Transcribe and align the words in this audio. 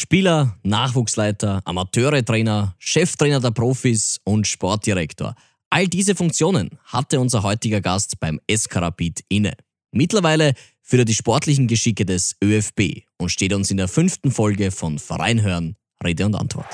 Spieler, 0.00 0.56
Nachwuchsleiter, 0.62 1.60
Amateure-Trainer, 1.66 2.74
Cheftrainer 2.78 3.38
der 3.38 3.50
Profis 3.50 4.18
und 4.24 4.46
Sportdirektor. 4.46 5.34
All 5.68 5.88
diese 5.88 6.14
Funktionen 6.14 6.70
hatte 6.86 7.20
unser 7.20 7.42
heutiger 7.42 7.82
Gast 7.82 8.18
beim 8.18 8.40
SK 8.50 8.76
Rapid 8.76 9.22
inne. 9.28 9.52
Mittlerweile 9.92 10.54
führt 10.80 11.02
er 11.02 11.04
die 11.04 11.14
sportlichen 11.14 11.68
Geschicke 11.68 12.06
des 12.06 12.34
ÖFB 12.42 13.02
und 13.18 13.28
steht 13.28 13.52
uns 13.52 13.70
in 13.70 13.76
der 13.76 13.88
fünften 13.88 14.30
Folge 14.30 14.70
von 14.70 14.98
Verein 14.98 15.42
hören, 15.42 15.76
Rede 16.02 16.24
und 16.24 16.34
Antwort. 16.34 16.72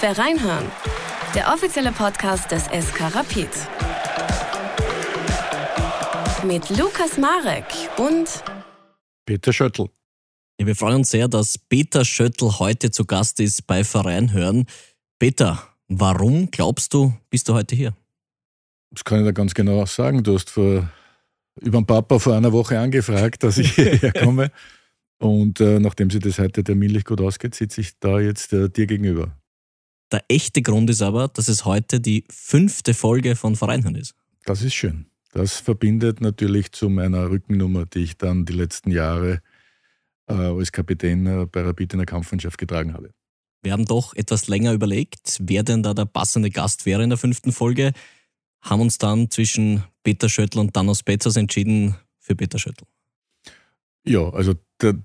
Verein 0.00 0.42
hören, 0.42 0.66
der 1.36 1.54
offizielle 1.54 1.92
Podcast 1.92 2.50
des 2.50 2.64
SK 2.64 3.14
Rapid. 3.14 3.48
Mit 6.44 6.68
Lukas 6.70 7.16
Marek 7.16 7.66
und 7.96 8.42
Peter 9.24 9.52
Schöttl. 9.52 9.88
Ja, 10.62 10.66
wir 10.68 10.76
freuen 10.76 10.98
uns 10.98 11.10
sehr, 11.10 11.26
dass 11.26 11.58
Peter 11.58 12.04
Schöttl 12.04 12.60
heute 12.60 12.92
zu 12.92 13.04
Gast 13.04 13.40
ist 13.40 13.66
bei 13.66 13.82
Verein 13.82 14.32
hören. 14.32 14.66
Peter, 15.18 15.60
warum 15.88 16.52
glaubst 16.52 16.94
du, 16.94 17.12
bist 17.30 17.48
du 17.48 17.54
heute 17.54 17.74
hier? 17.74 17.96
Das 18.92 19.02
kann 19.02 19.18
ich 19.18 19.26
dir 19.26 19.32
ganz 19.32 19.54
genau 19.54 19.84
sagen. 19.86 20.22
Du 20.22 20.36
hast 20.36 20.50
vor, 20.50 20.88
über 21.60 21.80
den 21.80 21.86
Papa 21.86 22.20
vor 22.20 22.36
einer 22.36 22.52
Woche 22.52 22.78
angefragt, 22.78 23.42
dass 23.42 23.58
ich 23.58 23.74
hierher 23.74 24.12
komme. 24.12 24.52
Und 25.18 25.58
äh, 25.58 25.80
nachdem 25.80 26.10
sich 26.10 26.20
das 26.20 26.38
heute 26.38 26.62
terminlich 26.62 27.04
gut 27.04 27.20
ausgeht, 27.20 27.56
sitze 27.56 27.80
ich 27.80 27.98
da 27.98 28.20
jetzt 28.20 28.52
äh, 28.52 28.70
dir 28.70 28.86
gegenüber. 28.86 29.36
Der 30.12 30.22
echte 30.28 30.62
Grund 30.62 30.88
ist 30.90 31.02
aber, 31.02 31.26
dass 31.26 31.48
es 31.48 31.64
heute 31.64 31.98
die 31.98 32.22
fünfte 32.30 32.94
Folge 32.94 33.34
von 33.34 33.56
Vereinhören 33.56 33.96
ist. 33.96 34.14
Das 34.44 34.62
ist 34.62 34.74
schön. 34.74 35.06
Das 35.32 35.58
verbindet 35.58 36.20
natürlich 36.20 36.70
zu 36.70 36.88
meiner 36.88 37.30
Rückennummer, 37.30 37.84
die 37.86 38.04
ich 38.04 38.16
dann 38.16 38.44
die 38.44 38.52
letzten 38.52 38.92
Jahre 38.92 39.42
äh, 40.32 40.58
als 40.58 40.72
Kapitän 40.72 41.26
äh, 41.26 41.46
bei 41.46 41.62
Rapid 41.62 41.92
in 41.94 41.98
der 41.98 42.06
Kampfmannschaft 42.06 42.58
getragen 42.58 42.94
habe. 42.94 43.10
Wir 43.62 43.72
haben 43.72 43.84
doch 43.84 44.14
etwas 44.14 44.48
länger 44.48 44.72
überlegt, 44.72 45.38
wer 45.40 45.62
denn 45.62 45.82
da 45.82 45.94
der 45.94 46.04
passende 46.04 46.50
Gast 46.50 46.84
wäre 46.84 47.02
in 47.02 47.10
der 47.10 47.18
fünften 47.18 47.52
Folge, 47.52 47.92
haben 48.60 48.80
uns 48.80 48.98
dann 48.98 49.30
zwischen 49.30 49.84
Peter 50.02 50.28
Schöttl 50.28 50.58
und 50.58 50.76
Danos 50.76 51.02
Betzos 51.02 51.36
entschieden 51.36 51.94
für 52.18 52.34
Peter 52.34 52.58
Schöttl. 52.58 52.84
Ja, 54.04 54.28
also 54.30 54.54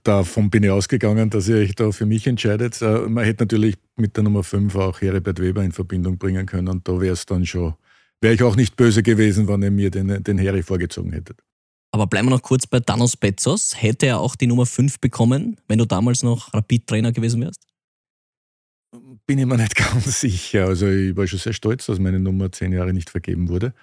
davon 0.04 0.50
bin 0.50 0.64
ich 0.64 0.72
ausgegangen, 0.72 1.30
dass 1.30 1.48
ihr 1.48 1.58
euch 1.58 1.76
da 1.76 1.92
für 1.92 2.08
mich 2.08 2.26
entscheidet. 2.26 2.82
Äh, 2.82 3.08
man 3.08 3.26
hätte 3.26 3.44
natürlich 3.44 3.76
mit 3.96 4.16
der 4.18 4.24
Nummer 4.24 4.44
5 4.44 4.76
auch 4.76 5.02
Heribert 5.02 5.40
Weber 5.40 5.64
in 5.64 5.72
Verbindung 5.72 6.18
bringen 6.18 6.48
können 6.48 6.68
und 6.68 6.88
da 6.88 7.00
wäre 7.00 7.14
es 7.14 7.28
dann 7.28 7.46
schon, 7.46 7.76
wäre 8.22 8.34
ich 8.34 8.42
auch 8.42 8.56
nicht 8.56 8.76
böse 8.76 9.04
gewesen, 9.04 9.48
wenn 9.48 9.62
ihr 9.62 9.72
mir 9.72 9.92
den, 9.92 10.24
den 10.24 10.40
Harry 10.40 10.64
vorgezogen 10.64 11.14
hättet. 11.14 11.44
Aber 11.92 12.08
bleiben 12.08 12.28
wir 12.28 12.36
noch 12.36 12.42
kurz 12.42 12.68
bei 12.68 12.80
Danos 12.80 13.16
Betzos. 13.16 13.82
Hätte 13.82 14.08
er 14.08 14.20
auch 14.20 14.36
die 14.36 14.48
Nummer 14.48 14.66
5 14.66 15.00
bekommen, 15.00 15.60
wenn 15.68 15.80
du 15.80 15.86
damals 15.86 16.24
noch 16.24 16.54
Rapid-Trainer 16.54 17.12
gewesen 17.12 17.42
wärst? 17.42 17.66
Bin 19.26 19.40
ich 19.40 19.46
mir 19.46 19.58
nicht 19.58 19.76
ganz 19.76 20.22
sicher. 20.22 20.66
Also 20.66 20.88
ich 20.88 21.16
war 21.16 21.28
schon 21.28 21.40
sehr 21.40 21.54
stolz, 21.54 21.86
dass 21.86 22.00
meine 22.00 22.20
Nummer 22.20 22.52
zehn 22.52 22.72
Jahre 22.72 22.94
nicht 22.94 23.10
vergeben 23.10 23.50
wurde. 23.50 23.74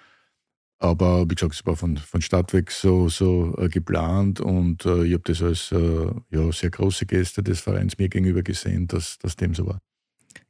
Aber 0.79 1.29
wie 1.29 1.35
gesagt, 1.35 1.55
es 1.55 1.65
war 1.65 1.75
von, 1.75 1.97
von 1.97 2.21
Start 2.21 2.53
weg 2.53 2.69
so, 2.69 3.07
so 3.07 3.55
äh, 3.57 3.69
geplant 3.69 4.41
und 4.41 4.85
äh, 4.85 5.05
ich 5.05 5.13
habe 5.13 5.23
das 5.23 5.41
als 5.41 5.71
äh, 5.71 6.11
ja, 6.31 6.51
sehr 6.51 6.69
große 6.69 7.05
Geste 7.05 7.41
des 7.41 7.61
Vereins 7.61 7.97
mir 7.97 8.09
gegenüber 8.09 8.43
gesehen, 8.43 8.85
dass 8.87 9.17
das 9.19 9.37
dem 9.37 9.55
so 9.55 9.65
war. 9.65 9.79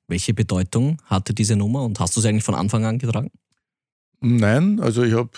Welche 0.07 0.33
Bedeutung 0.33 1.01
hatte 1.05 1.33
diese 1.33 1.55
Nummer 1.55 1.83
und 1.83 1.99
hast 1.99 2.17
du 2.17 2.21
sie 2.21 2.29
eigentlich 2.29 2.43
von 2.43 2.55
Anfang 2.55 2.85
an 2.85 2.97
getragen? 2.97 3.29
Nein, 4.19 4.79
also 4.79 5.03
ich 5.03 5.13
habe 5.13 5.31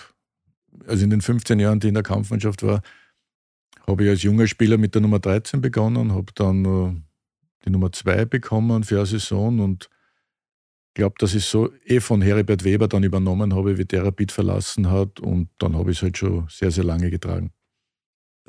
also 0.85 1.03
in 1.03 1.09
den 1.09 1.21
15 1.21 1.59
Jahren, 1.59 1.79
die 1.79 1.87
in 1.87 1.93
der 1.93 2.03
Kampfmannschaft 2.03 2.63
war, 2.63 2.81
habe 3.85 4.03
ich 4.03 4.09
als 4.09 4.23
junger 4.23 4.47
Spieler 4.47 4.77
mit 4.77 4.93
der 4.93 5.01
Nummer 5.01 5.19
13 5.19 5.61
begonnen, 5.61 6.13
habe 6.13 6.31
dann 6.35 6.65
äh, 6.65 6.95
die 7.65 7.69
Nummer 7.69 7.91
2 7.91 8.25
bekommen 8.25 8.83
für 8.83 8.97
eine 8.97 9.05
Saison 9.05 9.59
und 9.59 9.89
glaube, 10.97 11.15
dass 11.19 11.35
ich 11.35 11.45
so 11.45 11.71
eh 11.85 11.99
von 11.99 12.21
Heribert 12.21 12.63
Weber 12.63 12.87
dann 12.87 13.03
übernommen 13.03 13.53
habe, 13.53 13.77
wie 13.77 13.85
der 13.85 14.03
Rapid 14.03 14.31
verlassen 14.31 14.89
hat 14.89 15.19
und 15.19 15.47
dann 15.59 15.75
habe 15.75 15.91
ich 15.91 15.97
es 15.97 16.03
halt 16.03 16.17
schon 16.17 16.47
sehr, 16.49 16.71
sehr 16.71 16.83
lange 16.83 17.09
getragen. 17.09 17.51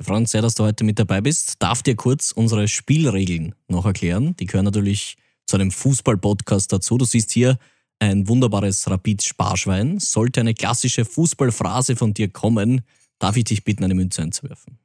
Uns 0.07 0.31
sehr, 0.31 0.41
dass 0.41 0.55
du 0.55 0.63
heute 0.63 0.83
mit 0.83 0.97
dabei 0.97 1.21
bist. 1.21 1.61
Darf 1.61 1.83
dir 1.83 1.95
kurz 1.95 2.31
unsere 2.31 2.67
Spielregeln 2.67 3.53
noch 3.67 3.85
erklären? 3.85 4.35
Die 4.37 4.45
gehören 4.45 4.65
natürlich 4.65 5.17
zu 5.45 5.57
einem 5.57 5.71
Fußball-Podcast 5.71 6.71
dazu. 6.71 6.97
Du 6.97 7.05
siehst 7.05 7.31
hier 7.31 7.59
ein 7.99 8.27
wunderbares 8.27 8.89
Rapid-Sparschwein. 8.89 9.99
Sollte 9.99 10.39
eine 10.39 10.53
klassische 10.53 11.05
Fußballphrase 11.05 11.95
von 11.95 12.13
dir 12.13 12.29
kommen, 12.29 12.81
darf 13.19 13.37
ich 13.37 13.43
dich 13.43 13.63
bitten, 13.63 13.83
eine 13.83 13.95
Münze 13.95 14.21
einzuwerfen. 14.21 14.79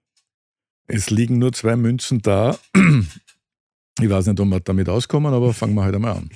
Es 0.87 1.11
liegen 1.11 1.39
nur 1.39 1.53
zwei 1.53 1.77
Münzen 1.77 2.21
da. 2.21 2.59
Ich 4.01 4.11
weiß 4.11 4.27
nicht, 4.27 4.41
ob 4.41 4.49
wir 4.49 4.61
damit 4.61 4.89
auskommen, 4.89 5.33
aber 5.33 5.55
fangen 5.55 5.75
wir 5.75 5.85
halt 5.85 5.95
einmal 5.95 6.17
an. 6.17 6.31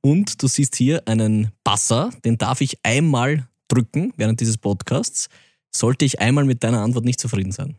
Und 0.00 0.42
du 0.42 0.48
siehst 0.48 0.74
hier 0.74 1.06
einen 1.06 1.52
Passer, 1.62 2.10
den 2.24 2.38
darf 2.38 2.62
ich 2.62 2.78
einmal 2.82 3.46
drücken 3.68 4.12
während 4.16 4.40
dieses 4.40 4.56
Podcasts. 4.56 5.28
Sollte 5.70 6.06
ich 6.06 6.20
einmal 6.20 6.44
mit 6.44 6.64
deiner 6.64 6.80
Antwort 6.80 7.04
nicht 7.04 7.20
zufrieden 7.20 7.52
sein? 7.52 7.76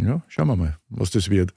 Ja, 0.00 0.22
schauen 0.26 0.48
wir 0.48 0.56
mal, 0.56 0.78
was 0.88 1.10
das 1.10 1.30
wird. 1.30 1.54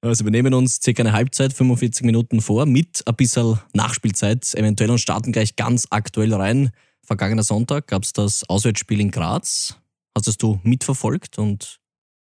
Also 0.00 0.24
wir 0.24 0.30
nehmen 0.30 0.54
uns 0.54 0.80
circa 0.80 1.02
eine 1.02 1.12
Halbzeit, 1.12 1.52
45 1.52 2.04
Minuten 2.06 2.40
vor, 2.40 2.66
mit 2.66 3.02
ein 3.06 3.16
bisschen 3.16 3.58
Nachspielzeit 3.74 4.54
eventuell 4.54 4.90
und 4.90 4.98
starten 4.98 5.32
gleich 5.32 5.56
ganz 5.56 5.88
aktuell 5.90 6.32
rein. 6.34 6.70
Vergangener 7.02 7.42
Sonntag 7.42 7.88
gab 7.88 8.04
es 8.04 8.12
das 8.12 8.48
Auswärtsspiel 8.48 9.00
in 9.00 9.10
Graz. 9.10 9.76
Hast 10.16 10.28
es 10.28 10.36
du 10.36 10.60
mitverfolgt 10.62 11.38
und 11.38 11.80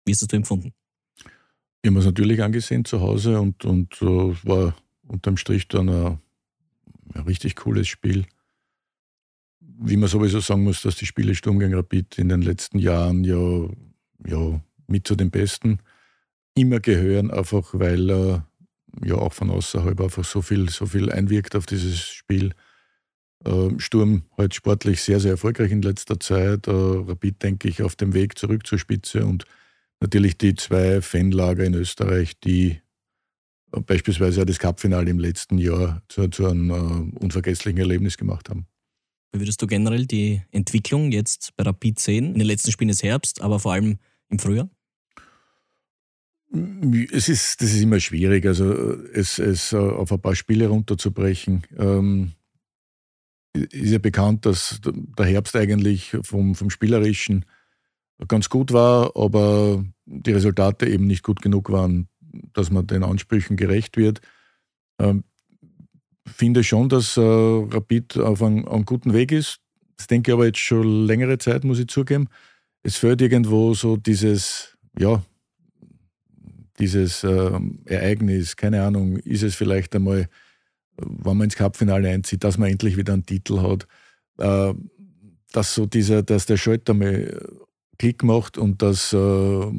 wie 0.04 0.12
hast 0.12 0.30
du 0.30 0.36
empfunden? 0.36 0.72
Ich 1.80 1.90
habe 1.90 1.98
es 1.98 2.04
natürlich 2.04 2.42
angesehen 2.42 2.84
zu 2.84 3.00
Hause 3.00 3.40
und, 3.40 3.64
und 3.64 4.00
uh, 4.02 4.36
war 4.42 4.76
unterm 5.08 5.38
Strich 5.38 5.66
dann 5.68 5.88
ein, 5.88 6.18
ein, 7.14 7.22
richtig 7.22 7.56
cooles 7.56 7.88
Spiel. 7.88 8.26
Wie 9.60 9.96
man 9.96 10.10
sowieso 10.10 10.40
sagen 10.40 10.62
muss, 10.62 10.82
dass 10.82 10.96
die 10.96 11.06
Spiele 11.06 11.34
Sturm 11.34 11.58
gegen 11.58 11.74
Rapid 11.74 12.18
in 12.18 12.28
den 12.28 12.42
letzten 12.42 12.78
Jahren 12.78 13.24
ja, 13.24 13.66
ja 14.26 14.60
mit 14.86 15.06
zu 15.06 15.16
den 15.16 15.30
besten 15.30 15.78
immer 16.54 16.80
gehören, 16.80 17.30
einfach 17.30 17.70
weil 17.72 18.10
er 18.10 18.46
ja 19.04 19.14
auch 19.14 19.32
von 19.32 19.50
außerhalb 19.50 20.00
einfach 20.00 20.24
so 20.24 20.42
viel, 20.42 20.68
so 20.68 20.86
viel 20.86 21.10
einwirkt 21.10 21.56
auf 21.56 21.66
dieses 21.66 22.00
Spiel. 22.00 22.52
Äh, 23.44 23.70
Sturm 23.78 24.24
halt 24.36 24.54
sportlich 24.54 25.00
sehr, 25.02 25.20
sehr 25.20 25.32
erfolgreich 25.32 25.72
in 25.72 25.82
letzter 25.82 26.20
Zeit. 26.20 26.66
Äh, 26.68 26.72
Rapid, 26.72 27.42
denke 27.42 27.68
ich, 27.68 27.82
auf 27.82 27.96
dem 27.96 28.14
Weg 28.14 28.38
zurück 28.38 28.66
zur 28.66 28.78
Spitze 28.78 29.24
und 29.24 29.44
natürlich 30.00 30.36
die 30.36 30.54
zwei 30.54 31.00
Fanlager 31.00 31.64
in 31.64 31.74
Österreich, 31.74 32.38
die 32.40 32.80
beispielsweise 33.80 34.44
das 34.44 34.58
Cupfinale 34.58 35.10
im 35.10 35.18
letzten 35.18 35.58
Jahr 35.58 36.02
zu, 36.08 36.28
zu 36.28 36.46
einem 36.46 36.70
uh, 36.70 37.18
unvergesslichen 37.20 37.78
Erlebnis 37.78 38.18
gemacht 38.18 38.50
haben. 38.50 38.66
Wie 39.32 39.40
würdest 39.40 39.62
du 39.62 39.66
generell 39.66 40.04
die 40.04 40.42
Entwicklung 40.50 41.10
jetzt 41.10 41.56
bei 41.56 41.64
Rapid 41.64 41.98
sehen? 41.98 42.32
In 42.34 42.38
den 42.38 42.46
letzten 42.46 42.70
Spielen 42.70 42.88
des 42.88 43.02
Herbst, 43.02 43.40
aber 43.40 43.58
vor 43.58 43.72
allem 43.72 43.98
im 44.28 44.38
Frühjahr? 44.38 44.68
Es 47.12 47.28
ist, 47.28 47.62
das 47.62 47.72
ist 47.72 47.82
immer 47.82 47.98
schwierig, 47.98 48.44
also 48.44 48.72
es, 49.14 49.38
es 49.38 49.72
auf 49.72 50.12
ein 50.12 50.20
paar 50.20 50.34
Spiele 50.34 50.68
runterzubrechen. 50.68 51.62
Ähm, 51.78 52.32
ist 53.54 53.90
ja 53.90 53.98
bekannt, 53.98 54.44
dass 54.46 54.80
der 54.84 55.26
Herbst 55.26 55.56
eigentlich 55.56 56.16
vom, 56.22 56.54
vom 56.54 56.70
Spielerischen 56.70 57.46
ganz 58.28 58.48
gut 58.48 58.72
war, 58.72 59.16
aber 59.16 59.84
die 60.06 60.32
Resultate 60.32 60.88
eben 60.88 61.06
nicht 61.06 61.22
gut 61.22 61.42
genug 61.42 61.70
waren, 61.70 62.08
dass 62.52 62.70
man 62.70 62.86
den 62.86 63.02
Ansprüchen 63.02 63.56
gerecht 63.56 63.96
wird. 63.96 64.20
Ähm, 64.98 65.24
finde 66.26 66.64
schon, 66.64 66.88
dass 66.88 67.16
äh, 67.16 67.20
Rapid 67.20 68.18
auf 68.18 68.42
einem, 68.42 68.66
einem 68.66 68.84
guten 68.84 69.12
Weg 69.12 69.32
ist. 69.32 69.58
Das 69.96 70.06
denke 70.06 70.30
ich 70.30 70.34
aber 70.34 70.46
jetzt 70.46 70.58
schon 70.58 71.06
längere 71.06 71.38
Zeit, 71.38 71.64
muss 71.64 71.78
ich 71.78 71.88
zugeben. 71.88 72.28
Es 72.82 72.96
fehlt 72.96 73.20
irgendwo 73.20 73.74
so 73.74 73.96
dieses, 73.96 74.76
ja, 74.98 75.22
dieses 76.82 77.22
äh, 77.22 77.60
Ereignis, 77.84 78.56
keine 78.56 78.82
Ahnung, 78.82 79.16
ist 79.18 79.44
es 79.44 79.54
vielleicht 79.54 79.94
einmal, 79.94 80.28
wenn 80.96 81.36
man 81.36 81.44
ins 81.44 81.54
Cupfinale 81.54 82.08
einzieht, 82.08 82.42
dass 82.42 82.58
man 82.58 82.70
endlich 82.70 82.96
wieder 82.96 83.12
einen 83.12 83.24
Titel 83.24 83.60
hat, 83.60 83.86
äh, 84.38 84.74
dass 85.52 85.74
so 85.74 85.86
dieser, 85.86 86.24
dass 86.24 86.46
der 86.46 86.56
Schalter 86.56 86.92
mal 86.92 87.40
Klick 87.98 88.24
macht 88.24 88.58
und 88.58 88.82
dass 88.82 89.12
äh, 89.12 89.72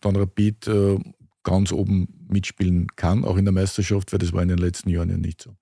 dann 0.00 0.16
Rapid 0.16 0.68
äh, 0.68 0.98
ganz 1.42 1.72
oben 1.72 2.06
mitspielen 2.28 2.86
kann, 2.94 3.24
auch 3.24 3.36
in 3.36 3.44
der 3.44 3.52
Meisterschaft, 3.52 4.12
weil 4.12 4.20
das 4.20 4.32
war 4.32 4.42
in 4.42 4.48
den 4.48 4.58
letzten 4.58 4.88
Jahren 4.88 5.10
ja 5.10 5.16
nicht 5.16 5.42
so. 5.42 5.56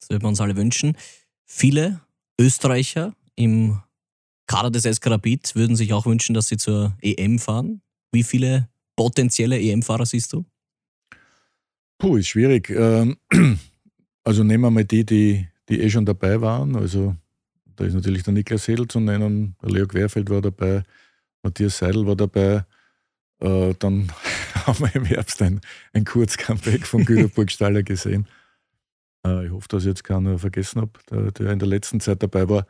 Das 0.00 0.10
würden 0.10 0.24
wir 0.24 0.28
uns 0.28 0.40
alle 0.40 0.56
wünschen. 0.56 0.96
Viele 1.44 2.00
Österreicher 2.40 3.14
im 3.36 3.80
Kader 4.48 4.72
des 4.72 4.82
SK 4.82 5.06
Rapid 5.06 5.54
würden 5.54 5.76
sich 5.76 5.92
auch 5.92 6.06
wünschen, 6.06 6.34
dass 6.34 6.48
sie 6.48 6.56
zur 6.56 6.96
EM 7.00 7.38
fahren. 7.38 7.82
Wie 8.10 8.24
viele 8.24 8.68
potenzielle 9.00 9.58
EM-Fahrer 9.58 10.04
siehst 10.04 10.34
du? 10.34 10.44
Puh, 11.96 12.18
ist 12.18 12.28
schwierig. 12.28 12.68
Ähm, 12.68 13.16
also 14.24 14.44
nehmen 14.44 14.64
wir 14.64 14.70
mal 14.70 14.84
die, 14.84 15.06
die, 15.06 15.48
die 15.70 15.80
eh 15.80 15.88
schon 15.88 16.04
dabei 16.04 16.38
waren. 16.42 16.76
Also 16.76 17.16
da 17.76 17.86
ist 17.86 17.94
natürlich 17.94 18.24
der 18.24 18.34
Niklas 18.34 18.68
Hedel 18.68 18.86
zu 18.88 19.00
nennen, 19.00 19.56
Leo 19.62 19.86
Querfeld 19.86 20.28
war 20.28 20.42
dabei, 20.42 20.82
Matthias 21.42 21.78
Seidel 21.78 22.06
war 22.06 22.14
dabei. 22.14 22.66
Äh, 23.40 23.72
dann 23.78 24.12
haben 24.66 24.80
wir 24.80 24.94
im 24.94 25.06
Herbst 25.06 25.40
ein, 25.40 25.62
ein 25.94 26.04
Kurz-Comeback 26.04 26.86
von 26.86 27.06
Güter 27.06 27.28
Burgstaller 27.28 27.82
gesehen. 27.82 28.28
Äh, 29.26 29.46
ich 29.46 29.50
hoffe, 29.50 29.68
dass 29.68 29.84
ich 29.84 29.88
jetzt 29.88 30.04
keiner 30.04 30.38
vergessen 30.38 30.82
habe, 30.82 30.92
der, 31.10 31.32
der, 31.32 31.52
in 31.52 31.58
der 31.58 31.68
letzten 31.68 32.00
Zeit 32.00 32.22
dabei 32.22 32.50
war. 32.50 32.66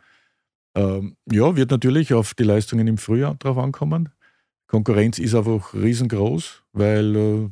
Ähm, 0.76 1.16
ja, 1.28 1.56
wird 1.56 1.72
natürlich 1.72 2.14
auf 2.14 2.34
die 2.34 2.44
Leistungen 2.44 2.86
im 2.86 2.98
Frühjahr 2.98 3.34
drauf 3.34 3.58
ankommen. 3.58 4.10
Konkurrenz 4.70 5.18
ist 5.18 5.34
einfach 5.34 5.74
riesengroß, 5.74 6.62
weil 6.72 7.16
äh, 7.16 7.50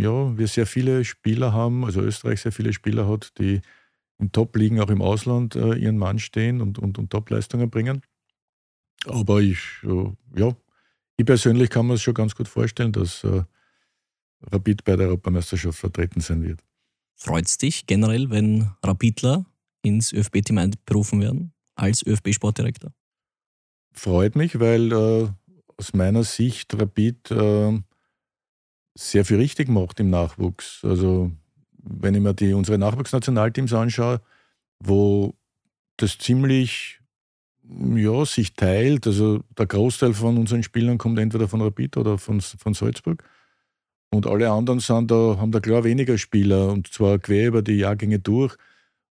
ja, 0.00 0.38
wir 0.38 0.46
sehr 0.46 0.64
viele 0.64 1.04
Spieler 1.04 1.52
haben, 1.52 1.84
also 1.84 2.00
Österreich 2.00 2.40
sehr 2.40 2.52
viele 2.52 2.72
Spieler 2.72 3.08
hat, 3.08 3.36
die 3.38 3.60
in 4.20 4.30
Top-Ligen 4.30 4.80
auch 4.80 4.88
im 4.88 5.02
Ausland 5.02 5.56
äh, 5.56 5.74
ihren 5.74 5.98
Mann 5.98 6.20
stehen 6.20 6.60
und, 6.60 6.78
und, 6.78 7.00
und 7.00 7.10
Top-Leistungen 7.10 7.68
bringen. 7.68 8.02
Aber 9.06 9.40
ich, 9.40 9.58
äh, 9.82 10.12
ja, 10.38 10.54
ich 11.16 11.26
persönlich 11.26 11.68
kann 11.68 11.88
mir 11.88 11.94
es 11.94 12.02
schon 12.02 12.14
ganz 12.14 12.36
gut 12.36 12.46
vorstellen, 12.46 12.92
dass 12.92 13.24
äh, 13.24 13.42
Rapid 14.52 14.84
bei 14.84 14.94
der 14.94 15.08
Europameisterschaft 15.08 15.80
vertreten 15.80 16.20
sein 16.20 16.44
wird. 16.44 16.60
Freut 17.16 17.46
es 17.46 17.58
dich 17.58 17.86
generell, 17.86 18.30
wenn 18.30 18.70
Rapidler 18.84 19.46
ins 19.82 20.12
ÖFB-Team 20.12 20.58
einberufen 20.58 21.20
werden, 21.20 21.54
als 21.74 22.06
ÖFB-Sportdirektor? 22.06 22.92
Freut 23.94 24.36
mich, 24.36 24.60
weil 24.60 24.92
äh, 24.92 25.28
aus 25.76 25.94
meiner 25.94 26.24
Sicht 26.24 26.74
Rapid 26.78 27.30
äh, 27.30 27.80
sehr 28.94 29.24
viel 29.24 29.38
richtig 29.38 29.68
macht 29.68 30.00
im 30.00 30.10
Nachwuchs. 30.10 30.80
Also 30.84 31.30
wenn 31.82 32.14
ich 32.14 32.20
mir 32.20 32.34
die, 32.34 32.52
unsere 32.52 32.78
Nachwuchsnationalteams 32.78 33.72
anschaue, 33.72 34.20
wo 34.78 35.34
das 35.96 36.18
ziemlich 36.18 37.00
ja, 37.94 38.24
sich 38.24 38.54
teilt. 38.54 39.06
Also 39.06 39.40
der 39.56 39.66
Großteil 39.66 40.14
von 40.14 40.38
unseren 40.38 40.62
Spielern 40.62 40.98
kommt 40.98 41.18
entweder 41.18 41.48
von 41.48 41.60
Rapid 41.62 41.96
oder 41.96 42.18
von, 42.18 42.40
von 42.40 42.74
Salzburg. 42.74 43.22
Und 44.10 44.26
alle 44.26 44.50
anderen 44.50 44.80
sind 44.80 45.10
da, 45.10 45.36
haben 45.38 45.52
da 45.52 45.60
klar 45.60 45.84
weniger 45.84 46.18
Spieler 46.18 46.68
und 46.70 46.88
zwar 46.88 47.18
quer 47.18 47.48
über 47.48 47.62
die 47.62 47.78
Jahrgänge 47.78 48.18
durch. 48.18 48.56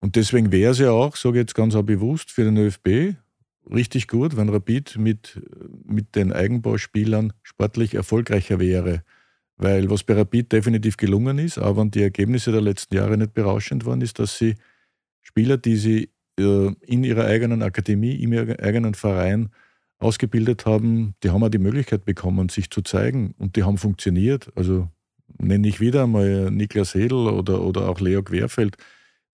Und 0.00 0.16
deswegen 0.16 0.52
wäre 0.52 0.72
es 0.72 0.78
ja 0.78 0.90
auch, 0.90 1.16
sage 1.16 1.38
ich 1.38 1.42
jetzt 1.42 1.54
ganz 1.54 1.74
auch 1.74 1.82
bewusst, 1.82 2.30
für 2.30 2.44
den 2.44 2.56
ÖFB 2.56 3.16
richtig 3.70 4.08
gut, 4.08 4.36
wenn 4.36 4.48
Rapid 4.48 4.96
mit, 4.98 5.40
mit 5.84 6.14
den 6.14 6.32
Eigenbauspielern 6.32 7.32
sportlich 7.42 7.94
erfolgreicher 7.94 8.58
wäre. 8.58 9.02
Weil 9.56 9.90
was 9.90 10.04
bei 10.04 10.14
Rapid 10.14 10.52
definitiv 10.52 10.96
gelungen 10.96 11.38
ist, 11.38 11.58
auch 11.58 11.76
wenn 11.76 11.90
die 11.90 12.02
Ergebnisse 12.02 12.52
der 12.52 12.60
letzten 12.60 12.94
Jahre 12.94 13.16
nicht 13.16 13.32
berauschend 13.32 13.86
waren, 13.86 14.02
ist, 14.02 14.18
dass 14.18 14.36
sie 14.36 14.54
Spieler, 15.22 15.56
die 15.56 15.76
sie 15.76 16.10
äh, 16.38 16.72
in 16.82 17.04
ihrer 17.04 17.24
eigenen 17.24 17.62
Akademie, 17.62 18.14
ihrem 18.14 18.56
eigenen 18.60 18.94
Verein 18.94 19.50
ausgebildet 19.98 20.66
haben, 20.66 21.14
die 21.22 21.30
haben 21.30 21.42
auch 21.42 21.48
die 21.48 21.58
Möglichkeit 21.58 22.04
bekommen, 22.04 22.50
sich 22.50 22.70
zu 22.70 22.82
zeigen 22.82 23.34
und 23.38 23.56
die 23.56 23.62
haben 23.62 23.78
funktioniert. 23.78 24.52
Also 24.54 24.90
nenne 25.38 25.66
ich 25.68 25.80
wieder 25.80 26.06
mal 26.06 26.50
Niklas 26.50 26.94
Hedel 26.94 27.26
oder, 27.28 27.62
oder 27.62 27.88
auch 27.88 28.00
Leo 28.00 28.22
Querfeld, 28.22 28.76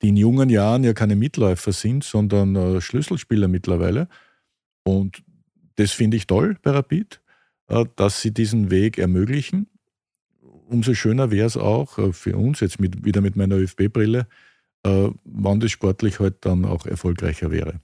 die 0.03 0.09
in 0.09 0.17
jungen 0.17 0.51
Jahren 0.51 0.85
ja 0.85 0.93
keine 0.93 1.17
Mitläufer 1.17 1.73
sind, 1.73 2.05
sondern 2.05 2.57
äh, 2.57 2.81
Schlüsselspieler 2.81 3.49
mittlerweile. 3.49 4.09
Und 4.85 5.23
das 5.77 5.93
finde 5.93 6.17
ich 6.17 6.27
toll 6.27 6.57
bei 6.63 6.73
Rapid, 6.73 7.21
äh, 7.69 7.85
dass 7.97 8.21
sie 8.21 8.33
diesen 8.33 8.71
Weg 8.71 8.99
ermöglichen 8.99 9.69
umso 10.73 10.95
schöner 10.95 11.31
wäre 11.31 11.47
es 11.47 11.57
auch 11.57 11.99
äh, 11.99 12.13
für 12.13 12.37
uns, 12.37 12.61
jetzt 12.61 12.81
mit, 12.81 13.05
wieder 13.05 13.21
mit 13.21 13.37
meiner 13.37 13.57
ÖFB-Brille, 13.57 14.27
äh, 14.85 15.09
wann 15.25 15.61
das 15.61 15.71
sportlich 15.71 16.19
halt 16.19 16.37
dann 16.41 16.65
auch 16.65 16.87
erfolgreicher 16.87 17.51
wäre. 17.51 17.81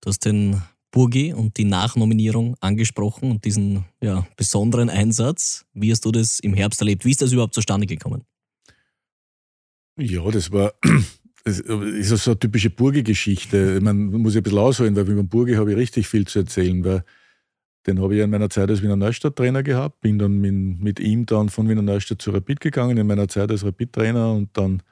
Du 0.00 0.08
hast 0.08 0.24
den 0.24 0.62
Burgi 0.92 1.32
und 1.34 1.56
die 1.56 1.64
Nachnominierung 1.64 2.56
angesprochen 2.60 3.30
und 3.30 3.44
diesen 3.44 3.84
ja, 4.02 4.26
besonderen 4.36 4.88
Einsatz. 4.88 5.66
Wie 5.74 5.90
hast 5.92 6.04
du 6.04 6.10
das 6.10 6.40
im 6.40 6.54
Herbst 6.54 6.80
erlebt? 6.80 7.04
Wie 7.04 7.10
ist 7.10 7.22
das 7.22 7.32
überhaupt 7.32 7.54
zustande 7.54 7.86
gekommen? 7.86 8.24
Ja, 10.00 10.30
das 10.30 10.50
war 10.50 10.72
das 11.44 11.58
ist 11.58 12.24
so 12.24 12.32
eine 12.32 12.38
typische 12.38 12.70
Burgi-Geschichte. 12.70 13.80
Man 13.80 14.06
muss 14.06 14.34
ja 14.34 14.40
ein 14.40 14.42
bisschen 14.42 14.58
ausholen, 14.58 14.96
weil 14.96 15.08
über 15.08 15.22
Burgi 15.22 15.54
habe 15.54 15.72
ich 15.72 15.76
richtig 15.76 16.08
viel 16.08 16.26
zu 16.26 16.40
erzählen, 16.40 16.84
weil 16.84 17.04
den 17.86 18.00
habe 18.00 18.14
ich 18.14 18.20
in 18.20 18.30
meiner 18.30 18.50
Zeit 18.50 18.68
als 18.68 18.82
Wiener 18.82 18.96
Neustadt-Trainer 18.96 19.62
gehabt, 19.62 20.00
bin 20.00 20.18
dann 20.18 20.38
mit, 20.38 21.00
ihm 21.00 21.24
dann 21.24 21.48
von 21.48 21.68
Wiener 21.68 21.82
Neustadt 21.82 22.20
zu 22.20 22.30
Rapid 22.30 22.60
gegangen, 22.60 22.98
in 22.98 23.06
meiner 23.06 23.28
Zeit 23.28 23.50
als 23.50 23.64
Rapid-Trainer 23.64 24.32
und 24.32 24.50
dann 24.52 24.82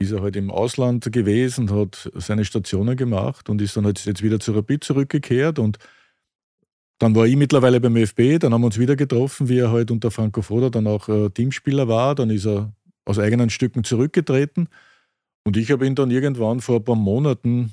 ist 0.00 0.12
er 0.12 0.22
halt 0.22 0.36
im 0.36 0.50
Ausland 0.50 1.10
gewesen, 1.12 1.70
hat 1.70 2.10
seine 2.14 2.44
Stationen 2.44 2.96
gemacht 2.96 3.48
und 3.48 3.62
ist 3.62 3.76
dann 3.76 3.84
halt 3.84 4.04
jetzt 4.04 4.22
wieder 4.22 4.40
zu 4.40 4.52
Rapid 4.52 4.82
zurückgekehrt 4.82 5.58
und 5.58 5.78
dann 6.98 7.14
war 7.14 7.26
ich 7.26 7.36
mittlerweile 7.36 7.80
beim 7.80 7.96
ÖFB, 7.96 8.40
dann 8.40 8.52
haben 8.52 8.62
wir 8.62 8.66
uns 8.66 8.78
wieder 8.78 8.96
getroffen, 8.96 9.48
wie 9.48 9.58
er 9.58 9.70
halt 9.70 9.92
unter 9.92 10.10
Franco 10.10 10.42
Foda 10.42 10.70
dann 10.70 10.88
auch 10.88 11.08
äh, 11.08 11.30
Teamspieler 11.30 11.86
war, 11.86 12.16
dann 12.16 12.30
ist 12.30 12.46
er 12.46 12.72
aus 13.08 13.18
eigenen 13.18 13.50
Stücken 13.50 13.84
zurückgetreten 13.84 14.68
und 15.44 15.56
ich 15.56 15.70
habe 15.70 15.86
ihn 15.86 15.94
dann 15.94 16.10
irgendwann 16.10 16.60
vor 16.60 16.76
ein 16.76 16.84
paar 16.84 16.96
Monaten 16.96 17.72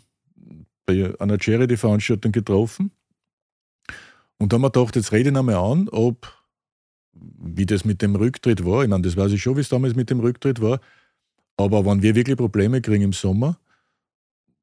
bei 0.85 1.13
einer 1.19 1.37
Charity-Veranstaltung 1.39 2.31
getroffen 2.31 2.91
und 4.37 4.51
da 4.51 4.55
haben 4.55 4.63
wir 4.63 4.71
gedacht, 4.71 4.95
jetzt 4.95 5.11
rede 5.11 5.29
ich 5.29 5.35
einmal 5.35 5.55
an, 5.55 5.89
ob, 5.89 6.31
wie 7.13 7.65
das 7.65 7.85
mit 7.85 8.01
dem 8.01 8.15
Rücktritt 8.15 8.65
war. 8.65 8.83
Ich 8.83 8.89
meine, 8.89 9.03
das 9.03 9.15
weiß 9.15 9.31
ich 9.31 9.41
schon, 9.41 9.55
wie 9.55 9.61
es 9.61 9.69
damals 9.69 9.95
mit 9.95 10.09
dem 10.09 10.19
Rücktritt 10.19 10.61
war. 10.61 10.79
Aber 11.57 11.85
wenn 11.85 12.01
wir 12.01 12.15
wirklich 12.15 12.37
Probleme 12.37 12.81
kriegen 12.81 13.03
im 13.03 13.13
Sommer, 13.13 13.57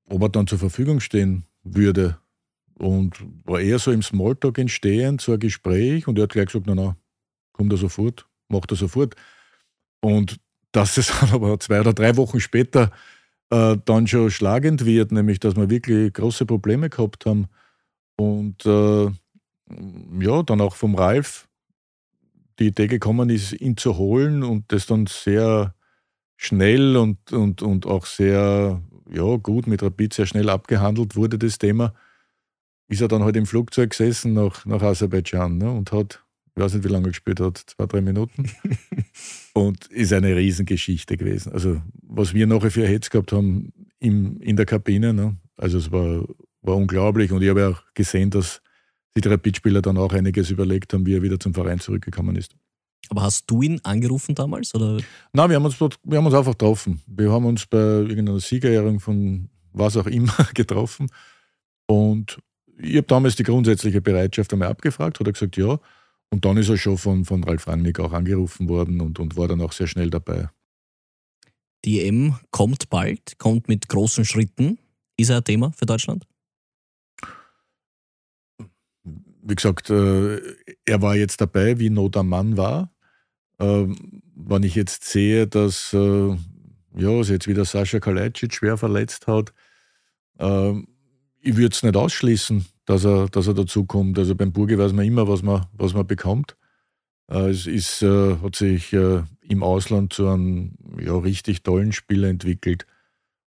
ob 0.08 0.22
er 0.22 0.28
dann 0.28 0.46
zur 0.46 0.58
Verfügung 0.58 1.00
stehen 1.00 1.44
würde. 1.62 2.18
Und 2.75 3.25
war 3.44 3.60
eher 3.60 3.78
so 3.78 3.92
im 3.92 4.02
Smalltalk 4.02 4.58
entstehen, 4.58 5.18
so 5.18 5.32
ein 5.32 5.38
Gespräch. 5.38 6.06
Und 6.06 6.18
er 6.18 6.25
hat 6.25 6.32
gleich 6.32 6.46
gesagt, 6.46 6.66
na, 6.66 6.75
na, 6.75 6.96
kommt 7.52 7.72
er 7.72 7.78
sofort, 7.78 8.26
macht 8.48 8.70
er 8.72 8.76
sofort. 8.76 9.14
Und 10.00 10.38
dass 10.72 10.96
es 10.96 11.12
aber 11.32 11.58
zwei 11.60 11.80
oder 11.80 11.92
drei 11.92 12.16
Wochen 12.16 12.40
später 12.40 12.90
äh, 13.50 13.76
dann 13.84 14.06
schon 14.06 14.30
schlagend 14.30 14.84
wird, 14.84 15.12
nämlich 15.12 15.40
dass 15.40 15.56
wir 15.56 15.70
wirklich 15.70 16.12
große 16.12 16.46
Probleme 16.46 16.90
gehabt 16.90 17.26
haben. 17.26 17.46
Und 18.16 18.64
äh, 18.66 19.10
ja, 20.20 20.42
dann 20.42 20.60
auch 20.60 20.74
vom 20.74 20.94
Ralf 20.94 21.48
die 22.58 22.69
Idee 22.69 22.86
gekommen 22.86 23.30
ist, 23.30 23.52
ihn 23.52 23.76
zu 23.76 23.96
holen 23.96 24.42
und 24.42 24.70
das 24.72 24.86
dann 24.86 25.06
sehr 25.06 25.74
schnell 26.36 26.96
und, 26.96 27.32
und, 27.32 27.62
und 27.62 27.86
auch 27.86 28.06
sehr 28.06 28.80
ja, 29.10 29.36
gut 29.36 29.66
mit 29.66 29.82
Rapid 29.82 30.12
sehr 30.12 30.26
schnell 30.26 30.48
abgehandelt 30.48 31.16
wurde, 31.16 31.38
das 31.38 31.58
Thema, 31.58 31.94
ist 32.88 33.00
er 33.00 33.08
dann 33.08 33.22
halt 33.22 33.36
im 33.36 33.46
Flugzeug 33.46 33.90
gesessen 33.90 34.34
nach, 34.34 34.64
nach 34.66 34.82
Aserbaidschan 34.82 35.58
ne, 35.58 35.70
und 35.70 35.92
hat, 35.92 36.25
ich 36.54 36.62
weiß 36.62 36.75
nicht, 36.75 36.84
wie 36.84 36.88
lange 36.88 37.08
er 37.08 37.10
gespielt 37.10 37.40
hat, 37.40 37.58
zwei, 37.58 37.87
drei 37.87 38.00
Minuten. 38.00 38.50
und 39.54 39.87
ist 39.87 40.12
eine 40.12 40.37
Riesengeschichte 40.37 41.16
gewesen. 41.16 41.52
Also, 41.52 41.81
was 42.02 42.35
wir 42.35 42.47
nachher 42.47 42.71
für 42.71 42.87
Hetz 42.87 43.11
gehabt 43.11 43.32
haben 43.32 43.73
im, 43.99 44.40
in 44.40 44.56
der 44.56 44.66
Kabine, 44.66 45.14
ne, 45.14 45.37
also 45.56 45.78
es 45.78 45.90
war, 45.90 46.25
war 46.61 46.76
unglaublich 46.76 47.32
und 47.32 47.42
ich 47.42 47.49
habe 47.49 47.68
auch 47.68 47.82
gesehen, 47.94 48.30
dass 48.30 48.61
die 49.16 49.26
Rapid-Spieler 49.26 49.82
dann 49.82 49.99
auch 49.99 50.12
einiges 50.12 50.50
überlegt 50.50 50.92
haben, 50.92 51.06
wie 51.06 51.14
er 51.14 51.23
wieder 51.23 51.38
zum 51.38 51.54
Verein 51.54 51.80
zurückgekommen 51.80 52.37
ist. 52.37 52.54
Aber 53.09 53.23
hast 53.23 53.50
du 53.50 53.62
ihn 53.62 53.80
angerufen 53.82 54.35
damals? 54.35 54.75
Oder? 54.75 54.99
Nein, 55.32 55.50
wir 55.50 55.56
haben, 55.56 55.64
uns, 55.64 55.78
wir 55.80 56.18
haben 56.18 56.26
uns 56.26 56.35
einfach 56.35 56.52
getroffen. 56.52 57.02
Wir 57.06 57.30
haben 57.30 57.44
uns 57.44 57.66
bei 57.66 57.78
irgendeiner 57.78 58.40
Siegerehrung 58.40 59.00
von 59.00 59.49
was 59.73 59.97
auch 59.97 60.06
immer 60.06 60.32
getroffen. 60.54 61.09
Und 61.87 62.38
ich 62.78 62.97
habe 62.97 63.06
damals 63.06 63.37
die 63.37 63.42
grundsätzliche 63.42 64.00
Bereitschaft 64.00 64.52
einmal 64.52 64.68
abgefragt, 64.68 65.21
hat 65.21 65.26
er 65.26 65.32
gesagt, 65.32 65.56
ja. 65.56 65.78
Und 66.32 66.44
dann 66.44 66.56
ist 66.56 66.70
er 66.70 66.78
schon 66.78 66.98
von, 66.98 67.24
von 67.24 67.44
Ralf 67.44 67.68
Rangnick 67.68 68.00
auch 68.00 68.12
angerufen 68.12 68.68
worden 68.68 69.00
und, 69.00 69.18
und 69.18 69.36
war 69.36 69.48
dann 69.48 69.60
auch 69.60 69.72
sehr 69.72 69.86
schnell 69.86 70.10
dabei. 70.10 70.48
Die 71.84 72.00
EM 72.00 72.36
kommt 72.50 72.88
bald, 72.88 73.38
kommt 73.38 73.68
mit 73.68 73.88
großen 73.88 74.24
Schritten. 74.24 74.78
Ist 75.16 75.30
er 75.30 75.36
ein 75.36 75.44
Thema 75.44 75.72
für 75.72 75.86
Deutschland? 75.86 76.26
wie 79.42 79.54
gesagt, 79.54 79.90
äh, 79.90 80.40
er 80.84 81.02
war 81.02 81.16
jetzt 81.16 81.40
dabei, 81.40 81.78
wie 81.78 81.90
Not 81.90 82.16
am 82.16 82.28
Mann 82.28 82.56
war. 82.56 82.92
Ähm, 83.58 84.22
wenn 84.34 84.62
ich 84.62 84.74
jetzt 84.74 85.04
sehe, 85.04 85.46
dass 85.46 85.92
äh, 85.92 86.36
ja, 86.96 87.20
jetzt 87.20 87.48
wieder 87.48 87.64
Sascha 87.64 88.00
Kalajdzic 88.00 88.54
schwer 88.54 88.76
verletzt 88.76 89.26
hat, 89.26 89.52
ähm, 90.38 90.86
ich 91.40 91.56
würde 91.56 91.74
es 91.74 91.82
nicht 91.82 91.96
ausschließen, 91.96 92.64
dass 92.92 93.04
er, 93.04 93.28
dass 93.28 93.46
er 93.46 93.54
dazu 93.54 93.84
kommt. 93.84 94.18
Also 94.18 94.34
beim 94.34 94.52
Burgi 94.52 94.78
weiß 94.78 94.92
man 94.92 95.04
immer, 95.04 95.26
was 95.28 95.42
man, 95.42 95.66
was 95.72 95.94
man 95.94 96.06
bekommt. 96.06 96.56
Äh, 97.28 97.50
es 97.50 97.66
ist, 97.66 98.02
hat 98.02 98.56
sich 98.56 98.92
im 98.92 99.62
Ausland 99.62 100.12
zu 100.12 100.28
einem 100.28 100.75
ja, 101.00 101.16
richtig 101.16 101.62
tollen 101.62 101.92
Spieler 101.92 102.28
entwickelt. 102.28 102.87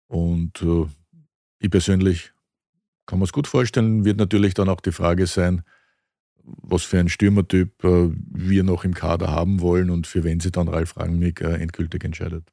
Und 0.07 0.65
ich 1.60 1.69
persönlich 1.69 2.31
kann 3.05 3.19
mir 3.19 3.25
es 3.25 3.33
gut 3.33 3.48
vorstellen, 3.48 4.05
wird 4.05 4.17
natürlich 4.17 4.53
dann 4.53 4.69
auch 4.69 4.81
die 4.81 4.91
Frage 4.91 5.27
sein, 5.27 5.63
was 6.43 6.83
für 6.83 7.00
ein 7.00 7.10
Stürmertyp 7.10 7.83
äh, 7.83 8.10
wir 8.13 8.63
noch 8.63 8.83
im 8.83 8.93
Kader 8.93 9.27
haben 9.27 9.62
wollen 9.62 9.89
und 9.89 10.07
für 10.07 10.24
wen 10.24 10.39
sich 10.39 10.51
dann 10.51 10.67
Ralf 10.67 10.98
Rangnick 10.98 11.41
äh, 11.41 11.55
endgültig 11.55 12.03
entscheidet. 12.03 12.51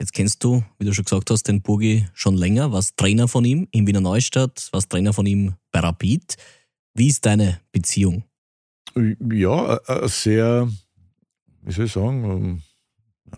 Jetzt 0.00 0.12
kennst 0.12 0.42
du, 0.42 0.64
wie 0.78 0.84
du 0.84 0.92
schon 0.92 1.04
gesagt 1.04 1.30
hast, 1.30 1.44
den 1.44 1.62
Burgi 1.62 2.06
schon 2.14 2.36
länger, 2.36 2.72
warst 2.72 2.96
Trainer 2.96 3.28
von 3.28 3.44
ihm 3.44 3.68
in 3.70 3.86
Wiener 3.86 4.00
Neustadt, 4.00 4.68
warst 4.72 4.90
Trainer 4.90 5.12
von 5.12 5.26
ihm 5.26 5.54
bei 5.70 5.80
Rapid. 5.80 6.36
Wie 6.94 7.08
ist 7.08 7.24
deine 7.24 7.60
Beziehung? 7.72 8.24
Ja, 8.96 9.78
eine 9.86 10.08
sehr, 10.08 10.68
wie 11.62 11.72
soll 11.72 11.86
ich 11.86 11.92
sagen, 11.92 12.24
ähm, 12.24 12.62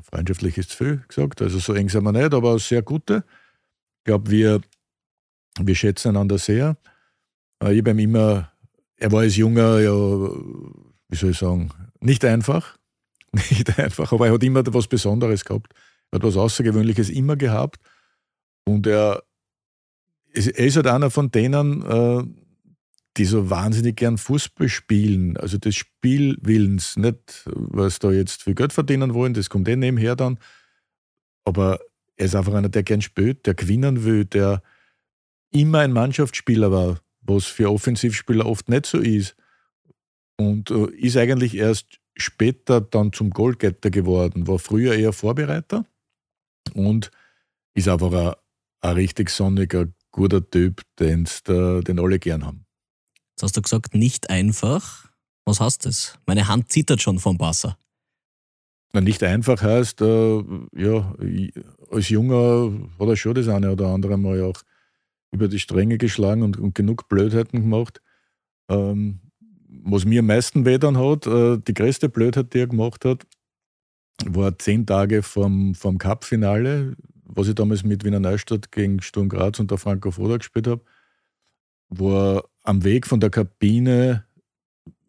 freundschaftlich 0.02 0.58
ist 0.58 0.74
viel 0.74 1.02
gesagt, 1.08 1.40
also 1.42 1.58
so 1.58 1.74
eng 1.74 1.88
sind 1.88 2.04
wir 2.04 2.12
nicht, 2.12 2.34
aber 2.34 2.58
sehr 2.58 2.82
gute. 2.82 3.24
Ich 3.98 4.04
glaube, 4.04 4.30
wir, 4.30 4.60
wir 5.58 5.74
schätzen 5.74 6.08
einander 6.10 6.38
sehr. 6.38 6.76
Äh, 7.62 7.74
ich 7.74 7.86
ihm 7.86 7.98
immer, 7.98 8.52
er 8.96 9.12
war 9.12 9.20
als 9.20 9.36
Junger, 9.36 9.80
ja, 9.80 9.92
wie 9.92 11.16
soll 11.16 11.30
ich 11.30 11.38
sagen, 11.38 11.70
nicht 12.00 12.24
einfach. 12.24 12.76
Nicht 13.50 13.78
einfach, 13.78 14.12
aber 14.12 14.28
er 14.28 14.32
hat 14.32 14.42
immer 14.44 14.62
was 14.72 14.86
Besonderes 14.86 15.44
gehabt. 15.44 15.74
Hat 16.16 16.22
was 16.22 16.36
Außergewöhnliches 16.36 17.10
immer 17.10 17.36
gehabt. 17.36 17.78
Und 18.64 18.86
er, 18.86 19.22
er 20.32 20.66
ist 20.66 20.76
halt 20.76 20.86
einer 20.86 21.10
von 21.10 21.30
denen, 21.30 21.82
äh, 21.82 22.24
die 23.16 23.24
so 23.24 23.50
wahnsinnig 23.50 23.96
gern 23.96 24.18
Fußball 24.18 24.68
spielen, 24.68 25.36
also 25.36 25.58
des 25.58 25.76
Spielwillens, 25.76 26.96
nicht 26.96 27.44
was 27.46 27.98
da 27.98 28.10
jetzt 28.10 28.42
viel 28.42 28.54
Geld 28.54 28.72
verdienen 28.72 29.14
wollen, 29.14 29.34
das 29.34 29.50
kommt 29.50 29.68
eh 29.68 29.76
nebenher 29.76 30.16
dann, 30.16 30.38
aber 31.44 31.80
er 32.16 32.26
ist 32.26 32.34
einfach 32.34 32.54
einer, 32.54 32.68
der 32.68 32.82
gern 32.82 33.02
spielt, 33.02 33.46
der 33.46 33.54
gewinnen 33.54 34.04
will, 34.04 34.24
der 34.24 34.62
immer 35.50 35.80
ein 35.80 35.92
Mannschaftsspieler 35.92 36.72
war, 36.72 37.00
was 37.20 37.44
für 37.44 37.70
Offensivspieler 37.70 38.46
oft 38.46 38.68
nicht 38.68 38.86
so 38.86 38.98
ist. 38.98 39.36
Und 40.38 40.70
äh, 40.70 40.90
ist 40.96 41.16
eigentlich 41.16 41.56
erst 41.56 42.00
später 42.16 42.80
dann 42.80 43.12
zum 43.12 43.30
Goalgetter 43.30 43.90
geworden, 43.90 44.46
war 44.46 44.58
früher 44.58 44.94
eher 44.94 45.12
Vorbereiter 45.12 45.84
und 46.74 47.10
ist 47.74 47.88
einfach 47.88 48.12
ein, 48.12 48.34
ein 48.80 48.94
richtig 48.94 49.30
sonniger, 49.30 49.86
guter 50.10 50.48
Typ, 50.48 50.82
den, 50.98 51.28
den 51.46 51.98
alle 51.98 52.18
gern 52.18 52.44
haben. 52.44 52.66
Jetzt 53.32 53.42
hast 53.42 53.56
du 53.56 53.62
gesagt, 53.62 53.94
nicht 53.94 54.30
einfach. 54.30 55.10
Was 55.44 55.60
heißt 55.60 55.86
das? 55.86 56.18
Meine 56.26 56.48
Hand 56.48 56.72
zittert 56.72 57.02
schon 57.02 57.18
vom 57.18 57.38
Wasser. 57.38 57.78
Nicht 58.92 59.22
einfach 59.22 59.60
heißt, 59.60 60.00
äh, 60.00 60.42
ja, 60.74 61.14
als 61.90 62.08
Junger 62.08 62.72
hat 62.98 63.08
er 63.08 63.16
schon 63.16 63.34
das 63.34 63.48
eine 63.48 63.72
oder 63.72 63.88
andere 63.88 64.16
Mal 64.16 64.42
auch 64.42 64.62
über 65.32 65.48
die 65.48 65.58
Stränge 65.58 65.98
geschlagen 65.98 66.42
und, 66.42 66.58
und 66.58 66.74
genug 66.74 67.08
Blödheiten 67.08 67.60
gemacht. 67.60 68.00
Ähm, 68.70 69.20
was 69.68 70.06
mir 70.06 70.20
am 70.20 70.26
meisten 70.26 70.64
weh 70.64 70.78
dann 70.78 70.96
hat, 70.96 71.26
äh, 71.26 71.58
die 71.58 71.74
größte 71.74 72.08
Blödheit, 72.08 72.54
die 72.54 72.60
er 72.60 72.66
gemacht 72.68 73.04
hat, 73.04 73.26
war 74.24 74.58
zehn 74.58 74.86
Tage 74.86 75.22
vom, 75.22 75.74
vom 75.74 75.98
Cup-Finale, 75.98 76.96
was 77.24 77.48
ich 77.48 77.54
damals 77.54 77.84
mit 77.84 78.04
Wiener 78.04 78.20
Neustadt 78.20 78.72
gegen 78.72 79.02
Sturm 79.02 79.28
Graz 79.28 79.58
und 79.60 79.70
der 79.70 79.78
Franco 79.78 80.10
Foda 80.10 80.36
gespielt 80.38 80.66
habe, 80.66 80.82
wo 81.88 82.12
er 82.12 82.44
am 82.62 82.84
Weg 82.84 83.06
von 83.06 83.20
der 83.20 83.30
Kabine 83.30 84.24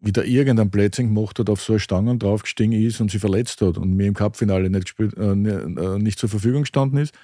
wieder 0.00 0.24
irgendein 0.24 0.70
Plätzchen 0.70 1.12
gemacht 1.14 1.38
hat, 1.38 1.50
auf 1.50 1.60
so 1.60 1.72
eine 1.72 1.80
Stange 1.80 2.16
draufgestiegen 2.18 2.72
ist 2.72 3.00
und 3.00 3.10
sie 3.10 3.18
verletzt 3.18 3.60
hat 3.62 3.78
und 3.78 3.94
mir 3.94 4.06
im 4.06 4.14
Cup-Finale 4.14 4.70
nicht, 4.70 4.94
äh, 5.00 5.04
äh, 5.04 5.98
nicht 5.98 6.18
zur 6.18 6.28
Verfügung 6.28 6.62
gestanden 6.62 7.00
ist. 7.00 7.14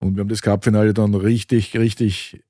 Und 0.00 0.14
wir 0.14 0.20
haben 0.20 0.28
das 0.28 0.42
Cup-Finale 0.42 0.94
dann 0.94 1.14
richtig, 1.14 1.76
richtig 1.76 2.42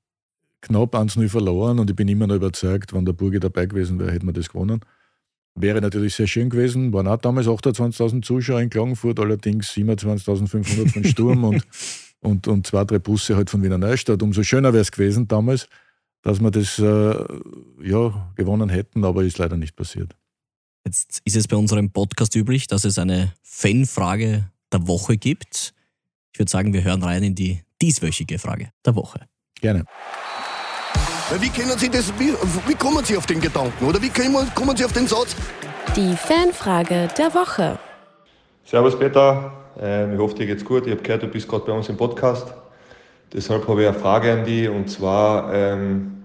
knapp 0.61 0.93
1-0 0.93 1.29
verloren 1.29 1.79
und 1.79 1.89
ich 1.89 1.95
bin 1.95 2.07
immer 2.07 2.27
noch 2.27 2.35
überzeugt, 2.35 2.93
wenn 2.93 3.05
der 3.05 3.13
Burgi 3.13 3.39
dabei 3.39 3.65
gewesen 3.65 3.97
wäre, 3.97 4.11
hätten 4.11 4.27
wir 4.27 4.33
das 4.33 4.49
gewonnen. 4.49 4.81
Wäre 5.55 5.81
natürlich 5.81 6.15
sehr 6.15 6.27
schön 6.27 6.49
gewesen. 6.49 6.93
Waren 6.93 7.07
auch 7.07 7.17
damals 7.17 7.47
28.000 7.47 8.21
Zuschauer 8.21 8.61
in 8.61 8.69
Klagenfurt, 8.69 9.19
allerdings 9.19 9.71
27.500 9.71 10.93
von 10.93 11.03
Sturm 11.03 11.43
und, 11.43 11.63
und, 12.19 12.47
und 12.47 12.67
zwei, 12.67 12.85
drei 12.85 12.99
Busse 12.99 13.35
halt 13.35 13.49
von 13.49 13.63
Wiener 13.63 13.77
Neustadt. 13.77 14.21
Umso 14.21 14.43
schöner 14.43 14.73
wäre 14.73 14.81
es 14.81 14.91
gewesen 14.91 15.27
damals 15.27 15.67
dass 16.21 16.41
wir 16.41 16.51
das 16.51 16.79
äh, 16.79 17.15
ja, 17.81 18.31
gewonnen 18.35 18.69
hätten, 18.69 19.05
aber 19.05 19.23
ist 19.23 19.37
leider 19.37 19.57
nicht 19.57 19.75
passiert. 19.75 20.15
Jetzt 20.85 21.21
ist 21.25 21.35
es 21.35 21.47
bei 21.47 21.55
unserem 21.55 21.91
Podcast 21.91 22.35
üblich, 22.35 22.67
dass 22.67 22.83
es 22.85 22.97
eine 22.97 23.33
Fanfrage 23.43 24.49
der 24.71 24.87
Woche 24.87 25.17
gibt. 25.17 25.73
Ich 26.33 26.39
würde 26.39 26.49
sagen, 26.49 26.73
wir 26.73 26.83
hören 26.83 27.03
rein 27.03 27.23
in 27.23 27.35
die 27.35 27.63
dieswöchige 27.81 28.39
Frage 28.39 28.71
der 28.85 28.95
Woche. 28.95 29.27
Gerne. 29.61 29.85
Wie 31.37 31.49
können 31.49 31.77
Sie 31.77 31.89
das, 31.89 32.11
wie, 32.17 32.33
wie 32.67 32.73
kommen 32.73 33.05
Sie 33.05 33.15
auf 33.15 33.27
den 33.27 33.39
Gedanken 33.39 33.85
oder 33.85 34.01
wie 34.01 34.09
kommen, 34.09 34.49
kommen 34.55 34.75
Sie 34.75 34.83
auf 34.83 34.93
den 34.93 35.05
Satz? 35.05 35.35
Die 35.95 36.15
Fanfrage 36.15 37.07
der 37.15 37.31
Woche. 37.35 37.77
Servus 38.65 38.97
Peter, 38.97 39.51
ähm, 39.79 40.15
ich 40.15 40.19
hoffe 40.19 40.33
dir 40.33 40.47
geht's 40.47 40.65
gut. 40.65 40.87
Ich 40.87 40.91
habe 40.91 41.03
gehört, 41.03 41.21
du 41.21 41.27
bist 41.27 41.47
gerade 41.47 41.65
bei 41.65 41.71
uns 41.71 41.87
im 41.87 41.97
Podcast. 41.97 42.51
Deshalb 43.31 43.67
habe 43.67 43.83
ich 43.83 43.87
eine 43.87 43.99
Frage 43.99 44.33
an 44.33 44.43
dich 44.43 44.69
und 44.69 44.89
zwar, 44.89 45.53
ähm, 45.53 46.23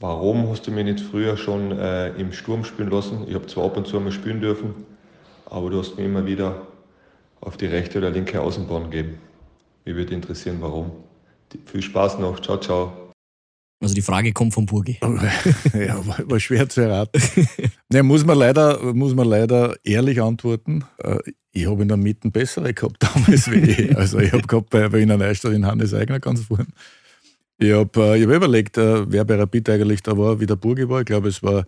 warum 0.00 0.48
hast 0.48 0.66
du 0.66 0.70
mich 0.70 0.86
nicht 0.86 1.00
früher 1.00 1.36
schon 1.36 1.78
äh, 1.78 2.08
im 2.16 2.32
Sturm 2.32 2.64
spielen 2.64 2.90
lassen? 2.90 3.26
Ich 3.28 3.34
habe 3.34 3.46
zwar 3.48 3.66
ab 3.66 3.76
und 3.76 3.86
zu 3.86 3.98
einmal 3.98 4.12
spielen 4.12 4.40
dürfen, 4.40 4.86
aber 5.44 5.68
du 5.68 5.78
hast 5.78 5.98
mir 5.98 6.06
immer 6.06 6.24
wieder 6.24 6.62
auf 7.42 7.58
die 7.58 7.66
rechte 7.66 7.98
oder 7.98 8.08
linke 8.08 8.40
Außenbahn 8.40 8.90
gegeben. 8.90 9.18
Mich 9.84 9.94
würde 9.94 10.14
interessieren, 10.14 10.56
warum. 10.60 10.90
Viel 11.66 11.82
Spaß 11.82 12.18
noch. 12.18 12.40
Ciao, 12.40 12.56
ciao. 12.56 13.01
Also 13.82 13.94
die 13.96 14.02
Frage 14.02 14.32
kommt 14.32 14.54
von 14.54 14.64
Burgi. 14.64 14.98
ja, 15.74 16.06
war, 16.06 16.18
war, 16.30 16.40
schwer 16.40 16.68
zu 16.68 16.82
erraten. 16.82 17.20
ne, 17.92 18.04
muss, 18.04 18.24
man 18.24 18.38
leider, 18.38 18.94
muss 18.94 19.12
man 19.12 19.26
leider 19.26 19.74
ehrlich 19.82 20.22
antworten. 20.22 20.84
Äh, 20.98 21.18
ich 21.50 21.66
habe 21.66 21.82
in 21.82 21.88
der 21.88 21.96
Mitte 21.96 22.30
bessere 22.30 22.72
gehabt 22.72 23.02
damals 23.02 23.50
wie 23.50 23.56
ich. 23.56 23.96
Also 23.96 24.20
ich 24.20 24.32
habe 24.32 24.46
gehabt 24.46 24.70
bei 24.70 24.92
Wiener 24.92 25.18
Neustadt 25.18 25.52
in 25.52 25.66
Hannes 25.66 25.92
Eigner 25.92 26.20
ganz 26.20 26.42
vorne. 26.44 26.68
Ich 27.58 27.72
habe 27.72 28.16
äh, 28.16 28.22
hab 28.22 28.30
überlegt, 28.30 28.78
äh, 28.78 29.10
wer 29.10 29.24
bei 29.24 29.34
Rapid 29.34 29.70
eigentlich 29.70 30.02
da 30.02 30.16
war, 30.16 30.38
wie 30.38 30.46
der 30.46 30.56
Burgi 30.56 30.88
war. 30.88 31.00
Ich 31.00 31.06
glaube, 31.06 31.28
es 31.28 31.42
war, 31.42 31.66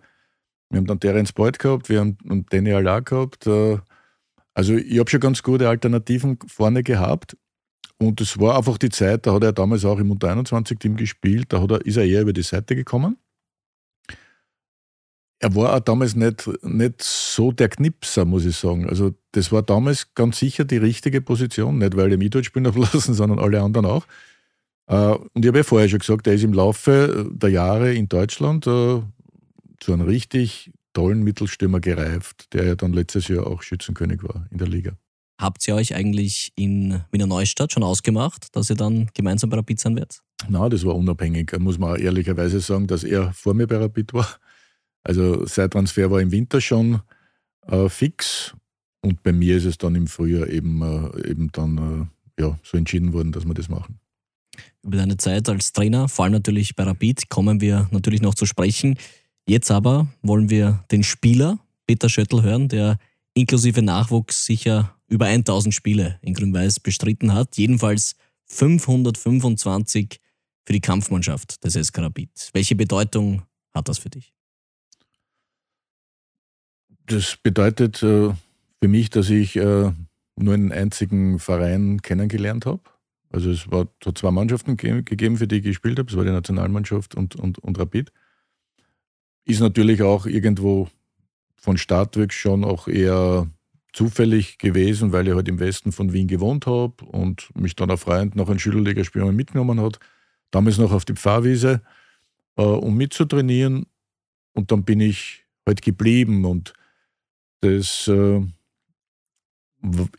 wir 0.69 0.77
haben 0.77 0.87
dann 0.87 1.01
Terence 1.01 1.33
Boyd 1.33 1.59
gehabt, 1.59 1.89
wir 1.89 1.99
haben 1.99 2.17
und 2.29 2.51
Danny 2.53 2.71
Allar 2.71 3.01
gehabt. 3.01 3.45
Also 4.53 4.73
ich 4.73 4.99
habe 4.99 5.09
schon 5.09 5.19
ganz 5.19 5.43
gute 5.43 5.67
Alternativen 5.67 6.39
vorne 6.47 6.81
gehabt. 6.81 7.35
Und 7.97 8.19
es 8.19 8.39
war 8.39 8.57
einfach 8.57 8.77
die 8.77 8.89
Zeit, 8.89 9.25
da 9.25 9.33
hat 9.33 9.43
er 9.43 9.53
damals 9.53 9.85
auch 9.85 9.99
im 9.99 10.11
Unter-21-Team 10.11 10.97
gespielt, 10.97 11.53
da 11.53 11.63
er, 11.63 11.85
ist 11.85 11.97
er 11.97 12.05
eher 12.05 12.21
über 12.21 12.33
die 12.33 12.43
Seite 12.43 12.75
gekommen. 12.75 13.17
Er 15.39 15.53
war 15.55 15.75
auch 15.75 15.79
damals 15.79 16.15
nicht, 16.15 16.49
nicht 16.63 17.01
so 17.01 17.51
der 17.51 17.69
Knipser, 17.69 18.25
muss 18.25 18.45
ich 18.45 18.55
sagen. 18.55 18.89
Also 18.89 19.13
das 19.31 19.51
war 19.51 19.61
damals 19.61 20.13
ganz 20.13 20.39
sicher 20.39 20.63
die 20.65 20.77
richtige 20.77 21.21
Position, 21.21 21.77
nicht 21.77 21.95
weil 21.95 22.11
er 22.11 22.17
mich 22.17 22.29
dort 22.31 22.45
spielen 22.45 22.65
lassen, 22.75 23.13
sondern 23.13 23.39
alle 23.39 23.61
anderen 23.61 23.85
auch. 23.85 24.05
Äh, 24.87 25.15
und 25.33 25.43
ich 25.43 25.47
habe 25.47 25.59
ja 25.59 25.63
vorher 25.63 25.89
schon 25.89 25.99
gesagt, 25.99 26.27
er 26.27 26.33
ist 26.33 26.43
im 26.43 26.53
Laufe 26.53 27.29
der 27.31 27.49
Jahre 27.49 27.93
in 27.93 28.07
Deutschland 28.07 28.67
äh, 28.67 29.01
zu 29.79 29.93
einem 29.93 30.07
richtig 30.07 30.71
tollen 30.93 31.23
Mittelstürmer 31.23 31.79
gereift, 31.79 32.53
der 32.53 32.65
ja 32.65 32.75
dann 32.75 32.93
letztes 32.93 33.27
Jahr 33.27 33.47
auch 33.47 33.61
Schützenkönig 33.61 34.23
war 34.23 34.47
in 34.51 34.57
der 34.57 34.67
Liga. 34.67 34.97
Habt 35.37 35.67
ihr 35.67 35.75
euch 35.75 35.93
eigentlich 35.95 36.53
in 36.55 37.01
Wiener 37.11 37.27
Neustadt 37.27 37.73
schon 37.73 37.83
ausgemacht, 37.83 38.55
dass 38.55 38.69
ihr 38.69 38.75
dann 38.75 39.09
gemeinsam 39.13 39.49
bei 39.49 39.57
Rapid 39.57 39.79
sein 39.79 39.95
werdet? 39.95 40.21
Na, 40.47 40.69
das 40.69 40.85
war 40.85 40.95
unabhängig. 40.95 41.57
Muss 41.59 41.77
man 41.77 41.99
ehrlicherweise 41.99 42.59
sagen, 42.61 42.87
dass 42.87 43.03
er 43.03 43.33
vor 43.33 43.53
mir 43.53 43.67
bei 43.67 43.77
Rapid 43.77 44.13
war. 44.13 44.27
Also 45.03 45.45
sein 45.45 45.69
Transfer 45.69 46.09
war 46.09 46.21
im 46.21 46.31
Winter 46.31 46.61
schon 46.61 47.01
äh, 47.67 47.89
fix 47.89 48.55
und 49.01 49.21
bei 49.21 49.31
mir 49.31 49.57
ist 49.57 49.65
es 49.65 49.77
dann 49.77 49.93
im 49.93 50.07
Frühjahr 50.07 50.49
eben, 50.49 50.81
äh, 50.81 51.29
eben 51.29 51.51
dann 51.51 52.09
äh, 52.37 52.41
ja, 52.41 52.57
so 52.63 52.77
entschieden 52.77 53.13
worden, 53.13 53.31
dass 53.31 53.45
wir 53.45 53.53
das 53.53 53.69
machen. 53.69 53.99
Über 54.81 54.97
deine 54.97 55.17
Zeit 55.17 55.47
als 55.47 55.73
Trainer, 55.73 56.07
vor 56.07 56.25
allem 56.25 56.33
natürlich 56.33 56.75
bei 56.75 56.83
Rapid, 56.83 57.29
kommen 57.29 57.61
wir 57.61 57.87
natürlich 57.91 58.21
noch 58.21 58.35
zu 58.35 58.45
sprechen. 58.45 58.97
Jetzt 59.47 59.69
aber 59.69 60.07
wollen 60.23 60.49
wir 60.49 60.83
den 60.91 61.03
Spieler 61.03 61.59
Peter 61.85 62.09
Schöttl 62.09 62.41
hören, 62.41 62.67
der 62.67 62.97
inklusive 63.35 63.83
Nachwuchs 63.83 64.45
sicher 64.45 64.94
über 65.07 65.25
1000 65.25 65.73
Spiele 65.73 66.19
in 66.21 66.33
Grün-Weiß 66.33 66.79
bestritten 66.79 67.33
hat. 67.33 67.57
Jedenfalls 67.57 68.15
525 68.47 70.19
für 70.65 70.73
die 70.73 70.81
Kampfmannschaft 70.81 71.63
des 71.63 71.73
SK 71.73 71.99
Rapid. 71.99 72.49
Welche 72.53 72.75
Bedeutung 72.75 73.43
hat 73.73 73.87
das 73.87 73.99
für 73.99 74.09
dich? 74.09 74.33
Das 77.05 77.37
bedeutet 77.41 78.01
äh, 78.01 78.33
für 78.81 78.87
mich, 78.87 79.11
dass 79.11 79.29
ich 79.29 79.55
äh, 79.55 79.91
nur 80.35 80.53
einen 80.53 80.71
einzigen 80.71 81.39
Verein 81.39 82.01
kennengelernt 82.01 82.65
habe. 82.65 82.81
Also 83.31 83.51
es 83.51 83.69
war, 83.69 83.87
hat 84.05 84.17
zwei 84.17 84.31
Mannschaften 84.31 84.77
gegeben, 84.77 85.37
für 85.37 85.47
die 85.47 85.57
ich 85.57 85.63
gespielt 85.63 85.99
habe. 85.99 86.09
Es 86.09 86.17
war 86.17 86.23
die 86.23 86.31
Nationalmannschaft 86.31 87.15
und, 87.15 87.35
und, 87.35 87.59
und 87.59 87.77
Rapid. 87.77 88.11
Ist 89.45 89.59
natürlich 89.59 90.01
auch 90.01 90.25
irgendwo 90.25 90.89
von 91.55 91.77
Start 91.77 92.17
weg 92.17 92.33
schon 92.33 92.63
auch 92.63 92.87
eher 92.87 93.47
zufällig 93.95 94.57
gewesen, 94.57 95.13
weil 95.13 95.27
ich 95.27 95.33
halt 95.33 95.47
im 95.47 95.59
Westen 95.59 95.91
von 95.91 96.11
Wien 96.11 96.27
gewohnt 96.27 96.67
habe 96.67 97.05
und 97.05 97.49
mich 97.55 97.75
dann 97.75 97.89
ein 97.89 97.97
Freund 97.97 98.35
nach 98.35 98.49
einem 98.49 98.59
Schülerligaspiel 98.59 99.23
mitgenommen 99.31 99.79
hat. 99.79 99.99
Damals 100.51 100.77
noch 100.77 100.91
auf 100.91 101.05
die 101.05 101.13
Pfarrwiese, 101.13 101.81
äh, 102.57 102.61
um 102.61 102.95
mitzutrainieren. 102.97 103.85
Und 104.53 104.71
dann 104.71 104.83
bin 104.83 104.99
ich 104.99 105.45
halt 105.65 105.81
geblieben 105.81 106.45
und 106.45 106.73
das 107.61 108.07
äh, 108.07 108.41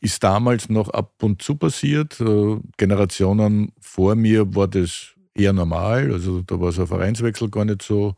ist 0.00 0.22
damals 0.22 0.68
noch 0.68 0.88
ab 0.90 1.22
und 1.22 1.42
zu 1.42 1.56
passiert. 1.56 2.18
Äh, 2.20 2.58
Generationen 2.78 3.72
vor 3.80 4.14
mir 4.14 4.54
war 4.54 4.68
das 4.68 5.14
eher 5.34 5.52
normal. 5.52 6.12
Also 6.12 6.40
da 6.40 6.58
war 6.58 6.72
so 6.72 6.82
ein 6.82 6.88
Vereinswechsel 6.88 7.50
gar 7.50 7.66
nicht 7.66 7.82
so, 7.82 8.16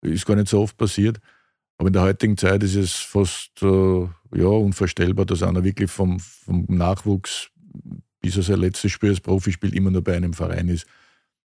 ist 0.00 0.26
gar 0.26 0.36
nicht 0.36 0.48
so 0.48 0.60
oft 0.60 0.76
passiert. 0.76 1.20
Aber 1.76 1.88
in 1.88 1.92
der 1.92 2.02
heutigen 2.02 2.36
Zeit 2.36 2.62
ist 2.62 2.76
es 2.76 2.92
fast 2.92 3.62
äh, 3.62 4.08
ja, 4.34 4.46
unvorstellbar, 4.46 5.26
dass 5.26 5.42
einer 5.42 5.64
wirklich 5.64 5.90
vom, 5.90 6.20
vom 6.20 6.66
Nachwuchs 6.68 7.50
bis 8.24 8.38
er 8.38 8.42
sein 8.42 8.60
letztes 8.60 8.90
Spiel 8.90 9.10
als 9.10 9.20
Profi 9.20 9.52
spielt, 9.52 9.74
immer 9.74 9.90
nur 9.90 10.02
bei 10.02 10.16
einem 10.16 10.32
Verein 10.32 10.68
ist. 10.68 10.86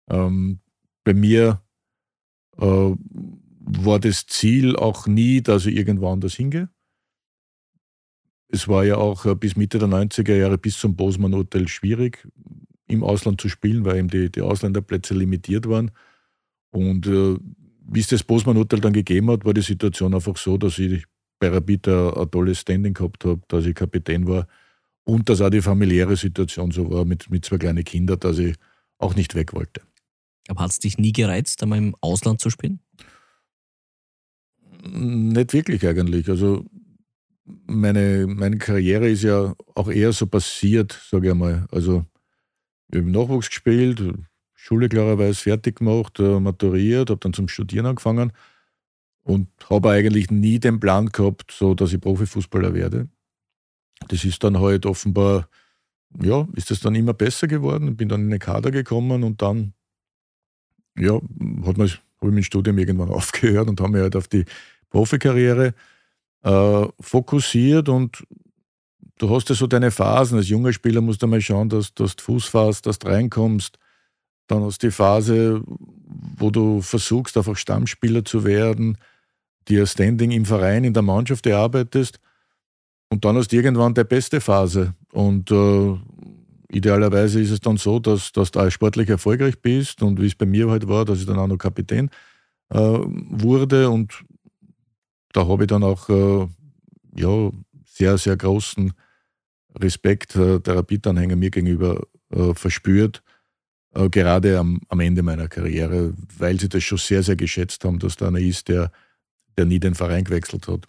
Ähm, 0.10 0.60
bei 1.04 1.14
mir 1.14 1.62
äh, 2.58 2.96
war 3.60 4.00
das 4.00 4.26
Ziel 4.26 4.76
auch 4.76 5.06
nie, 5.06 5.44
dass 5.44 5.68
ich 5.68 5.76
irgendwo 5.76 6.12
anders 6.12 6.34
hingehe. 6.34 6.70
Es 8.48 8.68
war 8.68 8.86
ja 8.86 8.98
auch 8.98 9.28
äh, 9.28 9.36
bis 9.36 9.56
Mitte 9.56 9.78
der 9.78 9.88
90er 9.88 10.36
Jahre 10.36 10.58
bis 10.58 10.80
zum 10.80 10.96
Bosman 10.96 11.36
Hotel 11.36 11.68
schwierig, 11.68 12.28
im 12.88 13.04
Ausland 13.04 13.40
zu 13.40 13.50
spielen, 13.50 13.86
weil 13.86 13.98
eben 13.98 14.10
die, 14.10 14.32
die 14.32 14.42
Ausländerplätze 14.42 15.14
limitiert 15.14 15.70
waren. 15.70 15.92
Und 16.72 17.06
äh, 17.06 17.38
wie 17.86 18.00
es 18.00 18.08
das 18.08 18.24
Bosman 18.24 18.58
Hotel 18.58 18.80
dann 18.80 18.94
gegeben 18.94 19.30
hat, 19.32 19.46
war 19.46 19.54
die 19.54 19.62
Situation 19.62 20.14
einfach 20.14 20.38
so, 20.38 20.58
dass 20.58 20.80
ich 20.80 21.06
bei 21.40 21.50
Rapid 21.50 21.88
ein, 21.88 22.14
ein 22.14 22.32
tolles 22.32 22.60
Standing 22.60 22.94
gehabt 22.94 23.26
habe, 23.26 23.42
dass 23.48 23.66
ich 23.66 23.76
Kapitän 23.76 24.28
war 24.28 24.48
und 25.04 25.30
dass 25.30 25.42
auch 25.42 25.50
die 25.50 25.62
familiäre 25.62 26.16
Situation 26.16 26.72
so 26.72 26.90
war 26.90 27.06
mit, 27.06 27.30
mit 27.30 27.46
zwei 27.46 27.58
kleinen 27.58 27.84
Kindern, 27.84 28.20
dass 28.20 28.38
ich 28.38 28.56
auch 28.98 29.16
nicht 29.16 29.36
weg 29.36 29.54
wollte. 29.54 29.82
Aber 30.48 30.64
hat 30.64 30.72
es 30.72 30.80
dich 30.80 30.98
nie 30.98 31.12
gereizt, 31.12 31.62
einmal 31.64 31.78
im 31.78 31.96
Ausland 32.02 32.40
zu 32.40 32.50
spielen? 32.50 32.80
Nicht 34.86 35.54
wirklich 35.54 35.86
eigentlich. 35.88 36.30
Also 36.30 36.66
meine, 37.46 38.28
meine 38.28 38.58
Karriere 38.58 39.10
ist 39.10 39.24
ja 39.24 39.54
auch 39.76 39.90
eher 39.90 40.12
so 40.14 40.28
passiert, 40.28 41.00
sage 41.10 41.28
ich 41.28 41.32
einmal. 41.32 41.66
Also 41.72 42.06
ich 42.90 43.00
habe 43.00 43.10
Nachwuchs 43.10 43.50
gespielt, 43.50 44.02
Schule 44.64 44.88
klarerweise 44.88 45.42
fertig 45.42 45.80
gemacht, 45.80 46.22
äh, 46.22 46.40
maturiert, 46.40 47.10
habe 47.10 47.20
dann 47.20 47.34
zum 47.34 47.50
Studieren 47.50 47.86
angefangen 47.86 48.32
und 49.24 49.50
habe 49.70 49.90
eigentlich 49.90 50.32
nie 50.32 50.58
den 50.58 50.80
Plan 50.80 51.08
gehabt, 51.08 51.52
so 51.52 51.74
dass 51.76 51.92
ich 51.92 52.00
Profifußballer 52.00 52.74
werde. 52.74 53.10
Das 54.08 54.24
ist 54.24 54.42
dann 54.42 54.62
halt 54.62 54.86
offenbar, 54.86 55.50
ja, 56.22 56.48
ist 56.56 56.72
das 56.72 56.80
dann 56.80 56.96
immer 56.96 57.14
besser 57.14 57.48
geworden. 57.48 57.98
Bin 57.98 58.08
dann 58.08 58.22
in 58.22 58.30
den 58.30 58.40
Kader 58.40 58.72
gekommen 58.72 59.26
und 59.26 59.42
dann, 59.42 59.74
ja, 60.98 61.20
habe 61.66 61.86
ich 61.86 62.00
mein 62.22 62.44
Studium 62.44 62.78
irgendwann 62.78 63.10
aufgehört 63.12 63.68
und 63.68 63.82
habe 63.82 63.92
mich 63.92 64.02
halt 64.02 64.16
auf 64.16 64.30
die 64.30 64.46
Profikarriere 64.90 65.74
äh, 66.44 66.88
fokussiert 67.02 67.90
und 67.90 68.26
du 69.18 69.30
hast 69.30 69.50
ja 69.50 69.56
so 69.56 69.68
deine 69.68 69.92
Phasen. 69.92 70.38
Als 70.38 70.48
junger 70.48 70.72
Spieler 70.72 71.02
musst 71.02 71.22
du 71.22 71.28
mal 71.28 71.42
schauen, 71.42 71.68
dass, 71.68 71.94
dass 71.94 72.16
du 72.16 72.24
Fuß 72.24 72.46
fasst, 72.46 72.86
dass 72.86 73.00
du 73.00 73.10
reinkommst. 73.10 73.78
Dann 74.54 74.66
hast 74.66 74.84
du 74.84 74.88
die 74.88 74.92
Phase, 74.92 75.64
wo 76.38 76.52
du 76.52 76.80
versuchst, 76.84 77.36
einfach 77.38 77.58
Stammspieler 77.58 78.24
zu 78.24 78.44
werden, 78.44 79.00
dir 79.68 79.88
Standing 79.88 80.30
im 80.30 80.46
Verein, 80.46 80.84
in 80.84 80.94
der 80.94 81.02
Mannschaft 81.02 81.48
erarbeitest. 81.48 82.20
Und 83.10 83.26
dann 83.26 83.36
hast 83.36 83.52
du 83.52 83.56
irgendwann 83.56 83.96
die 83.96 84.04
beste 84.04 84.40
Phase. 84.42 84.94
Und 85.12 85.50
äh, 85.50 85.98
idealerweise 86.70 87.42
ist 87.42 87.50
es 87.50 87.62
dann 87.62 87.78
so, 87.78 87.98
dass, 87.98 88.32
dass 88.32 88.52
du 88.52 88.70
sportlich 88.70 89.10
erfolgreich 89.10 89.60
bist. 89.60 90.04
Und 90.04 90.22
wie 90.22 90.28
es 90.28 90.36
bei 90.36 90.46
mir 90.46 90.70
halt 90.70 90.88
war, 90.88 91.04
dass 91.04 91.20
ich 91.20 91.26
dann 91.26 91.40
auch 91.40 91.48
noch 91.48 91.58
Kapitän 91.58 92.12
äh, 92.70 92.78
wurde. 92.78 93.90
Und 93.90 94.24
da 95.32 95.48
habe 95.48 95.64
ich 95.64 95.68
dann 95.68 95.84
auch 95.84 96.10
äh, 96.10 96.48
ja, 97.16 97.50
sehr, 97.88 98.20
sehr 98.20 98.38
großen 98.38 98.94
Respekt 99.80 100.36
äh, 100.36 100.60
der 100.60 100.76
Rapid-Anhänger 100.76 101.38
mir 101.38 101.50
gegenüber 101.50 102.04
äh, 102.30 102.54
verspürt. 102.54 103.24
Äh, 103.94 104.10
gerade 104.10 104.60
am, 104.60 104.82
am 104.90 105.00
Ende 105.00 105.24
meiner 105.24 105.48
Karriere, 105.48 106.14
weil 106.38 106.60
sie 106.60 106.70
das 106.70 106.84
schon 106.84 106.98
sehr, 106.98 107.24
sehr 107.24 107.36
geschätzt 107.36 107.84
haben, 107.86 108.00
dass 108.00 108.16
da 108.16 108.28
einer 108.28 108.40
ist, 108.40 108.68
der, 108.68 108.92
der 109.58 109.66
nie 109.66 109.80
den 109.80 109.96
Verein 109.96 110.24
gewechselt 110.24 110.68
hat 110.68 110.88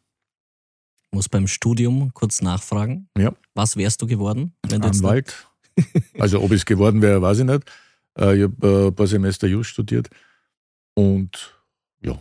muss 1.15 1.29
beim 1.29 1.47
Studium 1.47 2.13
kurz 2.13 2.43
nachfragen. 2.43 3.09
Ja. 3.17 3.35
Was 3.55 3.77
wärst 3.77 4.03
du 4.03 4.07
geworden? 4.07 4.53
Wenn 4.69 4.83
du 4.83 4.89
Anwalt. 4.89 5.47
also 6.19 6.43
ob 6.43 6.51
ich 6.51 6.59
es 6.59 6.67
geworden 6.67 7.01
wäre, 7.01 7.23
weiß 7.23 7.39
ich 7.39 7.45
nicht. 7.45 7.71
Äh, 8.19 8.37
ich 8.37 8.43
habe 8.43 8.69
äh, 8.69 8.87
ein 8.89 8.95
paar 8.95 9.07
Semester 9.07 9.47
Just 9.47 9.71
studiert 9.71 10.11
und 10.95 11.59
ja, 12.03 12.21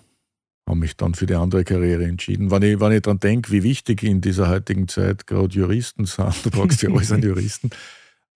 habe 0.67 0.80
mich 0.80 0.96
dann 0.96 1.13
für 1.13 1.26
die 1.26 1.36
andere 1.36 1.63
Karriere 1.63 2.06
entschieden. 2.06 2.50
Wenn 2.50 2.63
ich, 2.63 2.80
wenn 2.80 2.93
ich 2.93 3.02
daran 3.02 3.19
denke, 3.19 3.52
wie 3.52 3.63
wichtig 3.63 4.04
in 4.04 4.22
dieser 4.22 4.48
heutigen 4.48 4.88
Zeit 4.88 5.28
gerade 5.28 5.54
Juristen 5.54 6.06
sind, 6.06 6.34
du 6.46 6.52
brauchst 6.52 6.82
ja 6.82 6.89
alles 6.89 7.12
an 7.12 7.22
Juristen, 7.22 7.72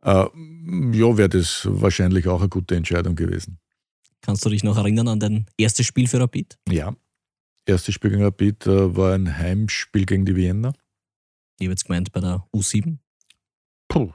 äh, 0.03 0.09
ja, 0.09 1.17
wäre 1.17 1.29
das 1.29 1.67
wahrscheinlich 1.69 2.27
auch 2.27 2.39
eine 2.39 2.49
gute 2.49 2.75
Entscheidung 2.75 3.15
gewesen. 3.15 3.59
Kannst 4.21 4.45
du 4.45 4.49
dich 4.49 4.63
noch 4.63 4.77
erinnern 4.77 5.07
an 5.07 5.19
dein 5.19 5.45
erstes 5.57 5.85
Spiel 5.85 6.07
für 6.07 6.19
Rapid? 6.19 6.57
Ja, 6.69 6.95
erste 7.65 7.91
Spiel 7.91 8.11
gegen 8.11 8.23
Rapid 8.23 8.67
äh, 8.67 8.95
war 8.95 9.13
ein 9.13 9.37
Heimspiel 9.37 10.05
gegen 10.05 10.25
die 10.25 10.35
Vienna. 10.35 10.73
Ich 11.59 11.65
habe 11.65 11.71
jetzt 11.73 11.85
gemeint 11.85 12.11
bei 12.11 12.19
der 12.19 12.47
U7. 12.53 12.97
Puh, 13.87 14.11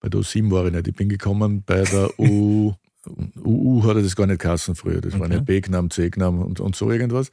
bei 0.00 0.08
der 0.08 0.20
U7 0.20 0.50
war 0.50 0.66
ich 0.66 0.72
nicht. 0.72 0.88
Ich 0.88 0.94
bin 0.94 1.08
gekommen 1.08 1.62
bei 1.64 1.82
der 1.82 2.10
U. 2.18 2.74
UU 3.36 3.84
hat 3.84 3.96
das 3.96 4.16
gar 4.16 4.26
nicht 4.26 4.40
kassen 4.40 4.74
früher. 4.74 5.00
Das 5.00 5.14
okay. 5.14 5.20
war 5.20 5.28
nicht 5.28 5.44
B-Gnam, 5.44 5.90
C-Gnam 5.90 6.40
und, 6.40 6.58
und 6.58 6.74
so 6.74 6.90
irgendwas. 6.90 7.30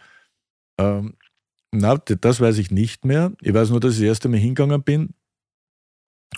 Ähm, 0.77 1.15
na, 1.71 1.97
das 1.97 2.39
weiß 2.39 2.59
ich 2.59 2.69
nicht 2.69 3.05
mehr. 3.05 3.33
Ich 3.41 3.53
weiß 3.53 3.71
nur, 3.71 3.79
dass 3.79 3.93
ich 3.95 4.01
das 4.01 4.07
erste 4.07 4.29
Mal 4.29 4.37
hingegangen 4.37 4.83
bin 4.83 5.15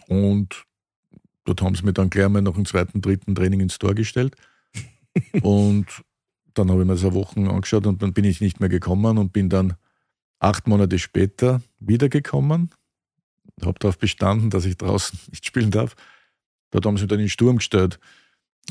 und 0.08 0.66
dort 1.46 1.62
haben 1.62 1.76
sie 1.76 1.84
mir 1.84 1.94
dann 1.94 2.10
gleich 2.10 2.28
mal 2.28 2.42
nach 2.42 2.54
dem 2.54 2.66
zweiten, 2.66 3.02
dritten 3.02 3.36
Training 3.36 3.62
ins 3.62 3.80
Tor 3.80 3.96
gestellt. 3.96 4.36
und 5.42 5.86
dann 6.54 6.70
habe 6.70 6.82
ich 6.82 6.88
mir 6.88 6.94
das 6.94 7.04
eine 7.04 7.14
Woche 7.14 7.40
angeschaut 7.40 7.86
und 7.86 8.02
dann 8.02 8.14
bin 8.14 8.26
ich 8.26 8.42
nicht 8.42 8.60
mehr 8.60 8.70
gekommen 8.70 9.18
und 9.18 9.32
bin 9.32 9.50
dann 9.50 9.76
acht 10.40 10.68
Monate 10.68 11.00
später 11.00 11.62
wiedergekommen. 11.80 12.72
Habe 13.64 13.80
darauf 13.80 13.98
bestanden, 13.98 14.50
dass 14.50 14.66
ich 14.66 14.78
draußen 14.78 15.18
nicht 15.32 15.46
spielen 15.46 15.72
darf. 15.72 15.96
Dort 16.72 16.86
haben 16.86 16.98
sie 16.98 17.04
mich 17.04 17.10
dann 17.10 17.20
in 17.20 17.26
den 17.26 17.30
Sturm 17.30 17.58
gestellt, 17.58 18.00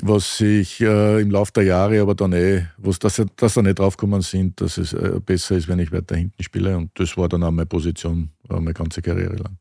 was 0.02 0.38
sich 0.38 0.80
äh, 0.80 1.20
im 1.20 1.30
Laufe 1.30 1.52
der 1.52 1.62
Jahre 1.62 2.00
aber 2.00 2.14
dann 2.14 2.32
eh, 2.32 2.66
was, 2.76 2.98
dass, 2.98 3.22
dass 3.36 3.54
da 3.54 3.62
nicht 3.62 3.78
draufgekommen 3.78 4.22
sind, 4.22 4.60
dass 4.60 4.76
es 4.76 4.92
äh, 4.92 5.20
besser 5.24 5.56
ist, 5.56 5.68
wenn 5.68 5.78
ich 5.78 5.92
weiter 5.92 6.16
hinten 6.16 6.42
spiele. 6.42 6.76
Und 6.76 6.90
das 6.98 7.16
war 7.16 7.28
dann 7.28 7.44
auch 7.44 7.52
meine 7.52 7.66
Position, 7.66 8.30
äh, 8.50 8.54
meine 8.54 8.74
ganze 8.74 9.00
Karriere 9.00 9.36
lang. 9.36 9.58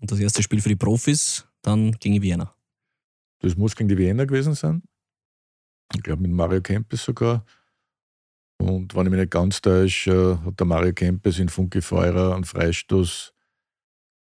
Und 0.00 0.10
das 0.10 0.18
erste 0.18 0.42
Spiel 0.42 0.60
für 0.60 0.68
die 0.68 0.76
Profis 0.76 1.47
dann 1.62 1.92
gegen 1.92 2.22
Vienna? 2.22 2.54
Das 3.40 3.56
muss 3.56 3.76
gegen 3.76 3.88
die 3.88 3.98
Vienna 3.98 4.24
gewesen 4.24 4.54
sein. 4.54 4.82
Ich 5.94 6.02
glaube 6.02 6.22
mit 6.22 6.32
Mario 6.32 6.60
Kempes 6.60 7.04
sogar. 7.04 7.44
Und 8.58 8.94
wenn 8.94 9.06
ich 9.06 9.10
mich 9.10 9.20
nicht 9.20 9.30
ganz 9.30 9.60
täusche, 9.60 10.40
hat 10.44 10.58
der 10.58 10.66
Mario 10.66 10.92
Kempes 10.92 11.38
in 11.38 11.48
Funke 11.48 11.80
Feurer 11.80 12.34
einen 12.34 12.44
Freistoß 12.44 13.32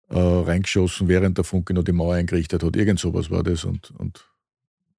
äh, 0.08 0.18
reingeschossen, 0.18 1.08
während 1.08 1.38
der 1.38 1.44
Funke 1.44 1.72
noch 1.72 1.84
die 1.84 1.92
Mauer 1.92 2.14
eingerichtet 2.14 2.62
hat. 2.62 2.76
Irgend 2.76 2.98
sowas 2.98 3.30
war 3.30 3.42
das. 3.42 3.64
Und, 3.64 3.92
und, 3.92 4.28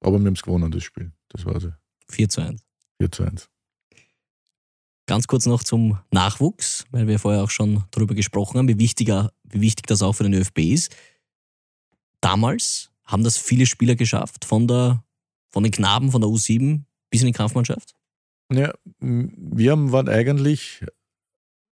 aber 0.00 0.18
wir 0.18 0.26
haben 0.26 0.34
es 0.34 0.42
gewonnen, 0.42 0.70
das 0.70 0.82
Spiel. 0.82 1.12
Das 1.28 1.44
war 1.44 1.56
es. 1.56 1.68
4 2.08 2.28
zu 2.28 2.40
1. 2.40 2.64
4 2.98 3.12
zu 3.12 3.24
1. 3.24 3.50
Ganz 5.06 5.26
kurz 5.26 5.46
noch 5.46 5.64
zum 5.64 5.98
Nachwuchs, 6.12 6.84
weil 6.92 7.08
wir 7.08 7.18
vorher 7.18 7.42
auch 7.42 7.50
schon 7.50 7.84
darüber 7.90 8.14
gesprochen 8.14 8.58
haben, 8.58 8.68
wie, 8.68 8.78
wichtiger, 8.78 9.32
wie 9.42 9.60
wichtig 9.60 9.86
das 9.86 10.02
auch 10.02 10.12
für 10.12 10.22
den 10.22 10.34
ÖFB 10.34 10.58
ist. 10.60 10.94
Damals 12.20 12.90
haben 13.04 13.24
das 13.24 13.38
viele 13.38 13.66
Spieler 13.66 13.96
geschafft, 13.96 14.44
von, 14.44 14.66
der, 14.68 15.02
von 15.50 15.62
den 15.62 15.72
Knaben 15.72 16.10
von 16.10 16.20
der 16.20 16.30
U7 16.30 16.82
bis 17.10 17.20
in 17.22 17.26
die 17.26 17.32
Kampfmannschaft? 17.32 17.94
Ja, 18.52 18.72
wir 18.98 19.92
waren 19.92 20.08
eigentlich 20.08 20.84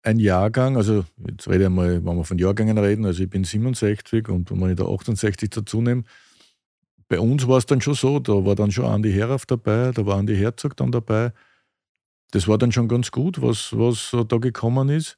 ein 0.03 0.19
Jahrgang, 0.19 0.75
also 0.75 1.05
jetzt 1.27 1.47
rede 1.47 1.65
ich 1.65 1.69
mal, 1.69 2.03
wenn 2.05 2.17
wir 2.17 2.23
von 2.25 2.37
Jahrgängen 2.37 2.77
reden, 2.77 3.05
also 3.05 3.23
ich 3.23 3.29
bin 3.29 3.43
67 3.43 4.27
und 4.27 4.51
wenn 4.51 4.71
ich 4.71 4.75
da 4.75 4.85
68 4.85 5.49
dazu 5.49 5.81
nehme, 5.81 6.03
bei 7.07 7.19
uns 7.19 7.47
war 7.47 7.57
es 7.57 7.65
dann 7.65 7.81
schon 7.81 7.93
so, 7.93 8.19
da 8.19 8.45
war 8.45 8.55
dann 8.55 8.71
schon 8.71 8.85
Andi 8.85 9.11
Herauf 9.11 9.45
dabei, 9.45 9.91
da 9.91 10.05
war 10.05 10.17
Andi 10.17 10.35
Herzog 10.35 10.75
dann 10.77 10.91
dabei. 10.91 11.31
Das 12.31 12.47
war 12.47 12.57
dann 12.57 12.71
schon 12.71 12.87
ganz 12.87 13.11
gut, 13.11 13.41
was, 13.41 13.77
was 13.77 14.15
da 14.27 14.37
gekommen 14.37 14.89
ist. 14.89 15.17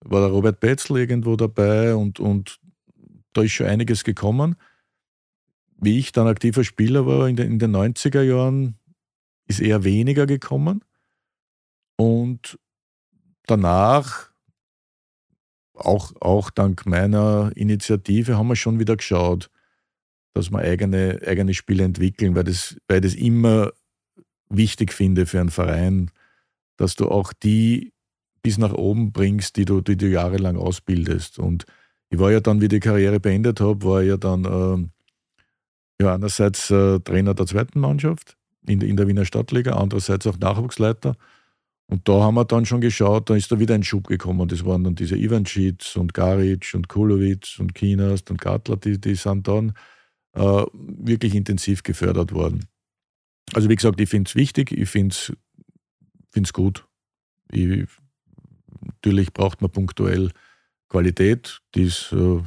War 0.00 0.20
der 0.20 0.30
Robert 0.30 0.60
Betzel 0.60 0.98
irgendwo 0.98 1.36
dabei 1.36 1.94
und, 1.94 2.20
und 2.20 2.60
da 3.32 3.42
ist 3.42 3.52
schon 3.52 3.66
einiges 3.66 4.04
gekommen. 4.04 4.56
Wie 5.76 5.98
ich 5.98 6.12
dann 6.12 6.28
aktiver 6.28 6.64
Spieler 6.64 7.06
war 7.06 7.28
in 7.28 7.36
den, 7.36 7.52
in 7.52 7.58
den 7.58 7.74
90er 7.74 8.22
Jahren, 8.22 8.76
ist 9.46 9.60
eher 9.60 9.84
weniger 9.84 10.26
gekommen. 10.26 10.84
Und 11.96 12.58
danach, 13.46 14.30
auch, 15.74 16.12
auch 16.20 16.50
dank 16.50 16.86
meiner 16.86 17.52
Initiative, 17.56 18.36
haben 18.36 18.48
wir 18.48 18.56
schon 18.56 18.78
wieder 18.78 18.96
geschaut, 18.96 19.50
dass 20.34 20.50
wir 20.50 20.60
eigene, 20.60 21.20
eigene 21.26 21.54
Spiele 21.54 21.84
entwickeln, 21.84 22.34
weil, 22.34 22.44
das, 22.44 22.76
weil 22.88 23.04
ich 23.04 23.12
das 23.12 23.14
immer 23.14 23.72
wichtig 24.48 24.92
finde 24.92 25.26
für 25.26 25.40
einen 25.40 25.50
Verein, 25.50 26.10
dass 26.76 26.96
du 26.96 27.08
auch 27.08 27.32
die 27.32 27.92
bis 28.42 28.58
nach 28.58 28.72
oben 28.72 29.12
bringst, 29.12 29.56
die 29.56 29.64
du, 29.64 29.80
die 29.80 29.96
du 29.96 30.08
jahrelang 30.08 30.56
ausbildest. 30.56 31.38
Und 31.38 31.64
ich 32.12 32.18
war 32.18 32.30
ja 32.30 32.40
dann, 32.40 32.60
wie 32.60 32.68
die 32.68 32.80
Karriere 32.80 33.20
beendet 33.20 33.60
habe, 33.60 33.84
war 33.84 34.02
ja 34.02 34.18
dann 34.18 34.44
äh, 34.44 36.02
ja, 36.02 36.14
einerseits 36.14 36.70
äh, 36.70 37.00
Trainer 37.00 37.32
der 37.32 37.46
zweiten 37.46 37.80
Mannschaft 37.80 38.36
in, 38.66 38.82
in 38.82 38.98
der 38.98 39.08
Wiener 39.08 39.24
Stadtliga, 39.24 39.76
andererseits 39.76 40.26
auch 40.26 40.38
Nachwuchsleiter. 40.38 41.16
Und 41.86 42.06
da 42.08 42.22
haben 42.22 42.34
wir 42.34 42.44
dann 42.44 42.66
schon 42.66 42.82
geschaut, 42.82 43.30
da 43.30 43.34
ist 43.34 43.50
da 43.50 43.58
wieder 43.58 43.74
ein 43.74 43.82
Schub 43.82 44.08
gekommen. 44.08 44.46
Das 44.46 44.64
waren 44.66 44.84
dann 44.84 44.94
diese 44.94 45.16
Ivancic 45.16 45.96
und 45.96 46.12
Garic 46.12 46.74
und 46.74 46.88
Kulovic 46.88 47.56
und 47.58 47.74
Kinas 47.74 48.22
und 48.28 48.38
Gartler, 48.38 48.76
die, 48.76 49.00
die 49.00 49.14
sind 49.14 49.48
dann 49.48 49.72
äh, 50.34 50.64
wirklich 50.74 51.34
intensiv 51.34 51.82
gefördert 51.82 52.32
worden. 52.32 52.66
Also 53.54 53.70
wie 53.70 53.76
gesagt, 53.76 53.98
ich 54.02 54.08
finde 54.10 54.28
es 54.28 54.34
wichtig, 54.34 54.70
ich 54.70 54.90
finde 54.90 55.14
es 56.34 56.52
gut. 56.52 56.86
Ich, 57.50 57.88
natürlich 58.82 59.32
braucht 59.32 59.62
man 59.62 59.70
punktuell 59.70 60.30
Qualität, 60.92 61.62
die 61.74 61.84
es 61.84 62.12
äh, 62.12 62.42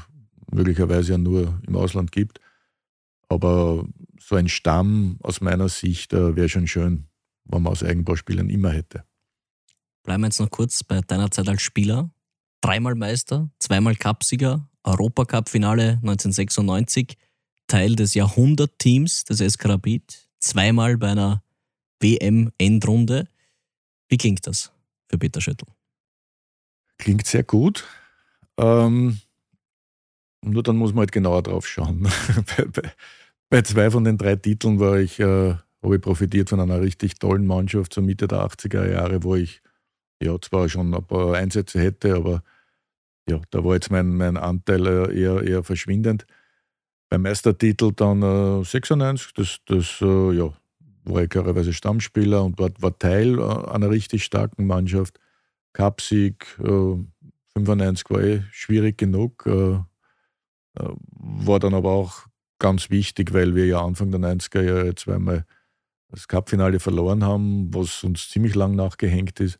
möglicherweise 0.51 1.13
ja 1.13 1.17
nur 1.17 1.59
im 1.65 1.75
Ausland 1.75 2.11
gibt. 2.11 2.39
Aber 3.27 3.87
so 4.19 4.35
ein 4.35 4.49
Stamm 4.49 5.17
aus 5.23 5.41
meiner 5.41 5.67
Sicht 5.67 6.13
äh, 6.13 6.35
wäre 6.35 6.47
schon 6.47 6.67
schön, 6.67 7.07
wenn 7.45 7.63
man 7.63 7.71
aus 7.71 7.83
Eigenbauspielern 7.83 8.49
immer 8.49 8.69
hätte. 8.69 9.03
Bleiben 10.03 10.21
wir 10.21 10.27
jetzt 10.27 10.39
noch 10.39 10.51
kurz 10.51 10.83
bei 10.83 11.01
deiner 11.01 11.31
Zeit 11.31 11.49
als 11.49 11.63
Spieler. 11.63 12.11
Dreimal 12.61 12.93
Meister, 12.93 13.49
zweimal 13.57 13.95
Cupsieger, 13.95 14.69
Europacup-Finale 14.83 15.99
1996, 16.03 17.17
Teil 17.65 17.95
des 17.95 18.13
Jahrhundertteams 18.13 19.23
des 19.23 19.39
SK 19.39 19.69
Rapid, 19.69 20.29
zweimal 20.39 20.97
bei 20.97 21.09
einer 21.09 21.43
WM-Endrunde. 21.99 23.27
Wie 24.07 24.17
klingt 24.17 24.45
das 24.45 24.71
für 25.09 25.17
Peter 25.17 25.41
Schüttel? 25.41 25.67
Klingt 26.99 27.25
sehr 27.25 27.43
gut. 27.43 27.85
Ähm, 28.57 29.19
nur 30.43 30.63
dann 30.63 30.77
muss 30.77 30.91
man 30.93 30.99
halt 30.99 31.11
genauer 31.11 31.43
drauf 31.43 31.67
schauen. 31.67 32.03
bei, 32.57 32.65
bei, 32.65 32.91
bei, 33.49 33.61
zwei 33.61 33.89
von 33.91 34.03
den 34.03 34.17
drei 34.17 34.35
Titeln 34.35 34.79
war 34.79 34.97
ich, 34.97 35.19
äh, 35.19 35.55
habe 35.83 35.95
ich 35.95 36.01
profitiert 36.01 36.49
von 36.49 36.59
einer 36.59 36.81
richtig 36.81 37.15
tollen 37.19 37.45
Mannschaft 37.45 37.93
zur 37.93 38.03
Mitte 38.03 38.27
der 38.27 38.39
80er 38.39 38.89
Jahre, 38.91 39.23
wo 39.23 39.35
ich 39.35 39.61
ja 40.21 40.39
zwar 40.39 40.69
schon 40.69 40.93
ein 40.93 41.03
paar 41.03 41.35
Einsätze 41.35 41.79
hätte, 41.79 42.15
aber 42.15 42.43
ja, 43.27 43.41
da 43.49 43.63
war 43.63 43.73
jetzt 43.73 43.91
mein, 43.91 44.15
mein 44.17 44.37
Anteil 44.37 44.85
äh, 44.85 45.19
eher, 45.19 45.41
eher 45.41 45.63
verschwindend. 45.63 46.25
Beim 47.09 47.23
Meistertitel 47.23 47.91
dann 47.95 48.21
äh, 48.21 48.63
96, 48.63 49.33
das, 49.33 49.59
das 49.65 49.99
äh, 50.01 50.31
ja, 50.33 50.53
war 51.05 51.23
ich 51.23 51.29
klarerweise 51.29 51.73
Stammspieler 51.73 52.43
und 52.43 52.59
war, 52.59 52.69
war 52.79 52.97
Teil 52.97 53.39
äh, 53.39 53.69
einer 53.69 53.89
richtig 53.89 54.23
starken 54.23 54.67
Mannschaft. 54.67 55.19
Cupsieg, 55.73 56.57
äh, 56.63 56.95
95 57.57 58.09
war 58.09 58.21
eh 58.21 58.43
schwierig 58.51 58.97
genug, 58.97 59.45
äh, 59.45 59.75
äh, 60.77 60.89
war 61.11 61.59
dann 61.59 61.73
aber 61.73 61.91
auch 61.91 62.25
ganz 62.59 62.89
wichtig, 62.89 63.33
weil 63.33 63.55
wir 63.55 63.65
ja 63.65 63.83
Anfang 63.83 64.11
der 64.11 64.19
90er 64.19 64.61
Jahre 64.61 64.95
zweimal 64.95 65.45
das 66.09 66.27
Cupfinale 66.27 66.79
verloren 66.79 67.23
haben, 67.23 67.73
was 67.73 68.03
uns 68.03 68.29
ziemlich 68.29 68.55
lang 68.55 68.75
nachgehängt 68.75 69.39
ist. 69.39 69.59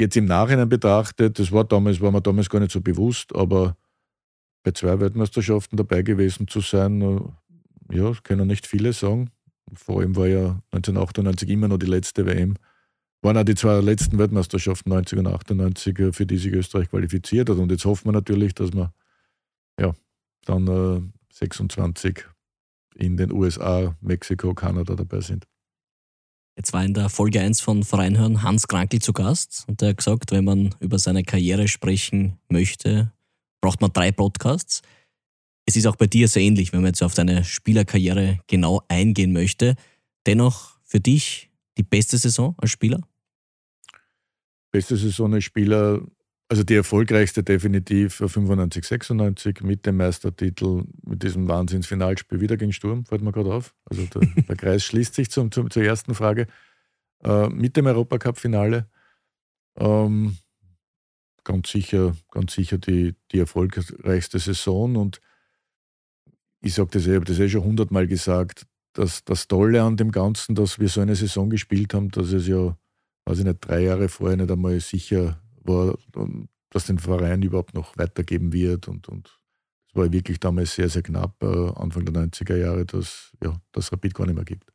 Jetzt 0.00 0.16
im 0.16 0.24
Nachhinein 0.24 0.68
betrachtet, 0.68 1.38
das 1.38 1.52
war 1.52 1.64
damals, 1.64 2.00
war 2.00 2.10
mir 2.10 2.20
damals 2.20 2.50
gar 2.50 2.60
nicht 2.60 2.72
so 2.72 2.80
bewusst, 2.80 3.34
aber 3.34 3.76
bei 4.64 4.72
zwei 4.72 4.98
Weltmeisterschaften 4.98 5.76
dabei 5.76 6.02
gewesen 6.02 6.48
zu 6.48 6.60
sein, 6.60 7.00
äh, 7.00 7.96
ja, 7.96 8.12
können 8.22 8.48
nicht 8.48 8.66
viele 8.66 8.92
sagen. 8.92 9.30
Vor 9.72 10.00
allem 10.00 10.16
war 10.16 10.26
ja 10.26 10.60
1998 10.72 11.48
immer 11.48 11.68
noch 11.68 11.78
die 11.78 11.86
letzte 11.86 12.26
WM. 12.26 12.56
Waren 13.24 13.38
auch 13.38 13.44
die 13.44 13.54
zwei 13.54 13.80
letzten 13.80 14.18
Weltmeisterschaften 14.18 14.90
90 14.90 15.18
und 15.20 15.28
98, 15.28 15.98
äh, 15.98 16.12
für 16.12 16.26
die 16.26 16.36
sich 16.36 16.52
Österreich 16.52 16.90
qualifiziert 16.90 17.48
hat. 17.48 17.56
Und 17.56 17.70
jetzt 17.70 17.86
hoffen 17.86 18.04
wir 18.04 18.12
natürlich, 18.12 18.54
dass 18.54 18.74
wir 18.74 18.92
ja, 19.80 19.94
dann 20.44 20.68
äh, 20.68 21.00
26 21.32 22.22
in 22.96 23.16
den 23.16 23.32
USA, 23.32 23.96
Mexiko, 24.02 24.52
Kanada 24.52 24.94
dabei 24.94 25.22
sind. 25.22 25.46
Jetzt 26.54 26.74
war 26.74 26.84
in 26.84 26.92
der 26.92 27.08
Folge 27.08 27.40
1 27.40 27.62
von 27.62 27.82
Vereinhören 27.82 28.42
Hans 28.42 28.68
Krankel 28.68 29.00
zu 29.00 29.14
Gast 29.14 29.64
und 29.68 29.80
der 29.80 29.88
hat 29.88 29.96
gesagt, 29.96 30.30
wenn 30.30 30.44
man 30.44 30.74
über 30.80 30.98
seine 30.98 31.22
Karriere 31.22 31.66
sprechen 31.66 32.38
möchte, 32.50 33.10
braucht 33.62 33.80
man 33.80 33.90
drei 33.90 34.12
Podcasts. 34.12 34.82
Es 35.64 35.76
ist 35.76 35.86
auch 35.86 35.96
bei 35.96 36.06
dir 36.06 36.28
sehr 36.28 36.42
ähnlich, 36.42 36.74
wenn 36.74 36.82
man 36.82 36.88
jetzt 36.88 37.02
auf 37.02 37.14
deine 37.14 37.42
Spielerkarriere 37.42 38.40
genau 38.48 38.82
eingehen 38.88 39.32
möchte. 39.32 39.76
Dennoch 40.26 40.78
für 40.84 41.00
dich 41.00 41.50
die 41.78 41.82
beste 41.82 42.18
Saison 42.18 42.54
als 42.58 42.70
Spieler? 42.70 43.00
Beste 44.74 44.96
Saison 44.96 45.32
als 45.34 45.44
Spieler 45.44 46.02
also 46.48 46.62
die 46.62 46.74
erfolgreichste 46.74 47.42
definitiv 47.42 48.14
95, 48.16 48.84
96 48.84 49.62
mit 49.62 49.86
dem 49.86 49.96
Meistertitel, 49.96 50.84
mit 51.02 51.22
diesem 51.22 51.48
Wahnsinnsfinalspiel 51.48 52.40
wieder 52.40 52.56
gegen 52.56 52.72
Sturm, 52.72 53.06
fällt 53.06 53.22
mir 53.22 53.32
gerade 53.32 53.54
auf. 53.54 53.74
Also 53.86 54.04
der, 54.06 54.22
der 54.48 54.56
Kreis 54.56 54.84
schließt 54.84 55.14
sich 55.14 55.30
zum, 55.30 55.50
zum, 55.52 55.70
zur 55.70 55.84
ersten 55.84 56.14
Frage. 56.14 56.46
Äh, 57.22 57.48
mit 57.48 57.76
dem 57.76 57.86
Europacup-Finale. 57.86 58.88
Ähm, 59.76 60.36
ganz 61.44 61.70
sicher, 61.70 62.16
ganz 62.30 62.54
sicher 62.54 62.78
die, 62.78 63.14
die 63.32 63.38
erfolgreichste 63.38 64.38
Saison. 64.38 64.96
Und 64.96 65.20
ich 66.60 66.74
sage 66.74 66.90
das, 66.92 67.06
ich 67.06 67.14
habe 67.14 67.24
das 67.24 67.38
eh 67.38 67.48
schon 67.48 67.64
hundertmal 67.64 68.06
gesagt, 68.06 68.66
dass 68.92 69.24
das 69.24 69.48
Tolle 69.48 69.82
an 69.82 69.96
dem 69.96 70.10
Ganzen, 70.10 70.54
dass 70.54 70.78
wir 70.78 70.88
so 70.88 71.00
eine 71.00 71.16
Saison 71.16 71.48
gespielt 71.48 71.94
haben, 71.94 72.10
dass 72.10 72.32
es 72.32 72.46
ja, 72.46 72.76
weiß 73.26 73.38
ich 73.38 73.44
nicht, 73.44 73.60
drei 73.60 73.80
Jahre 73.80 74.08
vorher 74.08 74.36
nicht 74.36 74.50
einmal 74.50 74.78
sicher 74.80 75.40
war, 75.62 75.96
dass 76.70 76.86
den 76.86 76.98
Verein 76.98 77.42
überhaupt 77.42 77.74
noch 77.74 77.96
weitergeben 77.96 78.52
wird. 78.52 78.88
Und, 78.88 79.08
und 79.08 79.40
es 79.88 79.94
war 79.94 80.12
wirklich 80.12 80.40
damals 80.40 80.74
sehr, 80.74 80.88
sehr 80.88 81.02
knapp, 81.02 81.42
äh, 81.42 81.70
Anfang 81.76 82.04
der 82.04 82.14
90er 82.14 82.56
Jahre, 82.56 82.84
dass 82.84 83.32
ja, 83.42 83.60
das 83.72 83.92
Rapid 83.92 84.14
gar 84.14 84.26
nicht 84.26 84.34
mehr 84.34 84.44
gibt. 84.44 84.70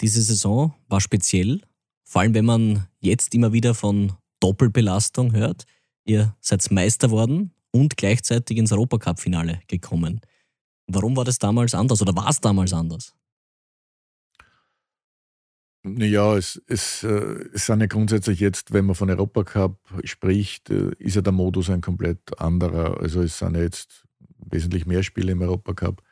Diese 0.00 0.20
Saison 0.20 0.74
war 0.88 1.00
speziell, 1.00 1.62
vor 2.04 2.20
allem 2.20 2.34
wenn 2.34 2.44
man 2.44 2.86
jetzt 3.00 3.34
immer 3.34 3.52
wieder 3.52 3.74
von 3.74 4.12
Doppelbelastung 4.40 5.32
hört. 5.32 5.64
Ihr 6.04 6.36
seid 6.40 6.70
Meister 6.70 7.10
worden 7.10 7.52
und 7.70 7.96
gleichzeitig 7.96 8.58
ins 8.58 8.72
Europacup-Finale 8.72 9.60
gekommen. 9.66 10.20
Warum 10.86 11.16
war 11.16 11.24
das 11.24 11.38
damals 11.38 11.74
anders 11.74 12.00
oder 12.02 12.14
war 12.14 12.28
es 12.28 12.40
damals 12.40 12.72
anders? 12.72 13.14
Ja, 15.94 16.36
es, 16.36 16.60
es, 16.66 17.04
äh, 17.04 17.48
es 17.52 17.66
sind 17.66 17.80
ja 17.80 17.86
grundsätzlich 17.86 18.40
jetzt, 18.40 18.72
wenn 18.72 18.86
man 18.86 18.96
von 18.96 19.08
Europacup 19.08 19.78
spricht, 20.02 20.68
äh, 20.68 20.90
ist 20.98 21.14
ja 21.14 21.22
der 21.22 21.32
Modus 21.32 21.70
ein 21.70 21.80
komplett 21.80 22.40
anderer. 22.40 23.00
Also 23.00 23.22
es 23.22 23.38
sind 23.38 23.54
ja 23.54 23.62
jetzt 23.62 24.04
wesentlich 24.38 24.86
mehr 24.86 25.04
Spiele 25.04 25.30
im 25.30 25.42
Europacup. 25.42 26.02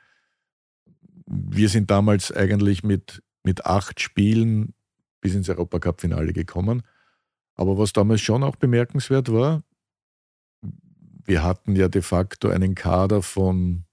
Wir 1.26 1.68
sind 1.68 1.90
damals 1.90 2.30
eigentlich 2.30 2.84
mit, 2.84 3.22
mit 3.42 3.66
acht 3.66 4.00
Spielen 4.00 4.74
bis 5.20 5.34
ins 5.34 5.48
Europacup-Finale 5.48 6.32
gekommen. 6.32 6.82
Aber 7.56 7.76
was 7.76 7.92
damals 7.92 8.20
schon 8.20 8.44
auch 8.44 8.56
bemerkenswert 8.56 9.32
war, 9.32 9.64
wir 11.24 11.42
hatten 11.42 11.74
ja 11.74 11.88
de 11.88 12.02
facto 12.02 12.48
einen 12.48 12.76
Kader 12.76 13.22
von 13.22 13.86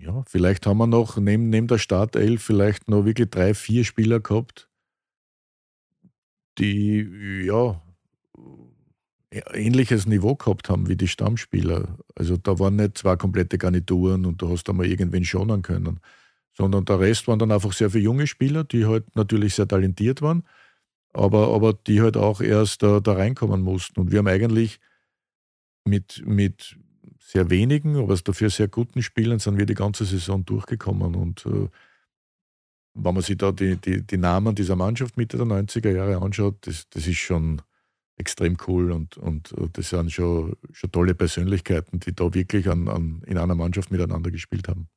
ja, 0.00 0.22
vielleicht 0.26 0.66
haben 0.66 0.78
wir 0.78 0.86
noch 0.86 1.16
neben, 1.16 1.50
neben 1.50 1.66
der 1.66 1.78
Startelf 1.78 2.42
vielleicht 2.42 2.88
noch 2.88 3.04
wirklich 3.04 3.30
drei, 3.30 3.54
vier 3.54 3.84
Spieler 3.84 4.20
gehabt, 4.20 4.68
die 6.58 7.44
ja 7.44 7.80
ähnliches 9.30 10.06
Niveau 10.06 10.34
gehabt 10.34 10.68
haben 10.68 10.88
wie 10.88 10.96
die 10.96 11.08
Stammspieler. 11.08 11.98
Also 12.16 12.36
da 12.36 12.58
waren 12.58 12.76
nicht 12.76 12.98
zwei 12.98 13.16
komplette 13.16 13.58
Garnituren 13.58 14.26
und 14.26 14.42
du 14.42 14.48
hast 14.48 14.64
da 14.64 14.72
mal 14.72 14.86
irgendwen 14.86 15.24
schonen 15.24 15.62
können, 15.62 16.00
sondern 16.52 16.84
der 16.84 16.98
Rest 17.00 17.28
waren 17.28 17.38
dann 17.38 17.52
einfach 17.52 17.72
sehr 17.72 17.90
viele 17.90 18.04
junge 18.04 18.26
Spieler, 18.26 18.64
die 18.64 18.86
halt 18.86 19.14
natürlich 19.14 19.54
sehr 19.54 19.68
talentiert 19.68 20.20
waren, 20.20 20.42
aber, 21.12 21.54
aber 21.54 21.74
die 21.74 22.00
halt 22.00 22.16
auch 22.16 22.40
erst 22.40 22.82
da, 22.82 23.00
da 23.00 23.12
reinkommen 23.12 23.62
mussten. 23.62 24.00
Und 24.00 24.10
wir 24.10 24.18
haben 24.18 24.28
eigentlich 24.28 24.80
mit, 25.84 26.22
mit 26.26 26.76
sehr 27.20 27.50
wenigen, 27.50 27.96
aber 27.96 28.16
dafür 28.16 28.50
sehr 28.50 28.68
guten 28.68 29.02
Spielern 29.02 29.38
sind 29.38 29.58
wir 29.58 29.66
die 29.66 29.74
ganze 29.74 30.04
Saison 30.04 30.44
durchgekommen. 30.44 31.14
Und 31.14 31.46
äh, 31.46 31.68
wenn 32.94 33.14
man 33.14 33.22
sich 33.22 33.36
da 33.36 33.52
die, 33.52 33.76
die, 33.76 34.02
die, 34.02 34.16
Namen 34.16 34.54
dieser 34.54 34.76
Mannschaft 34.76 35.16
Mitte 35.16 35.36
der 35.36 35.46
90er 35.46 35.90
Jahre 35.90 36.20
anschaut, 36.20 36.56
das, 36.62 36.88
das 36.90 37.06
ist 37.06 37.18
schon 37.18 37.62
extrem 38.16 38.56
cool 38.66 38.90
und, 38.90 39.16
und 39.16 39.52
äh, 39.52 39.68
das 39.72 39.90
sind 39.90 40.10
schon, 40.10 40.56
schon 40.72 40.90
tolle 40.92 41.14
Persönlichkeiten, 41.14 42.00
die 42.00 42.14
da 42.14 42.34
wirklich 42.34 42.68
an, 42.68 42.88
an, 42.88 43.22
in 43.26 43.38
einer 43.38 43.54
Mannschaft 43.54 43.90
miteinander 43.90 44.30
gespielt 44.30 44.68
haben. 44.68 44.88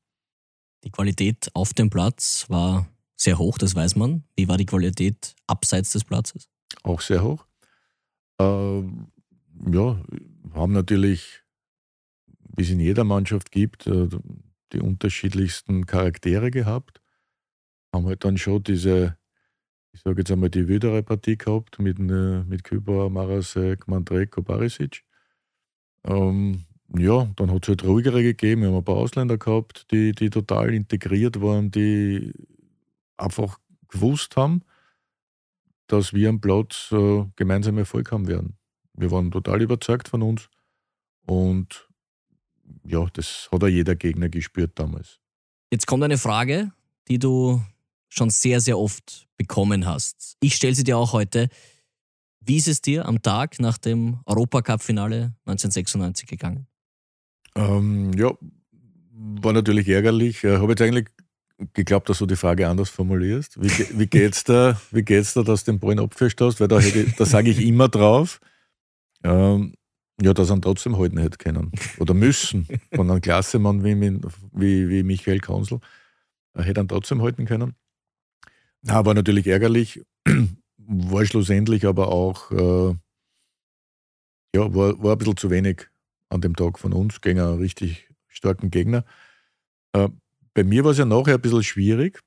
Die 0.84 0.92
Qualität 0.92 1.50
auf 1.54 1.74
dem 1.74 1.90
Platz 1.90 2.46
war 2.50 2.88
sehr 3.16 3.38
hoch, 3.38 3.58
das 3.58 3.76
weiß 3.76 3.96
man. 3.96 4.24
Wie 4.36 4.48
war 4.48 4.58
die 4.58 4.66
Qualität 4.66 5.36
abseits 5.48 5.92
des 5.92 6.04
Platzes? 6.04 6.50
Auch 6.82 7.00
sehr 7.00 7.24
hoch. 7.24 7.46
Äh, 8.40 8.82
ja, 9.72 10.02
haben 10.54 10.74
natürlich 10.74 11.43
wie 12.56 12.64
es 12.64 12.70
in 12.70 12.80
jeder 12.80 13.04
Mannschaft 13.04 13.52
gibt, 13.52 13.88
äh, 13.88 14.08
die 14.72 14.80
unterschiedlichsten 14.80 15.86
Charaktere 15.86 16.52
gehabt. 16.52 17.02
Haben 17.94 18.08
halt 18.08 18.24
dann 18.24 18.38
schon 18.38 18.64
diese, 18.64 19.18
ich 19.92 20.02
sage 20.02 20.22
jetzt 20.22 20.32
einmal, 20.32 20.50
die 20.50 20.68
wildere 20.68 21.04
Partie 21.04 21.38
gehabt 21.38 21.80
mit, 21.80 22.00
äh, 22.00 22.44
mit 22.44 22.64
Kübauer, 22.64 23.10
Marasek, 23.10 23.88
Mandreko, 23.88 24.42
Barisic. 24.42 25.04
Ähm, 26.06 26.66
ja, 26.98 27.32
dann 27.36 27.52
hat 27.52 27.64
es 27.64 27.70
halt 27.70 27.84
ruhigere 27.84 28.24
gegeben. 28.24 28.62
Wir 28.62 28.70
haben 28.70 28.78
ein 28.78 28.84
paar 28.84 28.98
Ausländer 28.98 29.38
gehabt, 29.38 29.92
die, 29.92 30.12
die 30.12 30.30
total 30.30 30.74
integriert 30.74 31.42
waren, 31.42 31.72
die 31.72 32.34
einfach 33.18 33.60
gewusst 33.88 34.36
haben, 34.36 34.64
dass 35.88 36.14
wir 36.14 36.30
am 36.30 36.42
Platz 36.42 36.90
äh, 36.92 37.26
gemeinsam 37.36 37.78
Erfolg 37.78 38.12
haben 38.12 38.28
werden. 38.28 38.58
Wir 38.94 39.12
waren 39.12 39.32
total 39.32 39.62
überzeugt 39.62 40.08
von 40.08 40.22
uns 40.22 40.50
und 41.26 41.88
ja, 42.86 43.06
das 43.14 43.50
hat 43.52 43.64
auch 43.64 43.68
jeder 43.68 43.96
Gegner 43.96 44.30
gespürt 44.30 44.72
damals. 44.76 45.20
Jetzt 45.72 45.88
kommt 45.88 46.04
eine 46.04 46.18
Frage, 46.18 46.72
die 47.08 47.20
du 47.20 47.62
schon 48.10 48.30
sehr, 48.30 48.62
sehr 48.62 48.78
oft 48.78 49.28
bekommen 49.38 49.86
hast. 49.86 50.38
Ich 50.40 50.56
stelle 50.56 50.76
sie 50.76 50.84
dir 50.84 50.98
auch 50.98 51.14
heute. 51.14 51.50
Wie 52.42 52.58
ist 52.58 52.68
es 52.68 52.82
dir 52.82 53.06
am 53.08 53.22
Tag 53.22 53.60
nach 53.60 53.78
dem 53.78 54.20
Europacup-Finale 54.26 55.34
1996 55.46 56.28
gegangen? 56.28 56.68
Ähm, 57.56 58.14
ja, 58.14 58.34
war 59.12 59.54
natürlich 59.54 59.88
ärgerlich. 59.88 60.44
Ich 60.44 60.50
habe 60.50 60.72
jetzt 60.72 60.82
eigentlich 60.82 61.08
geglaubt, 61.74 62.10
dass 62.10 62.18
du 62.18 62.26
die 62.26 62.36
Frage 62.36 62.68
anders 62.68 62.90
formulierst. 62.90 63.62
Wie, 63.62 64.00
wie 64.00 64.08
geht's 64.08 64.44
da, 64.44 64.80
wie 64.92 65.04
geht's 65.04 65.34
da, 65.34 65.44
dass 65.44 65.64
du 65.64 65.72
den 65.72 65.80
Ballen 65.80 66.00
abgefischt 66.00 66.42
hast? 66.42 66.60
Weil 66.60 66.68
da, 66.68 66.80
da 67.18 67.26
sage 67.26 67.50
ich 67.50 67.62
immer 67.66 67.88
drauf, 67.88 68.42
ähm, 69.24 69.74
ja, 70.24 70.34
dass 70.34 70.50
er 70.50 70.62
trotzdem 70.62 70.98
halten 70.98 71.18
hätte 71.18 71.38
können. 71.38 71.72
Oder 72.00 72.14
müssen. 72.14 72.68
Von 72.96 73.10
einem 73.10 73.22
Klassemann 73.22 73.84
wie, 73.84 74.00
wie, 74.54 74.90
wie 74.90 75.04
Michael 75.04 75.40
Kansel. 75.40 75.80
Er 76.54 76.64
hätte 76.64 76.82
ihn 76.82 76.88
trotzdem 76.88 77.22
halten 77.22 77.46
können. 77.46 77.76
Na, 78.82 79.06
war 79.06 79.14
natürlich 79.14 79.48
ärgerlich. 79.48 80.02
War 80.86 81.26
schlussendlich 81.26 81.86
aber 81.86 82.10
auch, 82.10 82.52
äh, 82.52 82.96
ja, 84.54 84.76
war, 84.76 85.02
war 85.02 85.14
ein 85.14 85.18
bisschen 85.18 85.38
zu 85.38 85.50
wenig 85.50 85.88
an 86.28 86.42
dem 86.42 86.58
Tag 86.58 86.78
von 86.78 86.92
uns 86.92 87.22
gegen 87.22 87.40
einen 87.40 87.60
richtig 87.60 88.10
starken 88.28 88.70
Gegner. 88.70 89.06
Äh, 89.94 90.10
bei 90.54 90.66
mir 90.66 90.84
war 90.84 90.92
es 90.92 90.98
ja 90.98 91.06
nachher 91.06 91.36
ein 91.36 91.42
bisschen 91.42 91.64
schwierig, 91.64 92.20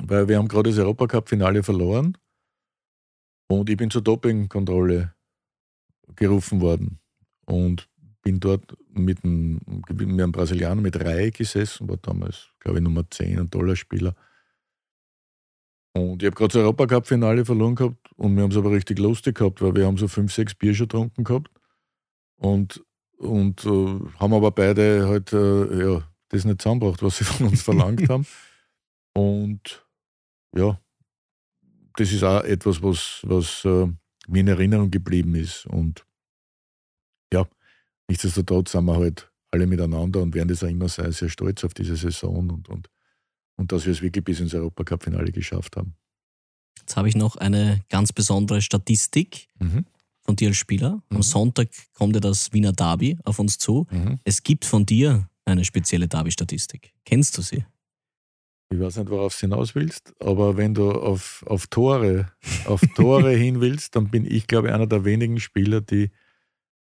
weil 0.00 0.26
wir 0.26 0.38
haben 0.38 0.48
gerade 0.48 0.70
das 0.70 0.78
Europacup-Finale 0.80 1.62
verloren 1.62 2.18
und 3.48 3.70
ich 3.70 3.76
bin 3.76 3.90
zur 3.90 4.02
Dopingkontrolle 4.02 5.14
gerufen 6.16 6.60
worden 6.60 6.98
und 7.46 7.88
bin 8.22 8.38
dort 8.40 8.76
mit 8.92 9.24
einem, 9.24 9.60
mit 9.66 10.08
einem 10.08 10.32
Brasilianer 10.32 10.80
mit 10.80 10.98
Reihe 11.02 11.30
gesessen, 11.30 11.88
war 11.88 11.96
damals, 11.96 12.48
glaube 12.60 12.78
ich, 12.78 12.84
Nummer 12.84 13.08
10, 13.08 13.38
ein 13.38 13.50
toller 13.50 13.76
Spieler. 13.76 14.14
Und 15.94 16.22
ich 16.22 16.26
habe 16.26 16.36
gerade 16.36 16.52
das 16.52 16.56
Europacup-Finale 16.56 17.44
verloren 17.44 17.74
gehabt 17.74 18.12
und 18.16 18.34
wir 18.36 18.42
haben 18.42 18.50
es 18.50 18.56
aber 18.56 18.70
richtig 18.70 18.98
lustig 18.98 19.36
gehabt, 19.36 19.60
weil 19.60 19.74
wir 19.74 19.86
haben 19.86 19.98
so 19.98 20.08
fünf, 20.08 20.32
sechs 20.32 20.54
Bier 20.54 20.74
schon 20.74 20.88
getrunken 20.88 21.24
gehabt 21.24 21.50
und, 22.36 22.82
und 23.18 23.64
äh, 23.66 24.00
haben 24.18 24.32
aber 24.32 24.50
beide 24.52 25.06
halt 25.06 25.32
äh, 25.32 25.84
ja, 25.84 26.02
das 26.28 26.44
nicht 26.44 26.62
zusammengebracht, 26.62 27.02
was 27.02 27.18
sie 27.18 27.24
von 27.24 27.48
uns 27.48 27.62
verlangt 27.62 28.08
haben. 28.08 28.26
Und 29.14 29.86
ja, 30.56 30.80
das 31.96 32.10
ist 32.10 32.24
auch 32.24 32.42
etwas, 32.44 32.82
was, 32.82 33.20
was 33.24 33.64
äh, 33.64 33.88
mir 34.28 34.40
in 34.40 34.48
Erinnerung 34.48 34.90
geblieben 34.90 35.34
ist. 35.34 35.66
Und 35.66 36.06
ja, 37.32 37.46
nichtsdestotrotz 38.08 38.72
sind 38.72 38.84
wir 38.84 38.96
halt 38.96 39.30
alle 39.50 39.66
miteinander 39.66 40.22
und 40.22 40.34
werden 40.34 40.48
das 40.48 40.64
auch 40.64 40.68
immer 40.68 40.88
sehr, 40.88 41.12
sehr 41.12 41.28
stolz 41.28 41.64
auf 41.64 41.74
diese 41.74 41.96
Saison 41.96 42.50
und, 42.50 42.68
und, 42.68 42.88
und 43.56 43.72
dass 43.72 43.84
wir 43.84 43.92
es 43.92 44.02
wirklich 44.02 44.24
bis 44.24 44.40
ins 44.40 44.54
Europacup-Finale 44.54 45.30
geschafft 45.30 45.76
haben. 45.76 45.94
Jetzt 46.78 46.96
habe 46.96 47.08
ich 47.08 47.14
noch 47.14 47.36
eine 47.36 47.84
ganz 47.88 48.12
besondere 48.12 48.62
Statistik 48.62 49.48
mhm. 49.58 49.84
von 50.22 50.36
dir 50.36 50.48
als 50.48 50.56
Spieler. 50.56 51.02
Am 51.10 51.18
mhm. 51.18 51.22
Sonntag 51.22 51.68
kommt 51.92 52.14
ja 52.14 52.20
das 52.20 52.52
Wiener 52.52 52.72
Derby 52.72 53.18
auf 53.24 53.38
uns 53.38 53.58
zu. 53.58 53.86
Mhm. 53.90 54.18
Es 54.24 54.42
gibt 54.42 54.64
von 54.64 54.86
dir 54.86 55.28
eine 55.44 55.64
spezielle 55.64 56.08
Derby-Statistik. 56.08 56.92
Kennst 57.04 57.36
du 57.36 57.42
sie? 57.42 57.64
Ich 58.72 58.80
weiß 58.80 58.96
nicht, 58.96 59.10
worauf 59.10 59.34
du 59.34 59.40
hinaus 59.40 59.74
willst, 59.74 60.14
aber 60.18 60.56
wenn 60.56 60.72
du 60.72 60.92
auf, 60.92 61.44
auf 61.46 61.66
Tore, 61.66 62.32
auf 62.64 62.80
Tore 62.94 63.30
hin 63.36 63.60
willst, 63.60 63.96
dann 63.96 64.10
bin 64.10 64.24
ich, 64.24 64.46
glaube 64.46 64.68
ich, 64.68 64.74
einer 64.74 64.86
der 64.86 65.04
wenigen 65.04 65.40
Spieler, 65.40 65.82
die 65.82 66.10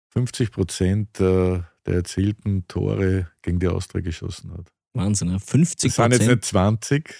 50 0.09 0.51
Prozent 0.51 1.19
der, 1.19 1.69
der 1.85 1.95
erzielten 1.95 2.65
Tore 2.67 3.27
gegen 3.41 3.59
die 3.59 3.67
Austria 3.67 4.01
geschossen 4.01 4.53
hat. 4.53 4.71
Wahnsinn, 4.93 5.31
ja. 5.31 5.39
50 5.39 5.93
Prozent. 5.93 6.13
Das 6.13 6.19
sind 6.19 6.29
jetzt 6.29 6.35
nicht 6.37 6.45
20. 6.45 7.15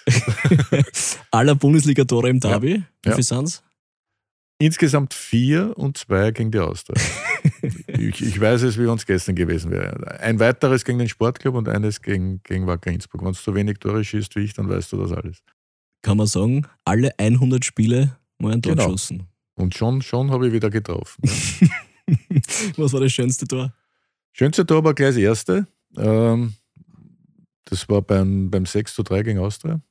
aller 1.32 1.56
Bundesliga-Tore 1.56 2.30
im 2.30 2.40
Derby. 2.40 2.76
Ja. 2.76 3.12
Wie 3.12 3.16
viel 3.16 3.24
sind 3.24 3.48
es? 3.48 3.64
Insgesamt 4.62 5.16
vier 5.16 5.76
und 5.76 5.98
zwei 5.98 6.30
gegen 6.30 6.52
die 6.52 6.60
Austria. 6.60 7.02
ich, 7.88 8.22
ich, 8.22 8.40
weiß 8.40 8.62
es, 8.62 8.78
wie 8.78 8.86
uns 8.86 9.08
gestern 9.08 9.34
gewesen 9.34 9.72
wäre. 9.72 10.20
Ein 10.20 10.40
weiteres 10.40 10.86
gegen 10.86 11.00
den 11.00 11.10
Sportclub 11.10 11.56
und 11.56 11.68
eines 11.68 12.04
gegen, 12.04 12.44
gegen 12.44 12.68
Wacker 12.68 12.92
Innsbruck. 12.92 13.24
Wenn 13.24 13.32
du 13.32 13.40
so 13.40 13.56
wenig 13.56 13.80
Tore 13.80 14.04
schießt 14.04 14.36
wie 14.36 14.42
ich, 14.42 14.54
dann 14.54 14.70
weißt 14.70 14.92
du 14.92 14.98
das 14.98 15.14
alles. 15.14 15.42
Kann 16.04 16.18
man 16.18 16.28
sagen, 16.28 16.68
alle 16.86 17.18
100 17.18 17.66
Spiele 17.66 18.20
mal 18.38 18.54
ein 18.54 18.62
Tor 18.62 18.74
genau. 18.74 18.86
geschossen. 18.86 19.28
Und 19.56 19.74
schon, 19.74 20.04
schon 20.04 20.30
habe 20.30 20.46
ich 20.46 20.54
wieder 20.54 20.70
getroffen. 20.70 21.24
Was 22.78 22.94
war 22.94 23.00
das 23.00 23.12
schönste 23.12 23.48
Tor? 23.48 23.74
Schönste 24.32 24.64
Tor 24.64 24.84
war 24.84 24.94
gleich 24.94 25.10
das 25.10 25.18
erste. 25.18 25.66
Ähm, 25.98 26.54
das 27.66 27.90
war 27.90 28.04
beim, 28.04 28.52
beim 28.52 28.68
6 28.68 28.94
zu 28.94 29.02
3 29.02 29.24
gegen 29.24 29.40
Austria. 29.40 29.82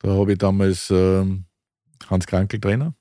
Da 0.00 0.08
habe 0.08 0.32
ich 0.32 0.38
damals 0.38 0.90
ähm, 0.90 1.44
Hans 2.10 2.26
Krankel 2.26 2.58
Trainer 2.58 2.92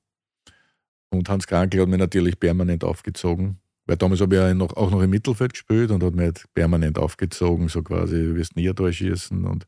und 1.12 1.30
Hans 1.30 1.48
Krankel 1.48 1.82
hat 1.82 1.90
mich 1.90 2.00
natürlich 2.00 2.40
permanent 2.40 2.84
aufgezogen. 2.84 3.60
Weil 3.86 3.98
damals 3.98 4.22
habe 4.22 4.36
ich 4.36 4.42
ja 4.42 4.54
noch, 4.54 4.76
auch 4.78 4.92
noch 4.92 5.02
im 5.02 5.10
Mittelfeld 5.10 5.54
gespielt 5.54 5.92
und 5.92 6.04
hat 6.04 6.14
mich 6.14 6.26
halt 6.26 6.46
permanent 6.54 6.98
aufgezogen, 6.98 7.68
so 7.68 7.82
quasi, 7.84 8.16
du 8.16 8.36
wirst 8.36 8.56
nie 8.56 8.70
ein 8.70 8.76
Tor 8.76 8.92
schießen. 8.92 9.44
Und, 9.44 9.68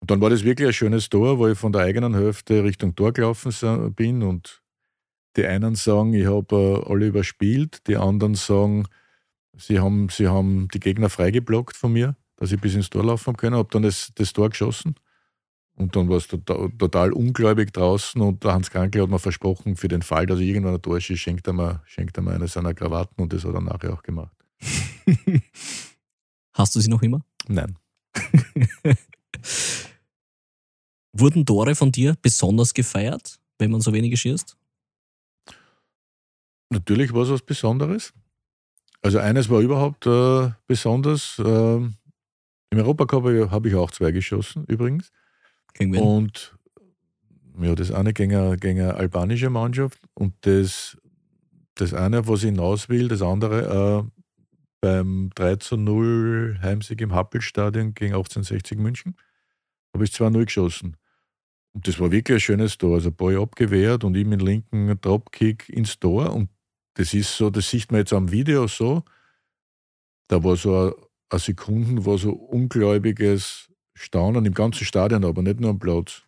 und 0.00 0.10
dann 0.10 0.20
war 0.20 0.30
das 0.30 0.44
wirklich 0.44 0.68
ein 0.68 0.72
schönes 0.74 1.08
Tor, 1.08 1.38
wo 1.38 1.48
ich 1.48 1.58
von 1.58 1.72
der 1.72 1.82
eigenen 1.82 2.14
Hälfte 2.14 2.64
Richtung 2.64 2.94
Tor 2.94 3.12
gelaufen 3.12 3.52
bin 3.94 4.22
und 4.22 4.62
die 5.36 5.46
einen 5.46 5.76
sagen, 5.76 6.14
ich 6.14 6.26
habe 6.26 6.84
äh, 6.86 6.90
alle 6.90 7.06
überspielt, 7.06 7.86
die 7.86 7.96
anderen 7.96 8.34
sagen, 8.34 8.86
sie 9.56 9.78
haben, 9.78 10.08
sie 10.08 10.28
haben 10.28 10.68
die 10.74 10.80
Gegner 10.80 11.08
freigeblockt 11.08 11.76
von 11.76 11.92
mir, 11.92 12.16
dass 12.36 12.52
ich 12.52 12.60
bis 12.60 12.74
ins 12.74 12.90
Tor 12.90 13.04
laufen 13.04 13.36
können, 13.36 13.56
habe 13.56 13.68
dann 13.70 13.82
das, 13.82 14.12
das 14.14 14.32
Tor 14.32 14.50
geschossen. 14.50 14.96
Und 15.78 15.94
dann 15.94 16.08
war 16.08 16.16
es 16.16 16.26
total, 16.26 16.70
total, 16.76 17.12
ungläubig 17.12 17.72
draußen 17.72 18.20
und 18.20 18.42
der 18.42 18.54
Hans 18.54 18.68
Krankel 18.68 19.02
hat 19.02 19.10
mir 19.10 19.20
versprochen, 19.20 19.76
für 19.76 19.86
den 19.86 20.02
Fall, 20.02 20.26
dass 20.26 20.40
ich 20.40 20.48
irgendwann 20.48 20.74
ein 20.74 20.82
Tor 20.82 21.00
schieße, 21.00 21.20
schenkt 21.20 21.46
er 21.46 21.52
mir, 21.52 21.82
schenkt 21.86 22.16
er 22.16 22.24
mir 22.24 22.32
eine 22.32 22.48
seiner 22.48 22.74
Krawatten 22.74 23.22
und 23.22 23.32
das 23.32 23.44
hat 23.44 23.54
er 23.54 23.60
nachher 23.60 23.92
auch 23.92 24.02
gemacht. 24.02 24.36
Hast 26.52 26.74
du 26.74 26.80
sie 26.80 26.90
noch 26.90 27.00
immer? 27.02 27.24
Nein. 27.46 27.78
Wurden 31.12 31.46
Tore 31.46 31.76
von 31.76 31.92
dir 31.92 32.16
besonders 32.20 32.74
gefeiert, 32.74 33.38
wenn 33.58 33.70
man 33.70 33.80
so 33.80 33.92
wenige 33.92 34.16
schießt? 34.16 34.56
Natürlich 36.70 37.14
war 37.14 37.22
es 37.22 37.30
was 37.30 37.42
Besonderes. 37.42 38.12
Also 39.00 39.20
eines 39.20 39.48
war 39.48 39.60
überhaupt 39.60 40.06
äh, 40.06 40.50
besonders. 40.66 41.38
Äh, 41.38 41.76
Im 41.76 41.94
Europacup 42.72 43.22
habe 43.52 43.68
ich 43.68 43.76
auch 43.76 43.92
zwei 43.92 44.10
geschossen, 44.10 44.64
übrigens. 44.66 45.12
Gegen? 45.74 45.96
Und 45.96 46.56
ja, 47.60 47.74
das 47.74 47.90
eine 47.90 48.12
gegen 48.12 48.34
eine, 48.34 48.56
gegen 48.56 48.80
eine 48.80 48.94
albanische 48.94 49.50
Mannschaft 49.50 49.98
und 50.14 50.34
das, 50.42 50.96
das 51.74 51.92
eine, 51.92 52.26
was 52.28 52.40
ich 52.40 52.50
hinaus 52.50 52.88
will, 52.88 53.08
das 53.08 53.22
andere 53.22 54.06
äh, 54.06 54.20
beim 54.80 55.30
3 55.34 55.56
zu 55.56 55.76
0 55.76 56.58
Heimsieg 56.62 57.00
im 57.00 57.12
Happelstadion 57.12 57.94
gegen 57.94 58.14
1860 58.14 58.78
München 58.78 59.16
habe 59.94 60.04
ich 60.04 60.10
2-0 60.10 60.44
geschossen. 60.44 60.96
Und 61.72 61.86
das 61.86 61.98
war 62.00 62.10
wirklich 62.10 62.36
ein 62.36 62.40
schönes 62.40 62.78
Tor. 62.78 62.94
Also 62.94 63.10
Ball 63.10 63.36
abgewehrt 63.36 64.04
und 64.04 64.16
ihm 64.16 64.30
mit 64.30 64.42
linken 64.42 64.98
Dropkick 65.00 65.68
ins 65.68 65.98
Tor. 65.98 66.32
Und 66.32 66.50
das 66.94 67.14
ist 67.14 67.36
so, 67.36 67.50
das 67.50 67.68
sieht 67.68 67.90
man 67.90 68.00
jetzt 68.00 68.12
am 68.12 68.30
Video 68.30 68.66
so. 68.66 69.02
Da 70.28 70.42
war 70.42 70.56
so 70.56 70.94
eine 71.30 71.38
Sekunden, 71.38 72.04
war 72.04 72.18
so 72.18 72.32
ungläubiges 72.32 73.67
Staunen 73.98 74.44
im 74.44 74.54
ganzen 74.54 74.84
Stadion, 74.84 75.24
aber 75.24 75.42
nicht 75.42 75.60
nur 75.60 75.70
am 75.70 75.78
Platz. 75.78 76.22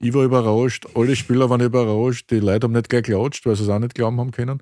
Ich 0.00 0.12
war 0.12 0.24
überrascht, 0.24 0.86
alle 0.94 1.16
Spieler 1.16 1.48
waren 1.48 1.60
überrascht, 1.60 2.30
die 2.30 2.40
Leute 2.40 2.64
haben 2.64 2.72
nicht 2.72 2.88
gleich 2.88 3.04
geklatscht, 3.04 3.46
weil 3.46 3.56
sie 3.56 3.62
es 3.62 3.68
auch 3.68 3.78
nicht 3.78 3.94
glauben 3.94 4.18
haben 4.18 4.32
können. 4.32 4.60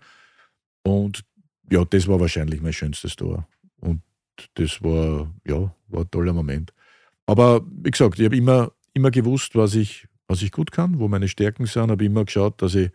Und 0.82 1.24
ja, 1.70 1.84
das 1.84 2.06
war 2.06 2.20
wahrscheinlich 2.20 2.60
mein 2.60 2.72
schönstes 2.72 3.16
Tor. 3.16 3.48
Und 3.80 4.02
das 4.54 4.82
war, 4.82 5.32
ja, 5.46 5.74
war 5.88 6.02
ein 6.02 6.10
toller 6.10 6.32
Moment. 6.32 6.72
Aber 7.26 7.64
wie 7.66 7.90
gesagt, 7.90 8.18
ich 8.18 8.26
habe 8.26 8.36
immer, 8.36 8.72
immer 8.92 9.10
gewusst, 9.10 9.54
was 9.54 9.74
ich, 9.74 10.06
was 10.28 10.42
ich 10.42 10.52
gut 10.52 10.70
kann, 10.70 10.98
wo 10.98 11.08
meine 11.08 11.28
Stärken 11.28 11.66
sind, 11.66 11.90
habe 11.90 12.04
immer 12.04 12.24
geschaut, 12.24 12.60
dass 12.60 12.74
ich, 12.74 12.90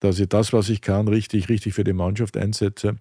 dass 0.00 0.18
ich 0.18 0.28
das, 0.28 0.52
was 0.52 0.68
ich 0.68 0.80
kann, 0.80 1.08
richtig, 1.08 1.48
richtig 1.48 1.74
für 1.74 1.84
die 1.84 1.92
Mannschaft 1.92 2.36
einsetze. 2.36 2.96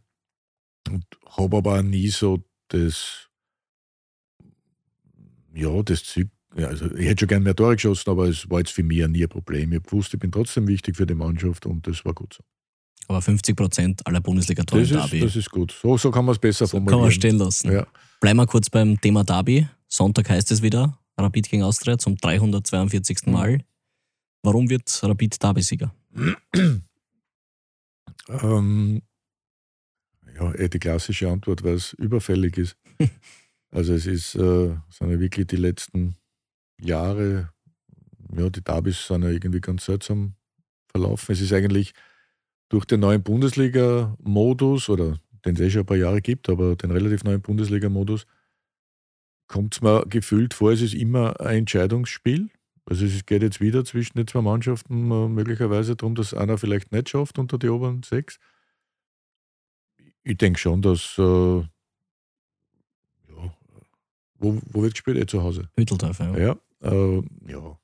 Und 0.89 1.05
habe 1.25 1.57
aber 1.57 1.83
nie 1.83 2.07
so 2.07 2.43
das, 2.69 3.29
ja, 5.57 5.81
das 5.83 6.03
Zeug, 6.03 6.27
also 6.55 6.93
ich 6.95 7.07
hätte 7.07 7.21
schon 7.21 7.27
gern 7.29 7.43
mehr 7.43 7.55
Tore 7.55 7.75
geschossen, 7.75 8.09
aber 8.09 8.27
es 8.27 8.49
war 8.49 8.59
jetzt 8.59 8.71
für 8.71 8.83
mich 8.83 9.05
nie 9.07 9.23
ein 9.23 9.29
Problem. 9.29 9.73
Ich 9.73 9.91
wusste, 9.91 10.17
ich 10.17 10.21
bin 10.21 10.31
trotzdem 10.31 10.67
wichtig 10.67 10.95
für 10.95 11.05
die 11.05 11.15
Mannschaft 11.15 11.65
und 11.65 11.85
das 11.87 12.05
war 12.05 12.13
gut 12.13 12.33
so. 12.33 12.43
Aber 13.09 13.21
50 13.21 13.55
Prozent 13.55 14.05
aller 14.05 14.19
Bundesliga-Tore 14.19 14.85
das, 14.85 15.13
ist, 15.13 15.23
das 15.23 15.35
ist 15.35 15.49
gut. 15.49 15.71
So, 15.81 15.97
so 15.97 16.11
kann 16.11 16.25
man 16.25 16.33
es 16.33 16.39
besser 16.39 16.65
so 16.67 16.71
formulieren. 16.71 16.99
Kann 16.99 17.05
man 17.05 17.11
stehen 17.11 17.37
lassen. 17.37 17.71
Ja. 17.71 17.87
Bleiben 18.19 18.37
wir 18.37 18.47
kurz 18.47 18.69
beim 18.69 18.99
Thema 18.99 19.23
Derby. 19.23 19.67
Sonntag 19.87 20.29
heißt 20.29 20.51
es 20.51 20.61
wieder, 20.61 20.99
Rapid 21.17 21.49
gegen 21.49 21.63
Austria 21.63 21.97
zum 21.97 22.17
342. 22.17 23.25
Mhm. 23.25 23.31
Mal. 23.31 23.63
Warum 24.43 24.69
wird 24.69 24.99
Rapid 25.01 25.41
Derby-Sieger? 25.41 25.93
ähm, 28.29 29.01
ja, 30.35 30.53
eh 30.55 30.67
die 30.67 30.79
klassische 30.79 31.29
Antwort, 31.29 31.63
weil 31.63 31.75
es 31.75 31.93
überfällig 31.93 32.57
ist. 32.57 32.77
also 33.77 33.93
es 33.93 34.07
ist, 34.07 34.33
äh, 34.33 34.75
sind 34.89 35.11
ja 35.11 35.19
wirklich 35.19 35.45
die 35.45 35.55
letzten 35.55 36.15
Jahre, 36.81 37.51
ja, 38.35 38.49
die 38.49 38.63
Derbys 38.63 39.05
sind 39.05 39.21
ja 39.21 39.29
irgendwie 39.29 39.61
ganz 39.61 39.85
seltsam 39.85 40.33
verlaufen. 40.87 41.31
Es 41.31 41.41
ist 41.41 41.53
eigentlich 41.53 41.93
durch 42.69 42.85
den 42.85 43.01
neuen 43.01 43.21
Bundesliga-Modus, 43.21 44.89
oder 44.89 45.19
den 45.45 45.53
es 45.53 45.61
eh 45.61 45.69
schon 45.69 45.81
ein 45.81 45.85
paar 45.85 45.95
Jahre 45.95 46.21
gibt, 46.21 46.49
aber 46.49 46.75
den 46.75 46.89
relativ 46.89 47.23
neuen 47.23 47.41
Bundesliga-Modus, 47.41 48.25
kommt 49.45 49.75
es 49.75 49.81
mir 49.81 50.03
gefühlt 50.09 50.55
vor, 50.55 50.71
es 50.71 50.81
ist 50.81 50.95
immer 50.95 51.39
ein 51.39 51.59
Entscheidungsspiel. 51.59 52.49
Also 52.85 53.05
es 53.05 53.27
geht 53.27 53.43
jetzt 53.43 53.61
wieder 53.61 53.85
zwischen 53.85 54.17
den 54.17 54.25
zwei 54.25 54.41
Mannschaften 54.41 55.11
äh, 55.11 55.27
möglicherweise 55.27 55.95
darum, 55.95 56.15
dass 56.15 56.33
einer 56.33 56.57
vielleicht 56.57 56.91
nicht 56.91 57.09
schafft 57.09 57.37
unter 57.37 57.59
die 57.59 57.69
oberen 57.69 58.01
sechs. 58.01 58.39
Ich 60.23 60.37
denke 60.37 60.59
schon, 60.59 60.81
dass 60.81 61.15
äh, 61.19 61.63
wo, 64.39 64.59
wo 64.71 64.81
wird 64.81 64.93
gespielt? 64.93 65.17
Eh 65.17 65.25
zu 65.25 65.41
Hause. 65.41 65.69
Hütteldorf, 65.75 66.19
ja. 66.19 66.37
Ja, 66.37 66.57
äh, 66.81 67.23
ja. 67.47 67.79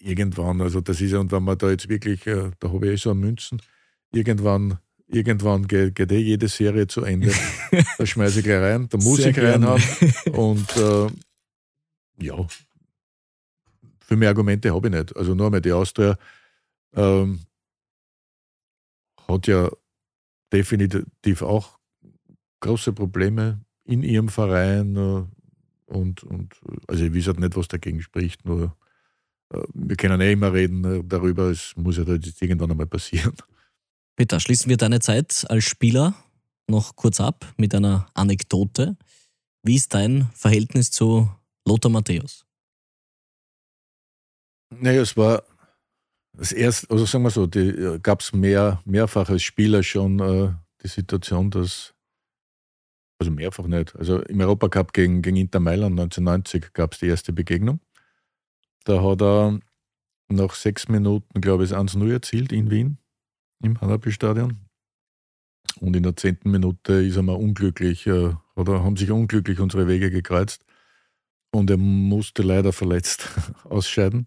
Irgendwann, 0.00 0.60
also 0.60 0.80
das 0.80 1.00
ist 1.00 1.12
ja, 1.12 1.18
und 1.18 1.32
wenn 1.32 1.42
man 1.42 1.58
da 1.58 1.70
jetzt 1.70 1.88
wirklich, 1.88 2.26
äh, 2.26 2.50
da 2.60 2.72
habe 2.72 2.86
ich 2.86 2.92
eh 2.92 2.96
so 2.96 3.14
Münzen, 3.14 3.60
irgendwann 4.12 4.78
irgendwann 5.08 5.66
geht, 5.66 5.94
geht 5.94 6.12
eh 6.12 6.18
jede 6.18 6.48
Serie 6.48 6.86
zu 6.86 7.02
Ende. 7.02 7.32
da 7.98 8.06
schmeiße 8.06 8.40
ich 8.40 8.44
gleich 8.44 8.60
rein, 8.60 8.88
da 8.88 8.98
muss 8.98 9.18
Sehr 9.18 9.30
ich 9.30 9.38
reinhaben. 9.38 9.82
Und 10.32 10.76
äh, 10.76 11.08
ja, 12.24 12.46
für 14.00 14.16
mehr 14.16 14.30
Argumente 14.30 14.74
habe 14.74 14.88
ich 14.88 14.94
nicht. 14.94 15.16
Also 15.16 15.34
nur 15.34 15.46
einmal 15.46 15.60
die 15.60 15.72
Austria 15.72 16.16
ähm, 16.94 17.40
hat 19.28 19.46
ja 19.46 19.70
definitiv 20.52 21.42
auch 21.42 21.78
große 22.60 22.92
Probleme 22.92 23.60
in 23.86 24.02
ihrem 24.02 24.28
Verein. 24.28 24.96
Äh, 24.96 25.24
und, 25.92 26.24
und 26.24 26.54
also 26.88 27.04
ich 27.04 27.14
weiß 27.14 27.28
halt 27.28 27.40
nicht, 27.40 27.56
was 27.56 27.68
dagegen 27.68 28.02
spricht, 28.02 28.44
nur 28.44 28.76
äh, 29.52 29.62
wir 29.72 29.96
können 29.96 30.20
eh 30.20 30.32
immer 30.32 30.52
reden 30.52 30.84
äh, 30.84 31.02
darüber, 31.04 31.50
es 31.50 31.74
muss 31.76 31.96
ja 31.96 32.04
jetzt 32.04 32.42
irgendwann 32.42 32.70
einmal 32.70 32.86
passieren. 32.86 33.34
Peter, 34.16 34.40
schließen 34.40 34.68
wir 34.68 34.76
deine 34.76 35.00
Zeit 35.00 35.44
als 35.48 35.64
Spieler 35.64 36.14
noch 36.68 36.96
kurz 36.96 37.20
ab 37.20 37.52
mit 37.56 37.74
einer 37.74 38.08
Anekdote. 38.14 38.96
Wie 39.62 39.76
ist 39.76 39.94
dein 39.94 40.28
Verhältnis 40.34 40.90
zu 40.90 41.30
Lothar 41.64 41.90
Matthäus? 41.90 42.44
Naja, 44.70 45.02
es 45.02 45.16
war 45.16 45.44
das 46.32 46.52
erste, 46.52 46.90
also 46.90 47.06
sagen 47.06 47.24
wir 47.24 47.30
so, 47.30 47.48
gab 48.02 48.20
es 48.20 48.32
mehr, 48.32 48.80
mehrfach 48.84 49.28
als 49.28 49.42
Spieler 49.42 49.82
schon 49.82 50.18
äh, 50.20 50.52
die 50.82 50.88
Situation, 50.88 51.50
dass, 51.50 51.94
also 53.18 53.30
mehrfach 53.30 53.66
nicht, 53.66 53.96
also 53.96 54.20
im 54.22 54.40
Europacup 54.40 54.92
gegen, 54.92 55.22
gegen 55.22 55.36
Inter 55.36 55.60
Mailand 55.60 55.98
1990 55.98 56.72
gab 56.72 56.92
es 56.92 57.00
die 57.00 57.06
erste 57.06 57.32
Begegnung. 57.32 57.80
Da 58.84 59.02
hat 59.02 59.22
er 59.22 59.58
nach 60.28 60.54
sechs 60.54 60.88
Minuten, 60.88 61.40
glaube 61.40 61.64
ich, 61.64 61.72
1-0 61.72 62.12
erzielt 62.12 62.52
in 62.52 62.70
Wien 62.70 62.98
im 63.62 63.80
Hanapi-Stadion. 63.80 64.60
Und 65.80 65.96
in 65.96 66.02
der 66.02 66.16
zehnten 66.16 66.50
Minute 66.50 66.94
ist 66.94 67.16
er 67.16 67.22
mal 67.22 67.36
unglücklich, 67.36 68.06
äh, 68.06 68.32
oder 68.54 68.84
haben 68.84 68.96
sich 68.96 69.10
unglücklich 69.10 69.60
unsere 69.60 69.88
Wege 69.88 70.10
gekreuzt. 70.10 70.64
Und 71.52 71.70
er 71.70 71.76
musste 71.76 72.42
leider 72.42 72.72
verletzt 72.72 73.28
ausscheiden, 73.64 74.26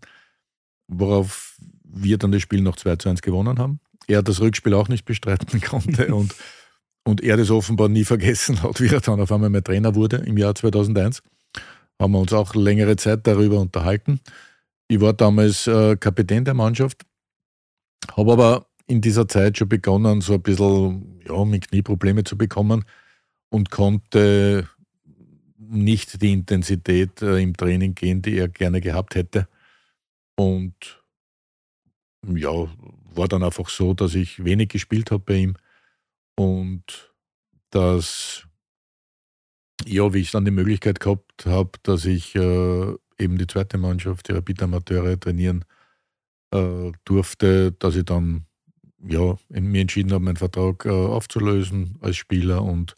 worauf 0.87 1.57
wir 1.83 2.17
dann 2.17 2.31
das 2.31 2.41
Spiel 2.41 2.61
noch 2.61 2.75
2 2.75 2.95
zu 2.97 3.09
1 3.09 3.21
gewonnen 3.21 3.59
haben. 3.59 3.79
Er 4.07 4.23
das 4.23 4.41
Rückspiel 4.41 4.73
auch 4.73 4.87
nicht 4.87 5.05
bestreiten 5.05 5.61
konnte 5.61 6.13
und, 6.13 6.35
und 7.03 7.21
er 7.21 7.37
das 7.37 7.49
offenbar 7.49 7.89
nie 7.89 8.05
vergessen 8.05 8.61
hat, 8.63 8.79
wie 8.81 8.87
er 8.87 9.01
dann 9.01 9.19
auf 9.19 9.31
einmal 9.31 9.49
mehr 9.49 9.63
Trainer 9.63 9.95
wurde 9.95 10.17
im 10.17 10.37
Jahr 10.37 10.55
2001. 10.55 11.21
Haben 11.99 12.13
wir 12.13 12.19
uns 12.19 12.33
auch 12.33 12.55
längere 12.55 12.95
Zeit 12.95 13.27
darüber 13.27 13.59
unterhalten. 13.59 14.21
Ich 14.87 15.01
war 15.01 15.13
damals 15.13 15.67
äh, 15.67 15.97
Kapitän 15.97 16.45
der 16.45 16.53
Mannschaft, 16.53 17.03
habe 18.15 18.31
aber 18.33 18.65
in 18.87 19.01
dieser 19.01 19.27
Zeit 19.27 19.57
schon 19.57 19.69
begonnen, 19.69 20.21
so 20.21 20.33
ein 20.33 20.41
bisschen 20.41 21.21
ja, 21.27 21.45
mit 21.45 21.69
Knieprobleme 21.69 22.23
zu 22.23 22.37
bekommen 22.37 22.85
und 23.49 23.69
konnte 23.69 24.67
nicht 25.57 26.21
die 26.21 26.33
Intensität 26.33 27.21
äh, 27.21 27.39
im 27.39 27.55
Training 27.55 27.93
gehen, 27.93 28.21
die 28.21 28.37
er 28.37 28.47
gerne 28.47 28.81
gehabt 28.81 29.13
hätte. 29.15 29.47
Und 30.35 31.03
ja, 32.25 32.51
war 33.13 33.27
dann 33.27 33.43
einfach 33.43 33.69
so, 33.69 33.93
dass 33.93 34.15
ich 34.15 34.43
wenig 34.43 34.69
gespielt 34.69 35.11
habe 35.11 35.23
bei 35.25 35.35
ihm 35.35 35.55
und 36.39 37.13
dass, 37.69 38.47
ja, 39.85 40.13
wie 40.13 40.19
ich 40.19 40.31
dann 40.31 40.45
die 40.45 40.51
Möglichkeit 40.51 41.01
gehabt 41.01 41.45
habe, 41.45 41.71
dass 41.83 42.05
ich 42.05 42.33
äh, 42.33 42.95
eben 43.17 43.37
die 43.37 43.45
zweite 43.45 43.77
Mannschaft, 43.77 44.29
die 44.29 44.31
Rapid 44.31 44.63
Amateure 44.63 45.19
trainieren 45.19 45.65
äh, 46.51 46.93
durfte, 47.03 47.73
dass 47.73 47.97
ich 47.97 48.05
dann 48.05 48.45
ja, 49.05 49.35
mir 49.49 49.81
entschieden 49.81 50.13
habe, 50.13 50.23
meinen 50.23 50.37
Vertrag 50.37 50.85
äh, 50.85 50.89
aufzulösen 50.91 51.97
als 51.99 52.15
Spieler 52.15 52.63
und 52.63 52.95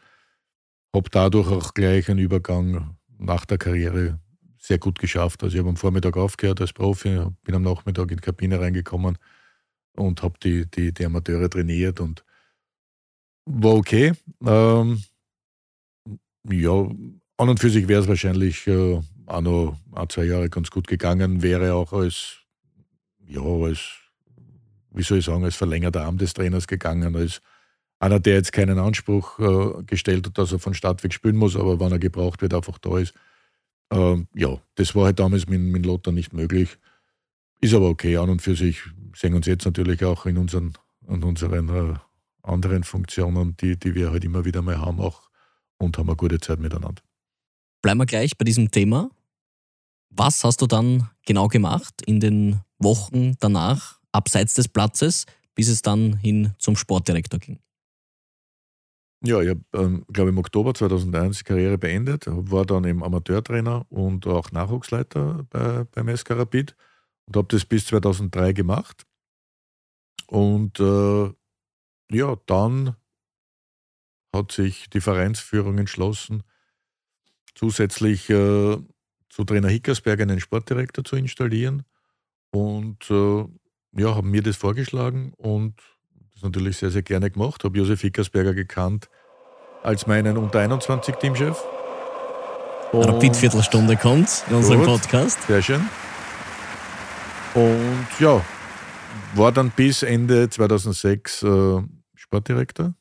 habe 0.94 1.10
dadurch 1.10 1.48
auch 1.48 1.74
gleich 1.74 2.10
einen 2.10 2.20
Übergang 2.20 2.96
nach 3.18 3.46
der 3.46 3.58
Karriere 3.58 4.20
sehr 4.60 4.78
gut 4.78 5.00
geschafft. 5.00 5.42
Also 5.42 5.56
ich 5.56 5.60
habe 5.60 5.70
am 5.70 5.78
Vormittag 5.78 6.16
aufgehört 6.16 6.62
als 6.62 6.74
Profi, 6.74 7.26
bin 7.44 7.56
am 7.56 7.64
Nachmittag 7.64 8.12
in 8.12 8.18
die 8.18 8.24
Kabine 8.24 8.60
reingekommen 8.60 9.18
und 9.96 10.22
habe 10.22 10.36
die, 10.44 10.70
die, 10.70 10.94
die 10.94 11.06
Amateure 11.06 11.50
trainiert 11.50 12.00
und 12.00 12.24
war 13.46 13.76
okay. 13.76 14.14
Ähm, 14.46 15.04
ja, 16.50 16.72
an 16.72 17.50
und 17.50 17.60
für 17.60 17.70
sich 17.70 17.88
wäre 17.88 18.02
es 18.02 18.08
wahrscheinlich 18.08 18.68
äh, 18.68 19.02
auch 19.26 19.42
noch 19.42 19.78
ein, 19.94 20.10
zwei 20.10 20.26
Jahre 20.26 20.50
ganz 20.50 20.70
gut 20.70 20.88
gegangen, 20.88 21.42
wäre 21.42 21.74
auch 21.74 21.94
als, 21.94 22.38
ja, 23.28 23.42
als 23.42 23.80
wie 24.92 25.04
soll 25.04 25.20
ich 25.20 25.26
sagen, 25.26 25.44
als 25.44 25.56
verlängerter 25.56 26.04
Arm 26.04 26.18
des 26.18 26.34
Trainers 26.34 26.68
gegangen, 26.68 27.16
als 27.16 27.42
einer, 28.00 28.20
der 28.20 28.36
jetzt 28.36 28.52
keinen 28.52 28.80
Anspruch 28.80 29.40
äh, 29.40 29.84
gestellt 29.84 30.28
hat, 30.28 30.38
dass 30.38 30.52
er 30.52 30.60
von 30.60 30.74
Start 30.74 31.04
weg 31.04 31.14
spielen 31.14 31.38
muss, 31.38 31.56
aber 31.56 31.80
wenn 31.80 31.92
er 31.92 32.00
gebraucht 32.00 32.42
wird, 32.42 32.54
einfach 32.54 32.78
da 32.80 32.98
ist. 32.98 33.14
Ähm, 33.92 34.28
ja, 34.34 34.58
das 34.76 34.96
war 34.96 35.06
halt 35.06 35.20
damals 35.20 35.48
mit, 35.48 35.62
mit 35.62 35.86
Lothar 35.86 36.14
nicht 36.14 36.34
möglich. 36.34 36.78
Ist 37.62 37.74
aber 37.74 37.90
okay, 37.90 38.18
an 38.18 38.30
und 38.30 38.42
für 38.42 38.56
sich 38.56 38.82
sehen 39.16 39.36
uns 39.36 39.46
jetzt 39.46 39.66
natürlich 39.66 40.04
auch 40.04 40.26
in 40.26 40.38
unseren, 40.38 40.74
in 41.08 41.24
unseren 41.24 41.70
äh, 41.70 41.94
anderen 42.44 42.84
Funktionen, 42.84 43.56
die, 43.58 43.78
die 43.78 43.96
wir 43.96 44.12
halt 44.12 44.24
immer 44.24 44.46
wieder 44.46 44.62
mal 44.62 44.80
haben, 44.80 45.00
auch 45.00 45.30
und 45.78 45.98
haben 45.98 46.10
eine 46.10 46.16
gute 46.16 46.40
Zeit 46.40 46.60
miteinander. 46.60 47.02
Bleiben 47.82 48.00
wir 48.00 48.06
gleich 48.06 48.38
bei 48.38 48.46
diesem 48.46 48.70
Thema. 48.70 49.10
Was 50.10 50.44
hast 50.44 50.62
du 50.62 50.68
dann 50.68 51.10
genau 51.26 51.48
gemacht 51.48 52.02
in 52.06 52.20
den 52.20 52.62
Wochen 52.78 53.36
danach, 53.40 54.00
abseits 54.12 54.54
des 54.54 54.68
Platzes, 54.68 55.26
bis 55.56 55.70
es 55.70 55.82
dann 55.82 56.18
hin 56.18 56.54
zum 56.60 56.76
Sportdirektor 56.76 57.40
ging? 57.40 57.60
Ja, 59.24 59.40
ich 59.42 59.50
habe, 59.50 59.62
ähm, 59.74 60.04
glaube 60.12 60.32
im 60.32 60.38
Oktober 60.40 60.74
2001 60.74 61.40
die 61.40 61.44
Karriere 61.44 61.78
beendet, 61.78 62.26
war 62.28 62.66
dann 62.66 62.86
eben 62.86 63.04
Amateurtrainer 63.04 63.86
und 63.90 64.26
auch 64.26 64.52
Nachwuchsleiter 64.52 65.46
bei, 65.50 65.84
beim 65.92 66.16
SK 66.16 66.32
Rapid 66.32 66.76
und 67.26 67.38
habe 67.38 67.48
das 67.50 67.66
bis 67.66 67.86
2003 67.86 68.54
gemacht. 68.54 69.06
Und 70.28 70.80
äh, 70.80 71.30
ja, 72.14 72.36
dann 72.46 72.96
hat 74.34 74.52
sich 74.52 74.90
die 74.90 75.02
Vereinsführung 75.02 75.78
entschlossen, 75.78 76.44
zusätzlich 77.56 78.30
äh, 78.30 78.78
zu 79.30 79.44
Trainer 79.46 79.70
Hickersberg 79.70 80.22
einen 80.22 80.40
Sportdirektor 80.40 81.04
zu 81.04 81.16
installieren. 81.16 81.84
Und 82.52 83.10
äh, 83.10 83.46
ja, 83.94 84.16
haben 84.16 84.30
mir 84.30 84.44
das 84.44 84.58
vorgeschlagen 84.58 85.34
und 85.38 85.76
das 86.34 86.44
natürlich 86.44 86.78
sehr, 86.78 86.92
sehr 86.92 87.02
gerne 87.02 87.30
gemacht. 87.32 87.64
Habe 87.64 87.78
Josef 87.78 88.02
Hickersberger 88.02 88.54
gekannt 88.54 89.10
als 89.84 90.08
meinen 90.08 90.38
Unter-21-Teamchef. 90.38 91.58
Rapid-Viertelstunde 92.94 93.96
kommt 93.96 94.44
in 94.50 94.56
unserem 94.56 94.80
gut, 94.80 94.88
Podcast. 94.88 95.42
Sehr 95.48 95.62
schön. 95.62 95.82
Und 97.54 98.08
ja, 98.20 98.44
war 99.36 99.52
dann 99.52 99.72
bis 99.72 100.04
Ende 100.04 100.50
2006 100.50 101.44
äh, 101.44 101.82
Sportdirektor. 102.32 102.96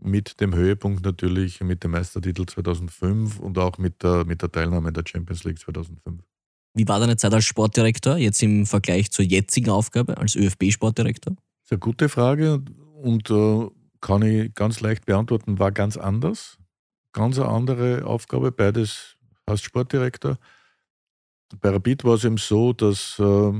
Mit 0.00 0.40
dem 0.40 0.54
Höhepunkt 0.54 1.04
natürlich 1.04 1.60
mit 1.62 1.82
dem 1.82 1.90
Meistertitel 1.90 2.46
2005 2.46 3.40
und 3.40 3.58
auch 3.58 3.78
mit 3.78 4.04
der, 4.04 4.24
mit 4.24 4.40
der 4.40 4.52
Teilnahme 4.52 4.88
in 4.88 4.94
der 4.94 5.02
Champions 5.04 5.42
League 5.42 5.58
2005. 5.58 6.22
Wie 6.74 6.86
war 6.86 7.00
deine 7.00 7.16
Zeit 7.16 7.34
als 7.34 7.44
Sportdirektor 7.44 8.16
jetzt 8.16 8.40
im 8.40 8.66
Vergleich 8.66 9.10
zur 9.10 9.24
jetzigen 9.24 9.70
Aufgabe 9.70 10.16
als 10.16 10.36
ÖFB-Sportdirektor? 10.36 11.34
Das 11.34 11.64
ist 11.64 11.72
eine 11.72 11.80
gute 11.80 12.08
Frage 12.08 12.62
und 13.02 13.30
äh, 13.30 13.68
kann 14.00 14.22
ich 14.22 14.54
ganz 14.54 14.80
leicht 14.80 15.06
beantworten, 15.06 15.58
war 15.58 15.72
ganz 15.72 15.96
anders. 15.96 16.56
Ganz 17.12 17.38
eine 17.38 17.48
andere 17.48 18.04
Aufgabe, 18.04 18.52
beides 18.52 19.16
als 19.44 19.62
Sportdirektor. 19.62 20.38
Bei 21.60 21.70
Rapid 21.70 22.04
war 22.04 22.14
es 22.14 22.24
eben 22.24 22.38
so, 22.38 22.72
dass 22.72 23.18
äh, 23.18 23.52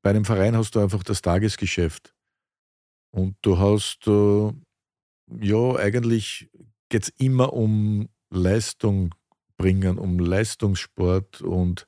bei 0.00 0.10
einem 0.10 0.24
Verein 0.24 0.56
hast 0.56 0.76
du 0.76 0.80
einfach 0.80 1.02
das 1.02 1.22
Tagesgeschäft. 1.22 2.14
Und 3.12 3.36
du 3.42 3.58
hast, 3.58 4.06
äh, 4.08 4.52
ja, 5.40 5.76
eigentlich 5.76 6.50
geht 6.88 7.04
es 7.04 7.08
immer 7.18 7.52
um 7.52 8.08
Leistung 8.30 9.14
bringen, 9.56 9.98
um 9.98 10.18
Leistungssport 10.18 11.42
und 11.42 11.86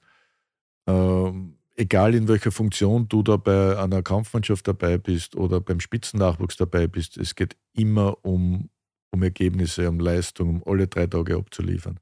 äh, 0.86 1.32
egal 1.76 2.14
in 2.14 2.28
welcher 2.28 2.52
Funktion 2.52 3.08
du 3.08 3.22
da 3.22 3.36
bei 3.36 3.78
einer 3.78 4.02
Kampfmannschaft 4.02 4.68
dabei 4.68 4.98
bist 4.98 5.34
oder 5.34 5.60
beim 5.60 5.80
Spitzennachwuchs 5.80 6.56
dabei 6.56 6.86
bist, 6.86 7.16
es 7.16 7.34
geht 7.34 7.56
immer 7.72 8.22
um, 8.24 8.68
um 9.10 9.22
Ergebnisse, 9.22 9.88
um 9.88 9.98
Leistung, 9.98 10.62
um 10.62 10.72
alle 10.72 10.86
drei 10.86 11.06
Tage 11.06 11.36
abzuliefern. 11.36 11.98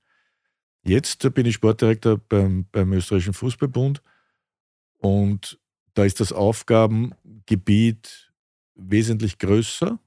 Jetzt 0.84 1.32
bin 1.32 1.46
ich 1.46 1.54
Sportdirektor 1.54 2.18
beim, 2.18 2.66
beim 2.72 2.92
Österreichischen 2.92 3.34
Fußballbund 3.34 4.02
und 4.98 5.60
da 5.94 6.04
ist 6.04 6.20
das 6.20 6.32
Aufgabengebiet 6.32 8.31
wesentlich 8.74 9.38
größer. 9.38 9.98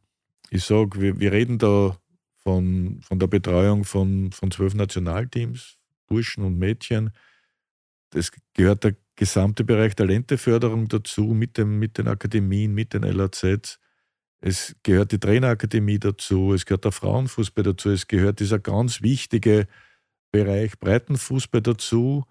Ich 0.49 0.63
sage, 0.63 1.01
wir, 1.01 1.19
wir 1.19 1.31
reden 1.31 1.57
da 1.57 1.97
von, 2.35 2.99
von 3.01 3.19
der 3.19 3.27
Betreuung 3.27 3.83
von, 3.83 4.31
von 4.31 4.51
zwölf 4.51 4.75
Nationalteams, 4.75 5.77
Burschen 6.07 6.43
und 6.43 6.57
Mädchen. 6.57 7.11
Das 8.11 8.31
gehört 8.53 8.83
der 8.83 8.95
gesamte 9.15 9.63
Bereich 9.63 9.95
Talenteförderung 9.95 10.87
dazu, 10.87 11.23
mit, 11.23 11.57
dem, 11.57 11.79
mit 11.79 11.97
den 11.97 12.07
Akademien, 12.07 12.73
mit 12.73 12.93
den 12.93 13.03
LAZs. 13.03 13.79
Es 14.41 14.75
gehört 14.83 15.11
die 15.11 15.19
Trainerakademie 15.19 15.97
dazu, 15.97 16.53
es 16.53 16.65
gehört 16.65 16.85
der 16.85 16.91
Frauenfußball 16.91 17.63
dazu, 17.63 17.89
es 17.89 18.07
gehört 18.07 18.39
dieser 18.39 18.59
ganz 18.59 19.01
wichtige 19.01 19.67
Bereich 20.31 20.77
Breitenfußball 20.77 21.61
dazu. 21.61 22.25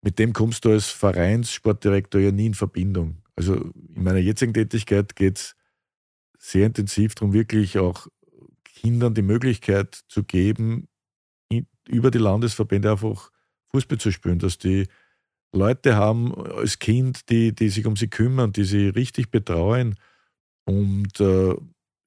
Mit 0.00 0.18
dem 0.18 0.32
kommst 0.32 0.64
du 0.64 0.70
als 0.70 0.86
Vereinssportdirektor 0.86 2.20
ja 2.20 2.30
nie 2.30 2.46
in 2.46 2.54
Verbindung. 2.54 3.22
Also 3.36 3.54
in 3.54 4.02
meiner 4.02 4.20
jetzigen 4.20 4.54
Tätigkeit 4.54 5.14
geht 5.14 5.38
es 5.38 5.56
sehr 6.38 6.66
intensiv 6.66 7.14
darum, 7.14 7.32
wirklich 7.32 7.78
auch 7.78 8.06
Kindern 8.64 9.14
die 9.14 9.22
Möglichkeit 9.22 10.02
zu 10.08 10.22
geben, 10.22 10.88
über 11.88 12.10
die 12.10 12.18
Landesverbände 12.18 12.90
einfach 12.90 13.30
Fußball 13.70 13.98
zu 13.98 14.12
spielen, 14.12 14.38
dass 14.38 14.58
die 14.58 14.86
Leute 15.52 15.96
haben 15.96 16.34
als 16.34 16.78
Kind, 16.78 17.28
die, 17.30 17.54
die 17.54 17.70
sich 17.70 17.86
um 17.86 17.96
sie 17.96 18.08
kümmern, 18.08 18.52
die 18.52 18.64
sie 18.64 18.88
richtig 18.88 19.30
betreuen. 19.30 19.96
Und 20.64 21.18
äh, 21.20 21.54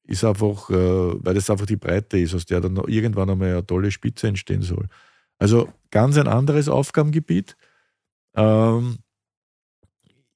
ist 0.03 0.23
einfach, 0.23 0.69
äh, 0.69 0.75
weil 0.75 1.33
das 1.33 1.49
einfach 1.49 1.65
die 1.65 1.77
Breite 1.77 2.19
ist, 2.19 2.35
aus 2.35 2.45
der 2.45 2.61
dann 2.61 2.75
irgendwann 2.87 3.29
einmal 3.29 3.49
eine 3.49 3.65
tolle 3.65 3.91
Spitze 3.91 4.27
entstehen 4.27 4.61
soll. 4.61 4.87
Also 5.39 5.69
ganz 5.89 6.17
ein 6.17 6.27
anderes 6.27 6.69
Aufgabengebiet. 6.69 7.57
Ähm, 8.35 8.99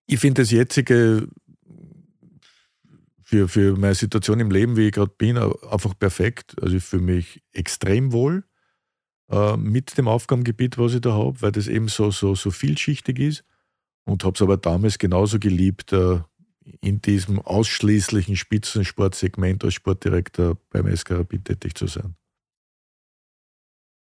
ich 0.07 0.19
finde 0.19 0.41
das 0.41 0.51
jetzige 0.51 1.27
für, 3.25 3.49
für 3.49 3.75
meine 3.75 3.95
Situation 3.95 4.39
im 4.39 4.51
Leben, 4.51 4.77
wie 4.77 4.87
ich 4.87 4.93
gerade 4.93 5.11
bin, 5.17 5.37
einfach 5.37 5.97
perfekt. 5.97 6.55
Also 6.61 6.77
ich 6.77 6.83
fühle 6.83 7.01
mich 7.01 7.41
extrem 7.51 8.11
wohl 8.11 8.45
äh, 9.31 9.57
mit 9.57 9.97
dem 9.97 10.07
Aufgabengebiet, 10.07 10.77
was 10.77 10.93
ich 10.93 11.01
da 11.01 11.13
habe, 11.13 11.41
weil 11.41 11.51
das 11.51 11.67
eben 11.67 11.87
so, 11.87 12.11
so, 12.11 12.35
so 12.35 12.51
vielschichtig 12.51 13.19
ist. 13.19 13.43
Und 14.05 14.23
habe 14.23 14.35
es 14.35 14.41
aber 14.43 14.57
damals 14.57 14.99
genauso 14.99 15.39
geliebt, 15.39 15.91
äh, 15.91 16.19
in 16.81 17.01
diesem 17.01 17.41
ausschließlichen 17.41 18.35
Spitzensportsegment 18.35 19.63
als 19.63 19.73
Sportdirektor 19.73 20.57
beim 20.69 20.95
SK 20.95 21.11
Rapid 21.11 21.45
tätig 21.45 21.73
zu 21.73 21.87
sein. 21.87 22.15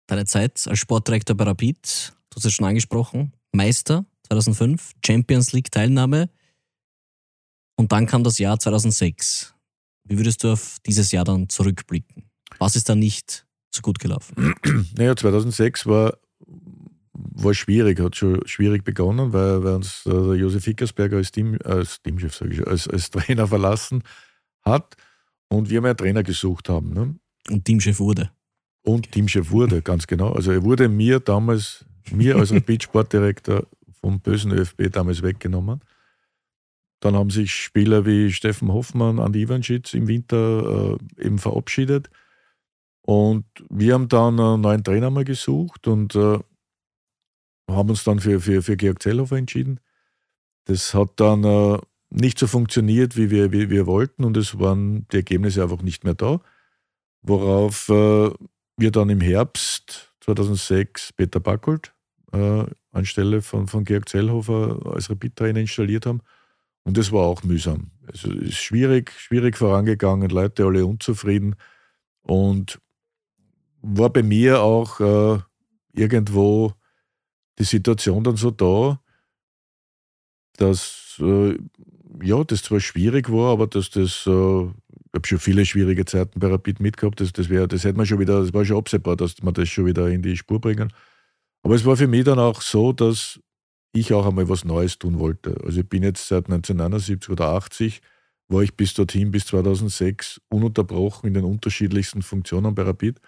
Deine 0.05 0.25
Zeit 0.25 0.67
als 0.67 0.77
Sportdirektor 0.77 1.35
bei 1.35 1.45
Rapid, 1.45 2.13
du 2.29 2.35
hast 2.35 2.45
es 2.45 2.53
schon 2.53 2.67
angesprochen, 2.67 3.33
Meister 3.51 4.05
2005, 4.27 4.93
Champions 5.03 5.51
League 5.51 5.71
Teilnahme 5.71 6.29
und 7.79 7.93
dann 7.93 8.07
kam 8.07 8.25
das 8.25 8.39
Jahr 8.39 8.59
2006. 8.59 9.55
Wie 10.03 10.17
würdest 10.17 10.43
du 10.43 10.51
auf 10.51 10.79
dieses 10.85 11.13
Jahr 11.13 11.23
dann 11.23 11.47
zurückblicken? 11.47 12.29
Was 12.57 12.75
ist 12.75 12.89
da 12.89 12.93
nicht 12.93 13.47
so 13.73 13.81
gut 13.81 13.99
gelaufen? 13.99 14.53
Naja, 14.97 15.15
2006 15.15 15.85
war, 15.85 16.17
war 17.13 17.53
schwierig, 17.53 18.01
hat 18.01 18.17
schon 18.17 18.45
schwierig 18.45 18.83
begonnen, 18.83 19.31
weil, 19.31 19.63
weil 19.63 19.75
uns 19.75 20.05
äh, 20.05 20.09
der 20.09 20.35
Josef 20.35 20.65
Hickersberger 20.65 21.15
als, 21.15 21.31
Team, 21.31 21.57
als 21.63 22.01
Teamchef, 22.01 22.35
sage 22.35 22.53
ich, 22.53 22.67
als, 22.67 22.85
als 22.85 23.11
Trainer 23.11 23.47
verlassen 23.47 24.03
hat 24.63 24.97
und 25.47 25.69
wir 25.69 25.81
einen 25.81 25.95
Trainer 25.95 26.23
gesucht 26.23 26.67
haben. 26.67 26.89
Ne? 26.93 27.15
Und 27.49 27.63
Teamchef 27.63 27.97
wurde. 28.01 28.29
Und 28.83 29.09
Teamchef 29.09 29.51
wurde, 29.51 29.81
ganz 29.81 30.05
genau. 30.05 30.33
Also 30.33 30.51
er 30.51 30.63
wurde 30.63 30.89
mir 30.89 31.21
damals, 31.21 31.85
mir 32.11 32.35
als 32.35 32.51
Rapid-Sportdirektor 32.53 33.65
vom 34.01 34.19
bösen 34.19 34.51
ÖFB 34.51 34.91
damals 34.91 35.21
weggenommen. 35.21 35.79
Dann 36.99 37.15
haben 37.15 37.29
sich 37.29 37.51
Spieler 37.51 38.05
wie 38.05 38.31
Steffen 38.31 38.73
Hoffmann, 38.73 39.19
Andi 39.19 39.43
Ivanschitz 39.43 39.93
im 39.93 40.07
Winter 40.07 40.97
äh, 41.17 41.23
eben 41.25 41.39
verabschiedet. 41.39 42.09
Und 43.01 43.45
wir 43.69 43.93
haben 43.93 44.09
dann 44.09 44.39
einen 44.39 44.61
neuen 44.61 44.83
Trainer 44.83 45.09
mal 45.09 45.23
gesucht 45.23 45.87
und 45.87 46.15
äh, 46.15 46.39
haben 47.67 47.89
uns 47.89 48.03
dann 48.03 48.19
für, 48.19 48.39
für, 48.39 48.61
für 48.61 48.77
Georg 48.77 49.01
Zellhofer 49.01 49.37
entschieden. 49.37 49.79
Das 50.65 50.93
hat 50.93 51.11
dann 51.15 51.43
äh, 51.43 51.77
nicht 52.09 52.37
so 52.37 52.47
funktioniert, 52.47 53.15
wie 53.15 53.29
wir, 53.29 53.51
wie 53.51 53.69
wir 53.69 53.87
wollten 53.87 54.23
und 54.23 54.37
es 54.37 54.59
waren 54.59 55.07
die 55.11 55.17
Ergebnisse 55.17 55.63
einfach 55.63 55.81
nicht 55.81 56.03
mehr 56.03 56.15
da. 56.15 56.41
Worauf 57.21 57.89
äh, 57.89 58.31
wir 58.77 58.91
dann 58.91 59.09
im 59.09 59.21
Herbst 59.21 60.13
2006 60.21 61.13
Peter 61.13 61.39
Backold 61.39 61.93
äh, 62.31 62.65
anstelle 62.91 63.41
von, 63.41 63.67
von 63.67 63.85
Georg 63.85 64.09
Zellhofer 64.09 64.79
als 64.85 65.09
Rapid-Trainer 65.09 65.59
installiert 65.59 66.05
haben. 66.05 66.21
Und 66.89 66.97
das 66.97 67.11
war 67.11 67.27
auch 67.27 67.43
mühsam. 67.43 67.91
Also 68.07 68.31
es 68.31 68.49
ist 68.49 68.57
schwierig, 68.57 69.11
schwierig 69.11 69.55
vorangegangen, 69.55 70.27
Leute 70.31 70.65
alle 70.65 70.87
unzufrieden. 70.87 71.55
Und 72.23 72.81
war 73.83 74.09
bei 74.09 74.23
mir 74.23 74.63
auch 74.63 74.99
äh, 74.99 75.39
irgendwo 75.93 76.73
die 77.59 77.63
Situation 77.63 78.23
dann 78.23 78.37
so 78.37 78.49
da, 78.49 78.99
dass 80.57 81.21
äh, 81.21 81.59
ja, 82.23 82.43
das 82.43 82.63
zwar 82.63 82.79
schwierig 82.79 83.31
war, 83.31 83.51
aber 83.51 83.67
dass 83.67 83.91
das, 83.91 84.25
äh, 84.25 84.63
ich 84.63 85.13
habe 85.13 85.27
schon 85.27 85.37
viele 85.37 85.63
schwierige 85.67 86.05
Zeiten 86.05 86.39
bei 86.39 86.47
Rapid 86.47 86.79
mitgehabt, 86.79 87.21
das, 87.21 87.33
das, 87.33 87.49
wär, 87.49 87.67
das 87.67 87.83
hätte 87.83 87.97
man 87.97 88.07
schon 88.07 88.17
wieder, 88.17 88.41
das 88.41 88.51
war 88.51 88.65
schon 88.65 88.77
absehbar, 88.77 89.15
dass 89.15 89.43
man 89.43 89.53
das 89.53 89.69
schon 89.69 89.85
wieder 89.85 90.09
in 90.09 90.23
die 90.23 90.35
Spur 90.35 90.59
bringen. 90.59 90.91
Aber 91.61 91.75
es 91.75 91.85
war 91.85 91.95
für 91.95 92.07
mich 92.07 92.23
dann 92.23 92.39
auch 92.39 92.63
so, 92.63 92.93
dass 92.93 93.39
ich 93.91 94.13
auch 94.13 94.25
einmal 94.25 94.49
was 94.49 94.65
Neues 94.65 94.99
tun 94.99 95.19
wollte. 95.19 95.55
Also 95.65 95.81
ich 95.81 95.89
bin 95.89 96.03
jetzt 96.03 96.27
seit 96.27 96.45
1979 96.45 97.29
oder 97.29 97.49
80, 97.49 98.01
war 98.47 98.61
ich 98.61 98.75
bis 98.75 98.93
dorthin, 98.93 99.31
bis 99.31 99.45
2006 99.47 100.41
ununterbrochen 100.49 101.27
in 101.27 101.33
den 101.33 101.43
unterschiedlichsten 101.43 102.21
Funktionen 102.21 102.75
bei 102.75 102.83
Rapid. 102.83 103.19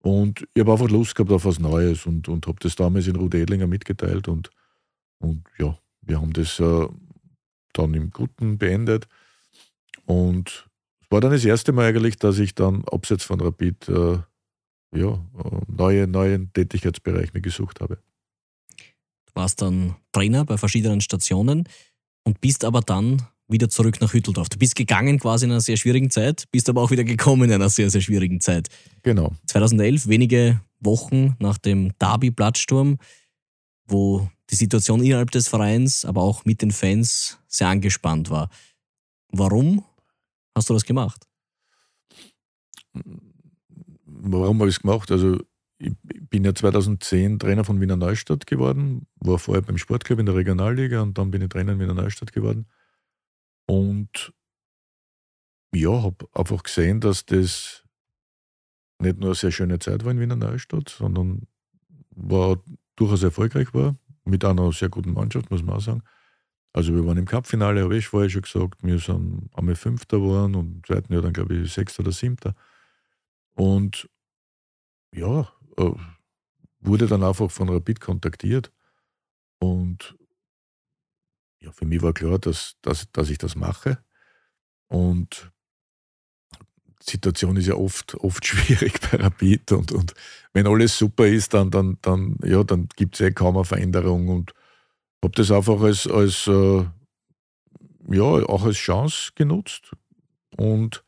Und 0.00 0.46
ich 0.52 0.60
habe 0.60 0.72
einfach 0.72 0.90
Lust 0.90 1.14
gehabt 1.14 1.32
auf 1.32 1.46
was 1.46 1.58
Neues 1.58 2.04
und, 2.04 2.28
und 2.28 2.46
habe 2.46 2.58
das 2.60 2.76
damals 2.76 3.06
in 3.06 3.16
Rude 3.16 3.40
Edlinger 3.40 3.66
mitgeteilt. 3.66 4.28
Und, 4.28 4.50
und 5.18 5.44
ja, 5.58 5.78
wir 6.02 6.20
haben 6.20 6.34
das 6.34 6.60
äh, 6.60 6.88
dann 7.72 7.94
im 7.94 8.10
Guten 8.10 8.58
beendet. 8.58 9.08
Und 10.04 10.68
es 11.00 11.10
war 11.10 11.22
dann 11.22 11.30
das 11.30 11.44
erste 11.44 11.72
Mal 11.72 11.86
eigentlich, 11.86 12.18
dass 12.18 12.38
ich 12.38 12.54
dann 12.54 12.84
abseits 12.84 13.24
von 13.24 13.40
Rapid 13.40 13.88
äh, 13.88 14.18
ja, 14.94 15.12
äh, 15.12 15.60
neue, 15.68 16.06
neuen 16.06 16.52
Tätigkeitsbereich 16.52 17.32
mir 17.32 17.40
gesucht 17.40 17.80
habe. 17.80 17.98
Du 19.34 19.40
warst 19.40 19.60
dann 19.62 19.96
Trainer 20.12 20.44
bei 20.44 20.56
verschiedenen 20.56 21.00
Stationen 21.00 21.68
und 22.22 22.40
bist 22.40 22.64
aber 22.64 22.80
dann 22.80 23.22
wieder 23.48 23.68
zurück 23.68 24.00
nach 24.00 24.12
Hütteldorf. 24.12 24.48
Du 24.48 24.58
bist 24.58 24.76
gegangen 24.76 25.18
quasi 25.18 25.44
in 25.44 25.50
einer 25.50 25.60
sehr 25.60 25.76
schwierigen 25.76 26.10
Zeit, 26.10 26.44
bist 26.50 26.68
aber 26.68 26.82
auch 26.82 26.90
wieder 26.90 27.04
gekommen 27.04 27.44
in 27.44 27.52
einer 27.52 27.68
sehr, 27.68 27.90
sehr 27.90 28.00
schwierigen 28.00 28.40
Zeit. 28.40 28.68
Genau. 29.02 29.32
2011, 29.46 30.08
wenige 30.08 30.60
Wochen 30.80 31.36
nach 31.40 31.58
dem 31.58 31.92
Derby-Plattsturm, 31.98 32.98
wo 33.86 34.28
die 34.50 34.54
Situation 34.54 35.02
innerhalb 35.02 35.30
des 35.30 35.48
Vereins, 35.48 36.04
aber 36.04 36.22
auch 36.22 36.44
mit 36.44 36.62
den 36.62 36.70
Fans 36.70 37.38
sehr 37.48 37.68
angespannt 37.68 38.30
war. 38.30 38.48
Warum 39.28 39.84
hast 40.54 40.70
du 40.70 40.74
das 40.74 40.84
gemacht? 40.84 41.26
Warum 44.04 44.60
habe 44.60 44.70
ich 44.70 44.76
es 44.76 44.80
gemacht? 44.80 45.10
Also 45.10 45.38
ich 45.78 45.92
bin 46.30 46.44
ja 46.44 46.54
2010 46.54 47.38
Trainer 47.38 47.64
von 47.64 47.80
Wiener 47.80 47.96
Neustadt 47.96 48.46
geworden, 48.46 49.06
war 49.16 49.38
vorher 49.38 49.62
beim 49.62 49.78
Sportclub 49.78 50.18
in 50.18 50.26
der 50.26 50.34
Regionalliga 50.34 51.02
und 51.02 51.18
dann 51.18 51.30
bin 51.30 51.42
ich 51.42 51.48
Trainer 51.48 51.72
in 51.72 51.80
Wiener 51.80 51.94
Neustadt 51.94 52.32
geworden. 52.32 52.66
Und 53.66 54.32
ja, 55.74 56.02
habe 56.02 56.26
einfach 56.32 56.62
gesehen, 56.62 57.00
dass 57.00 57.26
das 57.26 57.84
nicht 59.00 59.18
nur 59.18 59.30
eine 59.30 59.34
sehr 59.34 59.50
schöne 59.50 59.78
Zeit 59.78 60.04
war 60.04 60.12
in 60.12 60.20
Wiener 60.20 60.36
Neustadt, 60.36 60.88
sondern 60.88 61.46
war 62.10 62.62
durchaus 62.96 63.22
erfolgreich 63.22 63.74
war, 63.74 63.96
mit 64.24 64.44
einer 64.44 64.72
sehr 64.72 64.88
guten 64.88 65.12
Mannschaft, 65.12 65.50
muss 65.50 65.62
man 65.62 65.76
auch 65.76 65.80
sagen. 65.80 66.02
Also 66.72 66.92
wir 66.94 67.06
waren 67.06 67.18
im 67.18 67.26
Cupfinale, 67.26 67.82
habe 67.82 67.96
ich 67.96 68.08
vorher 68.08 68.30
schon 68.30 68.42
gesagt, 68.42 68.82
wir 68.82 68.98
sind 68.98 69.48
einmal 69.54 69.76
Fünfter 69.76 70.18
geworden 70.18 70.54
und 70.56 70.76
im 70.76 70.84
zweiten 70.84 71.12
Jahr 71.12 71.22
dann, 71.22 71.32
glaube 71.32 71.56
ich, 71.56 71.72
Sechster 71.72 72.00
oder 72.00 72.12
Siebter. 72.12 72.54
Und 73.54 74.08
ja, 75.14 75.48
äh, 75.76 75.92
wurde 76.84 77.06
dann 77.06 77.22
einfach 77.22 77.50
von 77.50 77.68
Rapid 77.68 78.00
kontaktiert 78.00 78.72
und 79.58 80.16
ja, 81.60 81.72
für 81.72 81.86
mich 81.86 82.02
war 82.02 82.12
klar, 82.12 82.38
dass, 82.38 82.76
dass, 82.82 83.10
dass 83.12 83.30
ich 83.30 83.38
das 83.38 83.56
mache. 83.56 83.98
Und 84.88 85.50
die 87.00 87.10
Situation 87.12 87.56
ist 87.56 87.66
ja 87.66 87.74
oft, 87.74 88.14
oft 88.16 88.44
schwierig 88.46 89.00
bei 89.00 89.16
Rapid 89.16 89.72
und, 89.72 89.92
und 89.92 90.14
wenn 90.52 90.66
alles 90.66 90.98
super 90.98 91.26
ist, 91.26 91.54
dann, 91.54 91.70
dann, 91.70 91.98
dann, 92.02 92.36
ja, 92.42 92.62
dann 92.64 92.88
gibt 92.96 93.14
es 93.14 93.20
eh 93.20 93.32
kaum 93.32 93.56
eine 93.56 93.64
Veränderung 93.64 94.28
und 94.28 94.52
habe 95.22 95.34
das 95.34 95.50
einfach 95.50 95.80
als, 95.80 96.06
als 96.06 96.46
äh, 96.46 96.84
ja, 98.10 98.22
auch 98.22 98.64
als 98.64 98.76
Chance 98.76 99.32
genutzt 99.34 99.92
und 100.56 101.02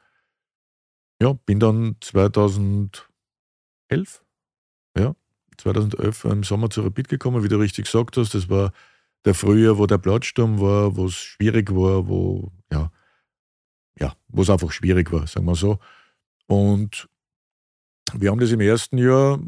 ja, 1.21 1.33
bin 1.33 1.61
dann 1.61 1.97
2011, 2.01 3.03
ja, 3.91 4.05
2011 5.59 6.25
im 6.25 6.43
Sommer 6.45 6.71
zu 6.71 6.83
Rapid 6.83 7.09
gekommen, 7.09 7.43
wie 7.43 7.49
du 7.49 7.57
richtig 7.57 7.85
gesagt 7.85 8.17
hast, 8.17 8.35
das 8.35 8.49
war 8.49 8.73
der 9.25 9.35
Frühjahr, 9.35 9.79
wo 9.79 9.87
der 9.87 9.99
Platzsturm 9.99 10.61
war, 10.61 10.97
wo 10.97 11.07
es 11.07 11.15
schwierig 11.15 11.71
war, 11.75 12.09
wo, 12.09 12.53
ja, 12.73 12.91
ja, 13.99 14.15
wo 14.29 14.43
es 14.43 14.51
einfach 14.51 14.71
schwierig 14.71 15.13
war, 15.13 15.27
sagen 15.27 15.47
wir 15.47 15.55
so. 15.55 15.79
Und 16.47 17.09
wir 18.15 18.31
haben 18.31 18.39
das 18.39 18.53
im 18.53 18.61
ersten 18.61 18.99
Jahr 18.99 19.41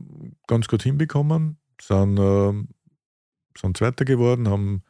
ganz 0.47 0.67
gut 0.69 0.83
hinbekommen, 0.83 1.59
sind, 1.81 2.19
äh, 2.19 2.53
sind 3.57 3.77
Zweiter 3.77 4.05
geworden, 4.05 4.49
haben 4.49 4.83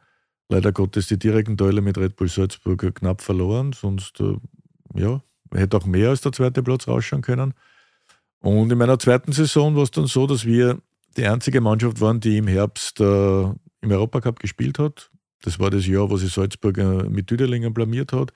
leider 0.49 0.73
Gottes 0.73 1.09
die 1.09 1.19
direkten 1.19 1.57
Teile 1.57 1.83
mit 1.83 1.99
Red 1.99 2.17
Bull 2.17 2.29
Salzburg 2.29 2.95
knapp 2.95 3.21
verloren, 3.21 3.73
sonst 3.73 4.21
äh, 4.21 4.37
ja, 4.95 5.21
hätte 5.53 5.77
auch 5.77 5.87
mehr 5.87 6.11
als 6.11 6.23
der 6.23 6.33
zweite 6.33 6.63
Platz 6.63 6.89
rausschauen 6.89 7.23
können. 7.23 7.55
Und 8.41 8.71
in 8.73 8.79
meiner 8.79 8.99
zweiten 8.99 9.33
Saison 9.33 9.77
war 9.77 9.83
es 9.83 9.91
dann 9.91 10.07
so, 10.07 10.27
dass 10.27 10.45
wir 10.45 10.81
die 11.19 11.27
einzige 11.27 11.61
Mannschaft 11.61 12.01
waren, 12.01 12.21
die 12.21 12.39
im 12.39 12.47
Herbst 12.47 13.01
äh, 13.01 13.43
im 13.43 13.91
Europacup 13.91 14.39
gespielt 14.39 14.79
hat. 14.79 15.11
Das 15.43 15.59
war 15.59 15.71
das 15.71 15.87
Jahr, 15.87 16.11
wo 16.11 16.17
sich 16.17 16.33
Salzburg 16.33 16.79
äh, 16.79 17.09
mit 17.09 17.31
Düdelingen 17.31 17.75
blamiert 17.75 18.13
hat. 18.13 18.33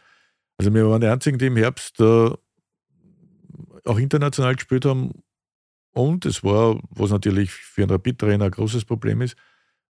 Also 0.58 0.72
wir 0.74 0.88
waren 0.88 1.00
die 1.00 1.06
einzigen, 1.06 1.38
die 1.38 1.46
im 1.46 1.56
Herbst 1.56 2.00
äh, 2.00 2.30
auch 3.84 3.98
international 3.98 4.54
gespielt 4.54 4.84
haben. 4.84 5.22
Und 5.92 6.26
es 6.26 6.42
war, 6.42 6.80
was 6.90 7.10
natürlich 7.10 7.52
für 7.52 7.82
einen 7.82 7.90
Rapid-Trainer 7.90 8.46
ein 8.46 8.50
großes 8.50 8.84
Problem 8.84 9.20
ist, 9.20 9.36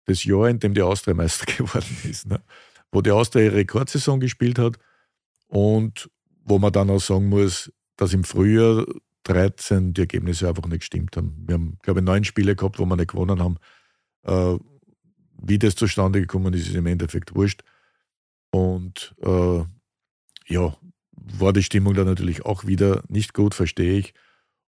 das 0.06 0.24
Jahr, 0.24 0.48
in 0.48 0.58
dem 0.58 0.74
die 0.74 0.82
Austria 0.82 1.14
Meister 1.14 1.46
geworden 1.56 1.96
ist. 2.04 2.26
Ne? 2.26 2.42
Wo 2.90 3.02
die 3.02 3.10
Austria 3.10 3.44
ihre 3.44 3.56
Rekordsaison 3.56 4.20
gespielt 4.20 4.58
hat 4.58 4.78
und 5.48 6.10
wo 6.44 6.58
man 6.58 6.72
dann 6.72 6.90
auch 6.90 7.00
sagen 7.00 7.28
muss, 7.28 7.70
dass 7.96 8.14
im 8.14 8.24
Frühjahr 8.24 8.86
13 9.28 9.94
die 9.94 10.02
Ergebnisse 10.02 10.48
einfach 10.48 10.66
nicht 10.66 10.80
gestimmt 10.80 11.16
haben. 11.16 11.44
Wir 11.46 11.54
haben, 11.54 11.78
glaube 11.82 12.00
ich, 12.00 12.06
neun 12.06 12.24
Spiele 12.24 12.56
gehabt, 12.56 12.78
wo 12.78 12.86
wir 12.86 12.96
nicht 12.96 13.12
gewonnen 13.12 13.40
haben. 13.40 13.56
Äh, 14.24 14.58
wie 15.40 15.58
das 15.58 15.76
zustande 15.76 16.20
gekommen 16.20 16.52
ist, 16.54 16.66
ist 16.66 16.74
im 16.74 16.86
Endeffekt 16.86 17.34
wurscht. 17.34 17.62
Und 18.50 19.14
äh, 19.22 19.64
ja, 20.46 20.76
war 21.12 21.52
die 21.52 21.62
Stimmung 21.62 21.94
dann 21.94 22.06
natürlich 22.06 22.44
auch 22.44 22.66
wieder 22.66 23.02
nicht 23.08 23.34
gut, 23.34 23.54
verstehe 23.54 23.98
ich. 23.98 24.14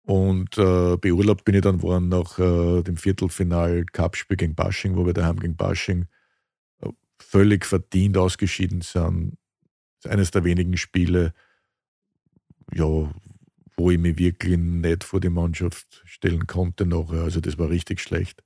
Und 0.03 0.59
äh, 0.59 0.96
beurlaubt 0.96 1.44
bin 1.44 1.55
ich 1.55 1.61
dann 1.61 1.82
worden 1.82 2.09
nach 2.09 2.38
äh, 2.38 2.82
dem 2.82 2.96
Viertelfinal 2.96 3.84
Cup-Spiel 3.92 4.36
gegen 4.36 4.55
Bashing, 4.55 4.96
wo 4.96 5.07
wir 5.07 5.12
daheim 5.12 5.38
gegen 5.38 5.57
Bashing 5.57 6.07
äh, 6.80 6.88
völlig 7.18 7.64
verdient 7.64 8.16
ausgeschieden 8.16 8.80
sind. 8.80 9.36
Das 10.03 10.07
ist 10.07 10.11
eines 10.11 10.30
der 10.30 10.44
wenigen 10.44 10.76
Spiele, 10.76 11.32
ja, 12.72 13.12
wo 13.81 13.91
ich 13.91 13.99
mich 13.99 14.18
wirklich 14.18 14.59
nicht 14.59 15.05
vor 15.05 15.20
die 15.20 15.31
Mannschaft 15.31 16.03
stellen 16.05 16.47
konnte 16.47 16.85
nachher. 16.85 17.22
Also 17.22 17.41
das 17.41 17.59
war 17.59 17.70
richtig 17.70 18.01
schlecht. 18.01 18.43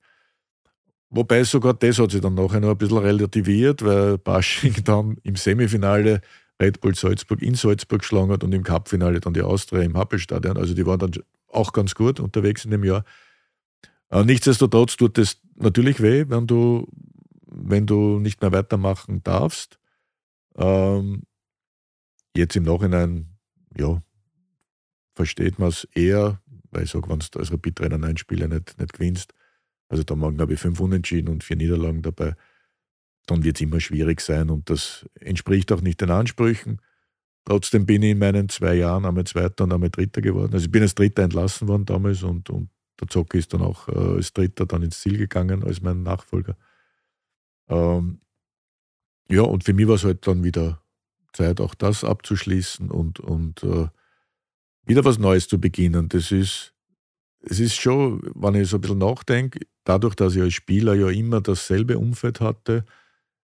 Wobei 1.09 1.43
sogar 1.43 1.73
das 1.73 1.99
hat 1.99 2.11
sich 2.11 2.21
dann 2.21 2.35
nachher 2.35 2.61
noch 2.61 2.71
ein 2.71 2.77
bisschen 2.77 2.97
relativiert, 2.97 3.83
weil 3.83 4.17
Bashing 4.17 4.75
dann 4.85 5.17
im 5.23 5.35
Semifinale 5.35 6.21
Red 6.61 6.79
Bull 6.79 6.95
Salzburg 6.95 7.41
in 7.41 7.55
Salzburg 7.55 7.99
geschlagen 7.99 8.31
hat 8.31 8.43
und 8.43 8.53
im 8.53 8.63
Cupfinale 8.63 9.19
dann 9.19 9.33
die 9.33 9.41
Austria 9.41 9.81
im 9.83 9.97
Happelstadion. 9.97 10.57
Also 10.57 10.73
die 10.73 10.85
waren 10.85 10.99
dann 10.99 11.11
auch 11.49 11.73
ganz 11.73 11.95
gut 11.95 12.19
unterwegs 12.19 12.63
in 12.63 12.71
dem 12.71 12.83
Jahr. 12.85 13.03
Äh, 14.09 14.23
nichtsdestotrotz 14.23 14.95
tut 14.95 15.17
es 15.17 15.41
natürlich 15.55 16.01
weh, 16.01 16.25
wenn 16.29 16.47
du, 16.47 16.87
wenn 17.45 17.85
du 17.85 18.19
nicht 18.19 18.41
mehr 18.41 18.53
weitermachen 18.53 19.21
darfst. 19.23 19.79
Ähm, 20.55 21.23
jetzt 22.35 22.55
im 22.55 22.63
Nachhinein, 22.63 23.37
ja, 23.77 24.01
versteht 25.15 25.59
man 25.59 25.69
es 25.69 25.85
eher, 25.93 26.41
weil 26.71 26.83
ich 26.83 26.91
sage, 26.91 27.09
wenn 27.09 27.19
du 27.19 27.39
als 27.39 27.51
Rapid-Trainer 27.51 27.97
neun 27.97 28.17
Spiele 28.17 28.47
nicht, 28.47 28.77
nicht 28.77 28.93
gewinnst, 28.93 29.33
also 29.87 30.03
da 30.03 30.19
waren, 30.19 30.35
glaube 30.35 30.53
ich, 30.53 30.59
fünf 30.59 30.79
Unentschieden 30.79 31.29
und 31.29 31.43
vier 31.43 31.55
Niederlagen 31.55 32.01
dabei, 32.01 32.35
dann 33.27 33.43
wird 33.43 33.57
es 33.57 33.61
immer 33.61 33.79
schwierig 33.79 34.21
sein 34.21 34.49
und 34.49 34.69
das 34.69 35.07
entspricht 35.19 35.71
auch 35.71 35.81
nicht 35.81 36.01
den 36.01 36.11
Ansprüchen. 36.11 36.81
Trotzdem 37.45 37.85
bin 37.85 38.01
ich 38.03 38.11
in 38.11 38.19
meinen 38.19 38.49
zwei 38.49 38.75
Jahren 38.75 39.05
einmal 39.05 39.23
Zweiter 39.25 39.63
und 39.63 39.73
einmal 39.73 39.89
Dritter 39.89 40.21
geworden. 40.21 40.53
Also 40.53 40.65
ich 40.65 40.71
bin 40.71 40.81
als 40.81 40.95
Dritter 40.95 41.23
entlassen 41.23 41.67
worden 41.67 41.85
damals 41.85 42.23
und, 42.23 42.49
und 42.49 42.69
der 42.99 43.07
Zocke 43.07 43.37
ist 43.37 43.53
dann 43.53 43.61
auch 43.61 43.87
äh, 43.87 44.15
als 44.15 44.33
Dritter 44.33 44.65
dann 44.65 44.83
ins 44.83 44.99
Ziel 45.01 45.17
gegangen 45.17 45.63
als 45.63 45.81
mein 45.81 46.03
Nachfolger. 46.03 46.57
Ähm, 47.67 48.19
ja, 49.29 49.41
und 49.41 49.63
für 49.63 49.73
mich 49.73 49.87
war 49.87 49.95
es 49.95 50.03
halt 50.03 50.25
dann 50.27 50.43
wieder 50.43 50.81
Zeit, 51.33 51.59
auch 51.59 51.75
das 51.75 52.03
abzuschließen 52.03 52.89
und, 52.89 53.19
und 53.19 53.63
äh, 53.63 53.87
wieder 54.85 55.03
was 55.05 55.17
Neues 55.17 55.47
zu 55.47 55.59
beginnen. 55.59 56.09
Das 56.09 56.31
ist, 56.31 56.73
es 57.41 57.59
ist 57.59 57.75
schon, 57.75 58.21
wenn 58.35 58.55
ich 58.55 58.69
so 58.69 58.77
ein 58.77 58.81
bisschen 58.81 58.97
nachdenke, 58.97 59.59
dadurch, 59.83 60.15
dass 60.15 60.35
ich 60.35 60.41
als 60.41 60.53
Spieler 60.53 60.95
ja 60.95 61.09
immer 61.09 61.41
dasselbe 61.41 61.97
Umfeld 61.97 62.39
hatte, 62.41 62.85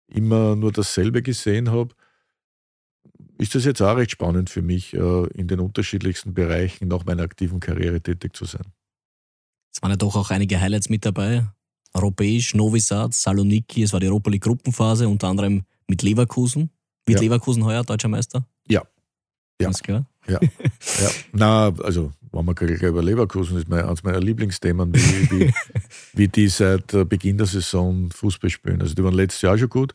immer 0.08 0.56
nur 0.56 0.72
dasselbe 0.72 1.22
gesehen 1.22 1.72
habe, 1.72 1.94
ist 3.38 3.56
das 3.56 3.66
jetzt 3.66 3.82
auch 3.82 3.96
recht 3.96 4.12
spannend 4.12 4.50
für 4.50 4.62
mich, 4.62 4.94
äh, 4.94 5.28
in 5.34 5.48
den 5.48 5.60
unterschiedlichsten 5.60 6.34
Bereichen 6.34 6.88
nach 6.90 7.06
meiner 7.06 7.24
aktiven 7.24 7.60
Karriere 7.60 8.02
tätig 8.02 8.36
zu 8.36 8.46
sein. 8.46 8.66
Es 9.74 9.82
waren 9.82 9.92
ja 9.92 9.98
doch 9.98 10.16
auch 10.16 10.30
einige 10.32 10.60
Highlights 10.60 10.90
mit 10.90 11.06
dabei. 11.06 11.48
Europäisch, 11.94 12.54
Novi 12.54 12.80
Sad, 12.80 13.14
Saloniki, 13.14 13.84
es 13.84 13.94
war 13.94 14.00
die 14.00 14.08
Europa 14.08 14.30
League 14.30 14.44
Gruppenphase, 14.44 15.08
unter 15.08 15.28
anderem 15.28 15.64
mit 15.88 16.02
Leverkusen. 16.02 16.70
Wird 17.06 17.20
ja. 17.20 17.24
Leverkusen 17.24 17.64
heuer 17.64 17.84
deutscher 17.84 18.10
Meister? 18.10 18.46
Ja. 18.68 18.82
Ja. 19.60 19.68
Ganz 19.68 19.82
klar. 19.82 20.06
Ja. 20.28 20.40
ja. 21.02 21.10
Na, 21.34 21.74
also, 21.84 22.12
wenn 22.32 22.46
wir 22.46 22.54
gleich 22.54 22.82
über 22.82 23.02
Leverkusen 23.02 23.58
ist 23.58 23.68
mein, 23.68 23.86
eines 23.86 24.04
meiner 24.04 24.20
Lieblingsthemen, 24.20 24.94
wie, 24.94 25.32
wie, 25.32 25.54
wie 26.14 26.28
die 26.28 26.48
seit 26.48 26.94
äh, 26.94 27.06
Beginn 27.06 27.38
der 27.38 27.48
Saison 27.48 28.10
Fußball 28.12 28.50
spielen. 28.50 28.82
Also, 28.82 28.94
die 28.94 29.04
waren 29.04 29.14
letztes 29.14 29.42
Jahr 29.42 29.58
schon 29.58 29.70
gut, 29.70 29.94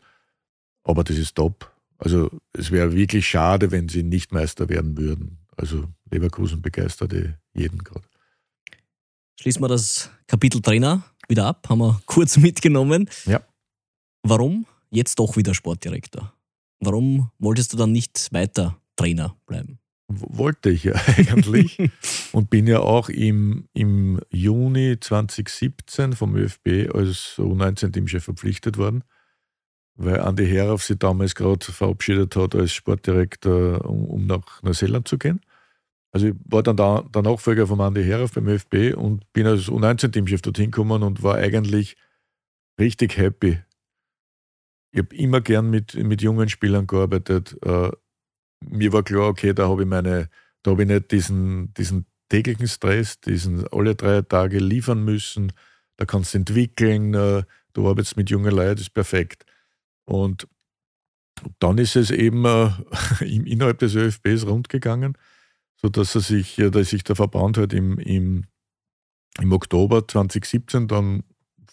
aber 0.83 1.03
das 1.03 1.17
ist 1.17 1.35
top. 1.35 1.71
Also, 1.97 2.29
es 2.53 2.71
wäre 2.71 2.93
wirklich 2.93 3.27
schade, 3.27 3.71
wenn 3.71 3.87
sie 3.87 4.03
nicht 4.03 4.33
Meister 4.33 4.67
werden 4.69 4.97
würden. 4.97 5.37
Also, 5.55 5.85
Leverkusen 6.11 6.61
begeisterte 6.61 7.37
jeden 7.53 7.83
gerade. 7.83 8.05
Schließen 9.39 9.61
wir 9.61 9.67
das 9.67 10.09
Kapitel 10.27 10.61
Trainer 10.61 11.03
wieder 11.27 11.45
ab, 11.45 11.67
haben 11.69 11.79
wir 11.79 12.01
kurz 12.05 12.37
mitgenommen. 12.37 13.09
Ja. 13.25 13.41
Warum 14.23 14.65
jetzt 14.89 15.19
doch 15.19 15.37
wieder 15.37 15.53
Sportdirektor? 15.53 16.33
Warum 16.79 17.31
wolltest 17.39 17.73
du 17.73 17.77
dann 17.77 17.91
nicht 17.91 18.29
weiter 18.31 18.79
Trainer 18.95 19.37
bleiben? 19.45 19.79
Wollte 20.07 20.69
ich 20.69 20.83
ja 20.83 20.93
eigentlich 21.17 21.79
und 22.31 22.49
bin 22.49 22.67
ja 22.67 22.79
auch 22.79 23.09
im, 23.09 23.67
im 23.73 24.19
Juni 24.29 24.99
2017 24.99 26.13
vom 26.13 26.35
ÖFB 26.35 26.93
als 26.93 27.35
U19-Teamchef 27.37 28.23
verpflichtet 28.23 28.77
worden, 28.77 29.03
weil 29.95 30.19
Andi 30.19 30.47
Herauf 30.47 30.83
sich 30.83 30.99
damals 30.99 31.33
gerade 31.33 31.65
verabschiedet 31.65 32.35
hat 32.35 32.53
als 32.53 32.73
Sportdirektor, 32.73 33.83
um, 33.89 34.05
um, 34.05 34.25
nach 34.27 34.61
Neuseeland 34.61 35.07
zu 35.07 35.17
gehen. 35.17 35.41
Also 36.11 36.27
ich 36.27 36.35
war 36.45 36.61
dann 36.61 36.77
da, 36.77 37.01
der 37.13 37.23
Nachfolger 37.23 37.65
von 37.65 37.81
Andi 37.81 38.03
Herauf 38.03 38.33
beim 38.33 38.47
ÖFB 38.47 38.95
und 38.95 39.31
bin 39.33 39.47
als 39.47 39.63
U19-Teamchef 39.69 40.41
dorthin 40.41 40.69
gekommen 40.69 41.01
und 41.01 41.23
war 41.23 41.35
eigentlich 41.35 41.97
richtig 42.79 43.17
happy. 43.17 43.59
Ich 44.91 44.99
habe 44.99 45.15
immer 45.15 45.41
gern 45.41 45.69
mit, 45.69 45.95
mit 45.95 46.21
jungen 46.21 46.47
Spielern 46.47 46.87
gearbeitet. 46.87 47.57
Äh, 47.63 47.89
mir 48.61 48.93
war 48.93 49.03
klar, 49.03 49.27
okay, 49.27 49.53
da 49.53 49.67
habe 49.67 49.83
ich 49.83 49.87
meine, 49.87 50.29
da 50.63 50.71
habe 50.71 50.83
ich 50.83 50.87
nicht 50.87 51.11
diesen, 51.11 51.73
diesen 51.73 52.05
täglichen 52.29 52.67
Stress, 52.67 53.19
diesen 53.19 53.67
alle 53.67 53.95
drei 53.95 54.21
Tage 54.21 54.59
liefern 54.59 55.03
müssen. 55.03 55.51
Da 55.97 56.05
kannst 56.05 56.33
du 56.33 56.39
entwickeln, 56.39 57.13
äh, 57.13 57.43
du 57.73 57.87
arbeitest 57.87 58.17
mit 58.17 58.29
jungen 58.29 58.53
Leuten, 58.53 58.75
das 58.75 58.87
ist 58.87 58.93
perfekt. 58.93 59.45
Und 60.05 60.47
dann 61.59 61.77
ist 61.77 61.95
es 61.95 62.11
eben 62.11 62.45
äh, 62.45 62.71
innerhalb 63.25 63.79
des 63.79 63.95
ÖFBs 63.95 64.45
rundgegangen, 64.45 65.17
sodass 65.75 66.15
er 66.15 66.21
sich, 66.21 66.55
dass 66.55 66.89
sich 66.89 67.03
der 67.03 67.15
Verband 67.15 67.57
halt 67.57 67.73
im, 67.73 67.99
im, 67.99 68.45
im 69.39 69.51
Oktober 69.51 70.07
2017 70.07 70.87
dann 70.87 71.23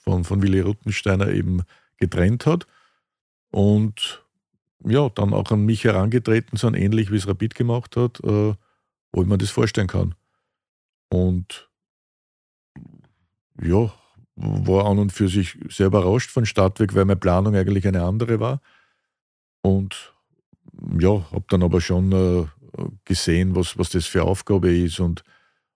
von, 0.02 0.24
von 0.24 0.42
Willi 0.42 0.60
Ruttensteiner 0.60 1.28
eben 1.28 1.62
getrennt 1.96 2.46
hat. 2.46 2.66
Und 3.50 4.21
ja, 4.84 5.08
dann 5.10 5.32
auch 5.34 5.50
an 5.50 5.64
mich 5.64 5.84
herangetreten 5.84 6.56
sind, 6.58 6.74
ähnlich 6.74 7.10
wie 7.10 7.16
es 7.16 7.28
Rapid 7.28 7.54
gemacht 7.54 7.96
hat, 7.96 8.20
äh, 8.24 8.54
wo 9.12 9.22
ich 9.22 9.26
mir 9.26 9.38
das 9.38 9.50
vorstellen 9.50 9.88
kann. 9.88 10.14
Und 11.10 11.68
ja, 13.62 13.92
war 14.36 14.86
an 14.86 14.98
und 14.98 15.12
für 15.12 15.28
sich 15.28 15.58
sehr 15.68 15.86
überrascht 15.86 16.30
von 16.30 16.46
Stadtweg, 16.46 16.94
weil 16.94 17.04
meine 17.04 17.16
Planung 17.20 17.54
eigentlich 17.54 17.86
eine 17.86 18.02
andere 18.02 18.40
war. 18.40 18.60
und 19.62 20.12
ja, 20.98 21.30
habe 21.30 21.44
dann 21.48 21.62
aber 21.62 21.80
schon 21.80 22.12
äh, 22.12 22.46
gesehen, 23.04 23.54
was, 23.54 23.78
was 23.78 23.90
das 23.90 24.06
für 24.06 24.24
Aufgabe 24.24 24.74
ist 24.74 25.00
und, 25.00 25.22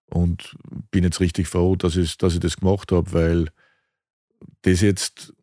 und 0.07 0.57
bin 0.91 1.05
jetzt 1.05 1.21
richtig 1.21 1.49
froh, 1.49 1.77
dass 1.77 1.97
ich, 1.97 2.17
dass 2.19 2.35
ich 2.35 2.41
das 2.41 2.57
gemacht 2.57 2.93
habe, 2.93 3.13
weil 3.13 3.49
das 4.63 4.81
jetzt 4.81 5.35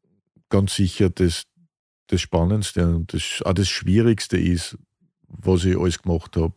ganz 0.49 0.75
sicher 0.75 1.09
das, 1.09 1.45
das 2.07 2.21
Spannendste 2.21 2.87
und 2.87 3.13
das, 3.13 3.41
auch 3.43 3.53
das 3.53 3.69
Schwierigste 3.69 4.37
ist, 4.37 4.77
was 5.27 5.65
ich 5.65 5.77
alles 5.77 6.01
gemacht 6.01 6.35
habe 6.35 6.55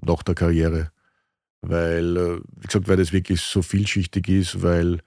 nach 0.00 0.22
der 0.22 0.34
Karriere. 0.34 0.90
Weil, 1.60 2.16
äh, 2.16 2.40
wie 2.56 2.66
gesagt, 2.66 2.88
weil 2.88 2.96
das 2.96 3.12
wirklich 3.12 3.40
so 3.40 3.62
vielschichtig 3.62 4.28
ist, 4.28 4.62
weil, 4.62 5.00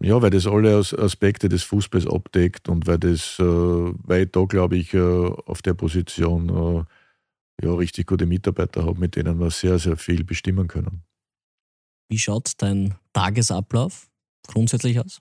ja, 0.00 0.20
weil 0.22 0.30
das 0.30 0.46
alle 0.46 0.76
Aspekte 0.76 1.48
des 1.48 1.62
Fußballs 1.64 2.06
abdeckt 2.06 2.68
und 2.68 2.86
weil 2.86 2.98
das, 2.98 3.38
äh, 3.38 3.44
weil 3.44 4.24
ich 4.24 4.30
da, 4.32 4.44
glaube 4.44 4.76
ich, 4.76 4.94
äh, 4.94 5.00
auf 5.00 5.62
der 5.62 5.74
Position 5.74 6.86
ja, 7.62 7.74
richtig 7.74 8.06
gute 8.06 8.26
Mitarbeiter 8.26 8.84
habe, 8.84 8.98
mit 8.98 9.16
denen 9.16 9.38
wir 9.38 9.50
sehr, 9.50 9.78
sehr 9.78 9.96
viel 9.96 10.24
bestimmen 10.24 10.68
können. 10.68 11.02
Wie 12.08 12.18
schaut 12.18 12.52
dein 12.58 12.94
Tagesablauf 13.12 14.08
grundsätzlich 14.46 14.98
aus? 14.98 15.20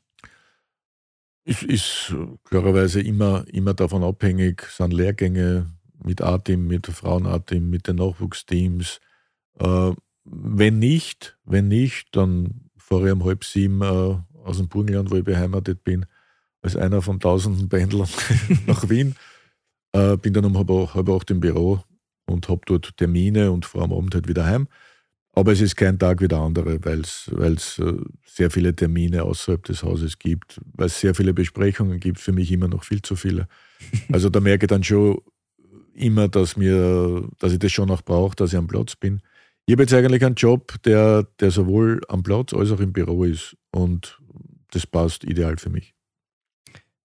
Ist, 1.43 1.63
ist 1.63 2.15
klarerweise 2.43 3.01
immer, 3.01 3.45
immer 3.47 3.73
davon 3.73 4.03
abhängig, 4.03 4.63
sind 4.69 4.93
Lehrgänge 4.93 5.71
mit 6.03 6.21
A-Team, 6.21 6.67
mit 6.67 6.87
Frauen-A-Team, 6.87 7.69
mit 7.69 7.87
den 7.87 7.95
Nachwuchsteams. 7.97 8.99
Äh, 9.59 9.91
wenn 10.23 10.79
nicht, 10.79 11.37
wenn 11.45 11.67
nicht, 11.67 12.15
dann 12.15 12.69
fahre 12.77 13.07
ich 13.07 13.13
um 13.13 13.25
halb 13.25 13.43
sieben 13.43 13.81
äh, 13.81 14.17
aus 14.43 14.57
dem 14.57 14.67
Burgenland, 14.67 15.09
wo 15.11 15.15
ich 15.15 15.23
beheimatet 15.23 15.83
bin, 15.83 16.05
als 16.61 16.75
einer 16.75 17.01
von 17.01 17.19
tausenden 17.19 17.69
Pendlern 17.69 18.09
nach 18.67 18.89
Wien. 18.89 19.15
Äh, 19.93 20.17
bin 20.17 20.33
dann 20.33 20.45
um 20.45 20.57
halb, 20.57 20.93
halb 20.93 21.09
acht 21.09 21.31
im 21.31 21.39
Büro 21.39 21.83
und 22.27 22.49
habe 22.49 22.61
dort 22.65 22.95
Termine 22.97 23.51
und 23.51 23.65
fahre 23.65 23.85
am 23.85 23.93
Abend 23.93 24.13
halt 24.13 24.27
wieder 24.27 24.45
heim. 24.45 24.67
Aber 25.33 25.53
es 25.53 25.61
ist 25.61 25.75
kein 25.77 25.97
Tag 25.97 26.21
wie 26.21 26.27
der 26.27 26.39
andere, 26.39 26.83
weil 26.83 27.01
es 27.01 27.79
äh, 27.79 27.93
sehr 28.25 28.51
viele 28.51 28.75
Termine 28.75 29.23
außerhalb 29.23 29.63
des 29.63 29.81
Hauses 29.83 30.19
gibt, 30.19 30.59
weil 30.73 30.87
es 30.87 30.99
sehr 30.99 31.15
viele 31.15 31.33
Besprechungen 31.33 31.99
gibt, 31.99 32.19
für 32.19 32.33
mich 32.33 32.51
immer 32.51 32.67
noch 32.67 32.83
viel 32.83 33.01
zu 33.01 33.15
viele. 33.15 33.47
Also 34.11 34.29
da 34.29 34.39
merke 34.39 34.65
ich 34.65 34.69
dann 34.69 34.83
schon 34.83 35.21
immer, 35.93 36.27
dass, 36.27 36.57
mir, 36.57 37.27
dass 37.39 37.53
ich 37.53 37.59
das 37.59 37.71
schon 37.71 37.89
auch 37.89 38.01
brauche, 38.01 38.35
dass 38.35 38.51
ich 38.53 38.57
am 38.57 38.67
Platz 38.67 38.95
bin. 38.95 39.21
Ich 39.65 39.73
habe 39.73 39.83
jetzt 39.83 39.93
eigentlich 39.93 40.23
einen 40.23 40.35
Job, 40.35 40.75
der, 40.83 41.23
der 41.39 41.51
sowohl 41.51 42.01
am 42.09 42.23
Platz 42.23 42.53
als 42.53 42.71
auch 42.71 42.79
im 42.79 42.93
Büro 42.93 43.23
ist 43.23 43.55
und 43.71 44.19
das 44.71 44.85
passt 44.85 45.23
ideal 45.23 45.57
für 45.57 45.69
mich. 45.69 45.93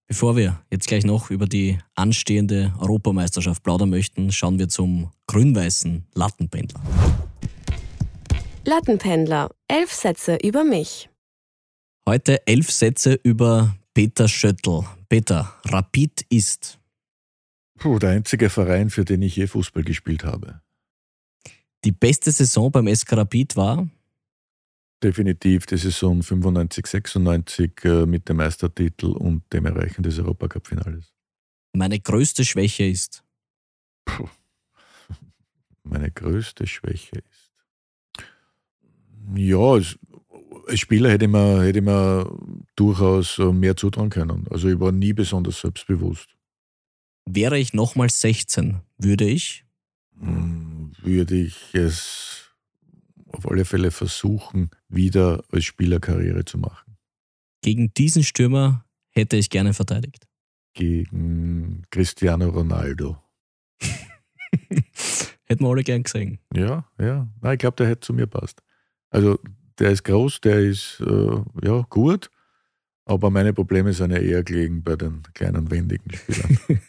Bevor 0.09 0.37
wir 0.37 0.61
jetzt 0.71 0.87
gleich 0.87 1.05
noch 1.05 1.31
über 1.31 1.47
die 1.47 1.79
anstehende 1.95 2.73
Europameisterschaft 2.79 3.63
plaudern 3.63 3.91
möchten, 3.91 4.31
schauen 4.31 4.59
wir 4.59 4.69
zum 4.69 5.11
grün-weißen 5.27 6.07
Lattenpendler. 6.15 6.81
Lattenpendler. 8.67 9.55
Elf 9.69 9.93
Sätze 9.93 10.39
über 10.43 10.65
mich. 10.65 11.09
Heute 12.05 12.45
elf 12.49 12.69
Sätze 12.73 13.15
über 13.23 13.77
Peter 13.95 14.27
Schöttl. 14.27 14.83
Peter, 15.09 15.55
Rapid 15.67 16.27
ist. 16.31 16.81
Puh, 17.79 18.01
der 18.01 18.11
einzige 18.11 18.51
Verein, 18.51 18.91
für 18.91 19.05
den 19.05 19.23
ich 19.23 19.37
je 19.37 19.47
Fußball 19.47 19.85
gespielt 19.85 20.25
habe. 20.25 20.63
Die 21.85 21.93
beste 21.93 22.33
Saison 22.33 22.73
beim 22.73 22.93
SK 22.93 23.13
Rapid 23.13 23.57
war? 23.57 23.89
Definitiv 25.01 25.67
die 25.67 25.77
Saison 25.77 26.21
95, 26.25 26.87
96 26.89 27.85
äh, 27.85 28.07
mit 28.07 28.29
dem 28.29 28.39
Meistertitel 28.39 29.13
und 29.13 29.45
dem 29.53 29.67
Erreichen 29.67 30.03
des 30.03 30.19
Europacup-Finales. 30.19 31.13
Meine 31.73 32.01
größte 32.01 32.45
Schwäche 32.45 32.85
ist? 32.89 33.23
Puh. 34.05 34.29
Meine 35.85 36.11
größte 36.11 36.67
Schwäche 36.67 37.19
ist 37.19 37.36
ja, 39.35 39.59
als, 39.59 39.99
Spieler 40.75 41.11
hätte 41.11 41.29
man, 41.29 41.63
hätte 41.63 41.81
man 41.81 42.65
durchaus 42.75 43.39
äh, 43.39 43.53
mehr 43.53 43.77
zutrauen 43.77 44.11
können. 44.11 44.47
Also 44.51 44.69
ich 44.69 44.81
war 44.81 44.93
nie 44.93 45.13
besonders 45.13 45.61
selbstbewusst. 45.61 46.29
Wäre 47.29 47.59
ich 47.59 47.73
nochmal 47.73 48.11
16, 48.11 48.81
würde 48.99 49.25
ich? 49.25 49.65
Hm, 50.19 50.93
würde 51.03 51.37
ich 51.37 51.75
es 51.75 52.51
auf 53.33 53.49
alle 53.51 53.65
Fälle 53.65 53.91
versuchen, 53.91 54.71
wieder 54.89 55.45
als 55.53 55.65
Spieler 55.65 56.01
Karriere 56.01 56.45
zu 56.45 56.59
machen. 56.59 56.97
Gegen 57.63 57.93
diesen 57.95 58.23
Stürmer 58.23 58.85
hätte 59.11 59.37
ich 59.37 59.51
gerne 59.51 59.75
verteidigt. 59.75 60.27
Gegen 60.75 61.83
Cristiano 61.91 62.49
Ronaldo. 62.49 63.19
Hätten 65.45 65.65
wir 65.65 65.71
alle 65.71 65.85
gern 65.85 66.03
gesehen. 66.03 66.39
Ja, 66.55 66.89
ja. 66.99 67.29
Nein, 67.41 67.53
ich 67.55 67.59
glaube, 67.59 67.77
der 67.77 67.89
hätte 67.89 68.01
zu 68.01 68.13
mir 68.13 68.27
passt. 68.27 68.63
Also 69.17 69.39
der 69.79 69.93
ist 69.93 70.05
groß, 70.05 70.43
der 70.43 70.59
ist 70.59 71.01
äh, 71.01 71.67
ja 71.67 71.87
gut, 71.89 72.31
aber 73.07 73.31
meine 73.31 73.55
Probleme 73.55 73.95
sind 73.95 74.11
ja 74.11 74.19
eher 74.19 74.43
gelegen 74.43 74.83
bei 74.83 74.95
den 74.95 75.23
kleinen, 75.33 75.71
wendigen 75.71 76.15
Spielern. 76.15 76.59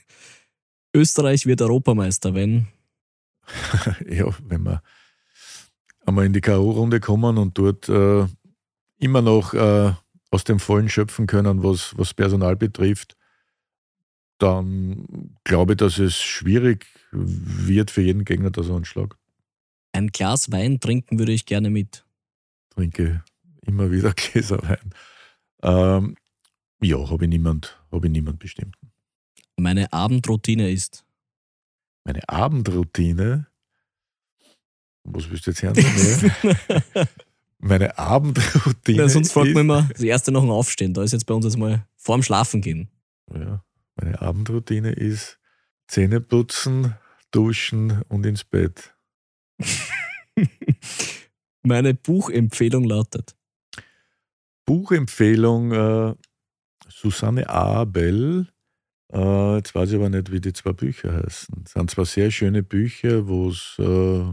Österreich 0.93 1.45
wird 1.45 1.61
Europameister, 1.61 2.33
wenn? 2.33 2.67
ja, 4.09 4.27
wenn 4.45 4.63
wir 4.63 4.83
einmal 6.05 6.25
in 6.25 6.33
die 6.33 6.41
K.O.-Runde 6.41 6.99
kommen 6.99 7.37
und 7.37 7.57
dort 7.57 7.87
äh, 7.87 8.27
immer 8.97 9.21
noch 9.21 9.53
äh, 9.53 9.93
aus 10.29 10.43
dem 10.43 10.59
Vollen 10.59 10.89
schöpfen 10.89 11.27
können, 11.27 11.63
was, 11.63 11.97
was 11.97 12.13
Personal 12.13 12.57
betrifft, 12.57 13.15
dann 14.37 15.37
glaube 15.45 15.73
ich, 15.73 15.77
dass 15.77 15.97
es 15.97 16.17
schwierig 16.17 16.87
wird 17.13 17.89
für 17.89 18.01
jeden 18.01 18.25
Gegner, 18.25 18.51
dass 18.51 18.67
er 18.67 18.75
anschlagt. 18.75 19.17
Ein 19.93 20.09
Glas 20.09 20.51
Wein 20.51 20.81
trinken 20.81 21.19
würde 21.19 21.31
ich 21.31 21.45
gerne 21.45 21.69
mit 21.69 22.03
trinke 22.77 23.23
immer 23.65 23.91
wieder 23.91 24.13
Gläser 24.15 24.61
Wein. 24.63 24.93
Ähm, 25.63 26.15
ja, 26.81 26.97
habe 27.09 27.25
ich, 27.25 27.29
niemand, 27.29 27.81
hab 27.91 28.05
ich 28.05 28.11
niemand 28.11 28.39
bestimmten. 28.39 28.91
Meine 29.57 29.91
Abendroutine 29.91 30.69
ist? 30.69 31.03
Meine 32.05 32.27
Abendroutine? 32.29 33.47
Was 35.03 35.29
willst 35.29 35.47
du 35.47 35.51
jetzt 35.51 35.63
hören? 35.63 37.09
Meine 37.57 37.97
Abendroutine. 37.97 38.99
Ja, 38.99 39.09
sonst 39.09 39.31
fragt 39.31 39.53
man 39.53 39.61
immer 39.61 39.89
das 39.91 40.01
erste 40.01 40.31
nach 40.31 40.41
dem 40.41 40.51
Aufstehen. 40.51 40.93
Da 40.93 41.01
ist 41.01 41.13
jetzt 41.13 41.25
bei 41.25 41.33
uns 41.33 41.45
jetzt 41.45 41.57
mal 41.57 41.87
vorm 41.95 42.21
Schlafen 42.21 42.61
gehen. 42.61 42.89
Ja, 43.33 43.63
meine 43.95 44.21
Abendroutine 44.21 44.91
ist 44.91 45.39
Zähne 45.87 46.21
putzen, 46.21 46.93
duschen 47.31 48.03
und 48.03 48.25
ins 48.25 48.43
Bett. 48.43 48.93
Meine 51.63 51.93
Buchempfehlung 51.93 52.83
lautet. 52.83 53.35
Buchempfehlung 54.65 55.71
äh, 55.71 56.15
Susanne 56.89 57.49
Abel. 57.49 58.47
Äh, 59.11 59.55
jetzt 59.55 59.73
weiß 59.73 59.89
ich 59.89 59.95
aber 59.95 60.09
nicht, 60.09 60.31
wie 60.31 60.41
die 60.41 60.53
zwei 60.53 60.73
Bücher 60.73 61.13
heißen. 61.13 61.63
Es 61.65 61.71
sind 61.71 61.91
zwar 61.91 62.05
sehr 62.05 62.31
schöne 62.31 62.63
Bücher, 62.63 63.27
wo 63.27 63.49
es 63.49 63.75
äh, 63.79 64.25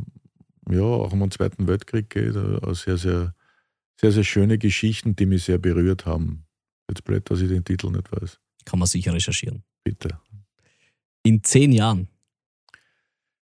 ja, 0.71 0.83
auch 0.83 1.13
um 1.13 1.21
den 1.21 1.31
Zweiten 1.31 1.67
Weltkrieg 1.69 2.11
geht. 2.11 2.35
Äh, 2.35 2.75
sehr, 2.75 2.97
sehr, 2.97 3.35
sehr, 4.01 4.13
sehr 4.13 4.25
schöne 4.25 4.59
Geschichten, 4.59 5.15
die 5.15 5.27
mich 5.27 5.45
sehr 5.45 5.59
berührt 5.59 6.07
haben. 6.07 6.47
Jetzt 6.89 7.05
blöd, 7.05 7.31
dass 7.31 7.41
ich 7.41 7.49
den 7.49 7.65
Titel 7.65 7.91
nicht 7.91 8.11
weiß. 8.11 8.41
Kann 8.65 8.79
man 8.79 8.89
sicher 8.89 9.13
recherchieren. 9.13 9.63
Bitte. 9.85 10.19
In 11.23 11.43
zehn 11.43 11.73
Jahren. 11.73 12.09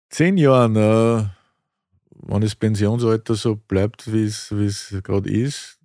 Zehn 0.09 0.37
Jahren, 0.37 0.75
äh, 0.75 1.25
wenn 2.21 2.41
das 2.41 2.55
Pensionsalter 2.55 3.35
so 3.35 3.55
bleibt, 3.55 4.11
wie 4.11 4.25
es 4.25 4.95
gerade 5.03 5.29
ist, 5.29 5.79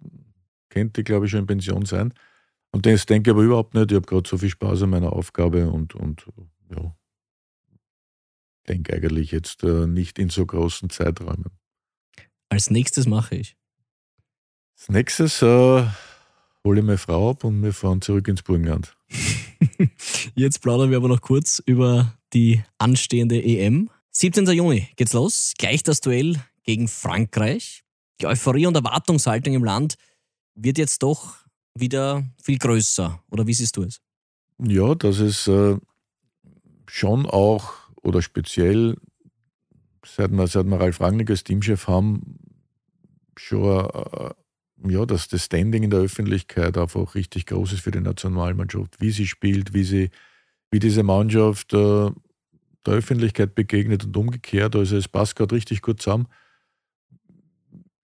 könnte 0.68 1.02
ich, 1.02 1.04
glaube 1.04 1.26
ich, 1.26 1.30
schon 1.30 1.40
in 1.40 1.46
Pension 1.46 1.84
sein. 1.84 2.14
Und 2.72 2.86
das 2.86 3.06
denke 3.06 3.30
ich 3.30 3.34
aber 3.34 3.44
überhaupt 3.44 3.74
nicht. 3.74 3.90
Ich 3.90 3.96
habe 3.96 4.06
gerade 4.06 4.28
so 4.28 4.38
viel 4.38 4.48
Spaß 4.48 4.82
an 4.82 4.90
meiner 4.90 5.12
Aufgabe 5.12 5.70
und, 5.70 5.94
und 5.94 6.26
ja, 6.70 6.94
denke 8.68 8.94
eigentlich 8.94 9.30
jetzt 9.30 9.62
äh, 9.62 9.86
nicht 9.86 10.18
in 10.18 10.30
so 10.30 10.46
großen 10.46 10.88
Zeiträumen. 10.88 11.50
Als 12.48 12.70
nächstes 12.70 13.06
mache 13.06 13.36
ich. 13.36 13.56
Als 14.78 14.88
nächstes 14.88 15.42
äh, 15.42 15.84
hole 16.64 16.80
ich 16.80 16.86
meine 16.86 16.98
Frau 16.98 17.30
ab 17.30 17.44
und 17.44 17.62
wir 17.62 17.72
fahren 17.72 18.00
zurück 18.00 18.28
ins 18.28 18.42
Burgenland. 18.42 18.96
Jetzt 20.34 20.62
plaudern 20.62 20.90
wir 20.90 20.96
aber 20.96 21.08
noch 21.08 21.20
kurz 21.20 21.62
über 21.64 22.18
die 22.32 22.62
anstehende 22.78 23.42
EM. 23.42 23.90
17. 24.14 24.46
Juni 24.46 24.88
geht's 24.96 25.14
los. 25.14 25.54
Gleich 25.58 25.82
das 25.82 26.02
Duell 26.02 26.36
gegen 26.64 26.86
Frankreich. 26.86 27.82
Die 28.20 28.26
Euphorie 28.26 28.66
und 28.66 28.76
Erwartungshaltung 28.76 29.54
im 29.54 29.64
Land 29.64 29.96
wird 30.54 30.76
jetzt 30.76 31.02
doch 31.02 31.36
wieder 31.74 32.22
viel 32.42 32.58
größer. 32.58 33.22
Oder 33.30 33.46
wie 33.46 33.54
siehst 33.54 33.76
du 33.78 33.84
es? 33.84 34.02
Ja, 34.58 34.94
dass 34.94 35.18
es 35.18 35.48
äh, 35.48 35.78
schon 36.86 37.24
auch 37.24 37.72
oder 38.02 38.20
speziell, 38.20 38.96
seit 40.04 40.30
wir, 40.30 40.46
seit 40.46 40.66
wir 40.66 40.78
Ralf 40.78 41.00
Rangnick 41.00 41.30
als 41.30 41.42
Teamchef 41.42 41.88
haben, 41.88 42.38
schon, 43.38 43.88
äh, 43.88 44.30
ja, 44.92 45.06
dass 45.06 45.28
das 45.28 45.46
Standing 45.46 45.84
in 45.84 45.90
der 45.90 46.00
Öffentlichkeit 46.00 46.76
einfach 46.76 47.14
richtig 47.14 47.46
groß 47.46 47.72
ist 47.72 47.80
für 47.80 47.90
die 47.90 48.00
Nationalmannschaft, 48.00 49.00
wie 49.00 49.10
sie 49.10 49.26
spielt, 49.26 49.72
wie 49.72 49.84
sie 49.84 50.10
wie 50.70 50.78
diese 50.78 51.02
Mannschaft 51.02 51.72
äh, 51.72 52.10
der 52.86 52.94
Öffentlichkeit 52.94 53.54
begegnet 53.54 54.04
und 54.04 54.16
umgekehrt. 54.16 54.76
Also 54.76 54.96
es 54.96 55.08
passt 55.08 55.36
gerade 55.36 55.54
richtig 55.54 55.82
gut 55.82 56.02
zusammen. 56.02 56.26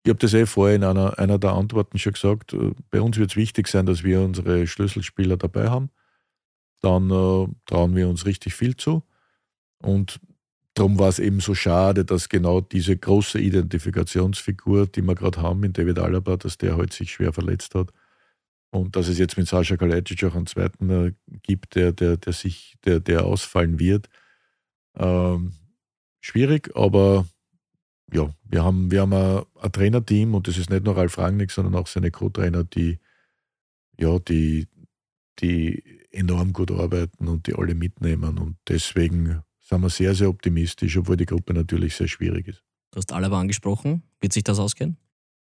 Ich 0.04 0.10
habe 0.10 0.20
das 0.20 0.32
eh 0.32 0.46
vorher 0.46 0.76
in 0.76 0.84
einer, 0.84 1.18
einer 1.18 1.38
der 1.38 1.52
Antworten 1.52 1.98
schon 1.98 2.14
gesagt. 2.14 2.52
Äh, 2.54 2.72
bei 2.90 3.00
uns 3.00 3.18
wird 3.18 3.30
es 3.30 3.36
wichtig 3.36 3.68
sein, 3.68 3.86
dass 3.86 4.04
wir 4.04 4.20
unsere 4.20 4.66
Schlüsselspieler 4.66 5.36
dabei 5.36 5.68
haben. 5.68 5.90
Dann 6.80 7.10
äh, 7.10 7.48
trauen 7.66 7.96
wir 7.96 8.08
uns 8.08 8.24
richtig 8.24 8.54
viel 8.54 8.76
zu. 8.76 9.02
Und 9.82 10.20
darum 10.74 10.98
war 10.98 11.08
es 11.08 11.18
eben 11.18 11.40
so 11.40 11.54
schade, 11.54 12.04
dass 12.04 12.28
genau 12.28 12.60
diese 12.60 12.96
große 12.96 13.38
Identifikationsfigur, 13.38 14.86
die 14.86 15.02
wir 15.02 15.14
gerade 15.14 15.42
haben 15.42 15.64
in 15.64 15.72
David 15.72 15.98
Alaba, 15.98 16.36
dass 16.36 16.56
der 16.56 16.70
heute 16.70 16.78
halt 16.78 16.92
sich 16.92 17.12
schwer 17.12 17.32
verletzt 17.32 17.74
hat. 17.74 17.92
Und 18.70 18.96
dass 18.96 19.08
es 19.08 19.18
jetzt 19.18 19.36
mit 19.36 19.48
Sascha 19.48 19.76
Kalajdzic 19.76 20.24
auch 20.24 20.34
einen 20.34 20.46
zweiten 20.46 20.90
äh, 20.90 21.12
gibt, 21.42 21.74
der, 21.74 21.92
der, 21.92 22.16
der, 22.16 22.32
sich, 22.32 22.76
der, 22.84 23.00
der 23.00 23.24
ausfallen 23.24 23.78
wird. 23.78 24.08
Ähm, 24.98 25.52
schwierig, 26.20 26.74
aber 26.76 27.26
ja, 28.12 28.28
wir 28.44 28.64
haben, 28.64 28.90
wir 28.90 29.02
haben 29.02 29.12
ein, 29.12 29.42
ein 29.60 29.72
Trainerteam 29.72 30.34
und 30.34 30.48
das 30.48 30.58
ist 30.58 30.70
nicht 30.70 30.84
nur 30.84 30.96
Ralf 30.96 31.18
Rangnick, 31.18 31.50
sondern 31.50 31.74
auch 31.74 31.86
seine 31.86 32.10
Co-Trainer, 32.10 32.64
die, 32.64 32.98
ja, 33.98 34.18
die, 34.18 34.66
die 35.40 35.82
enorm 36.10 36.52
gut 36.52 36.70
arbeiten 36.70 37.28
und 37.28 37.46
die 37.46 37.54
alle 37.54 37.74
mitnehmen. 37.74 38.38
Und 38.38 38.56
deswegen 38.68 39.42
sind 39.60 39.82
wir 39.82 39.90
sehr, 39.90 40.14
sehr 40.14 40.28
optimistisch, 40.28 40.96
obwohl 40.96 41.16
die 41.16 41.26
Gruppe 41.26 41.54
natürlich 41.54 41.94
sehr 41.94 42.08
schwierig 42.08 42.48
ist. 42.48 42.62
Du 42.90 42.96
hast 42.96 43.12
Alaba 43.12 43.38
angesprochen. 43.40 44.02
Wird 44.20 44.32
sich 44.32 44.44
das 44.44 44.58
ausgehen? 44.58 44.96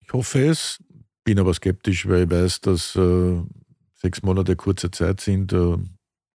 Ich 0.00 0.12
hoffe 0.12 0.46
es, 0.46 0.82
bin 1.24 1.38
aber 1.38 1.52
skeptisch, 1.52 2.08
weil 2.08 2.24
ich 2.24 2.30
weiß, 2.30 2.60
dass 2.62 2.96
äh, 2.96 3.42
sechs 3.94 4.22
Monate 4.22 4.56
kurze 4.56 4.90
Zeit 4.90 5.20
sind. 5.20 5.52
Äh, 5.52 5.76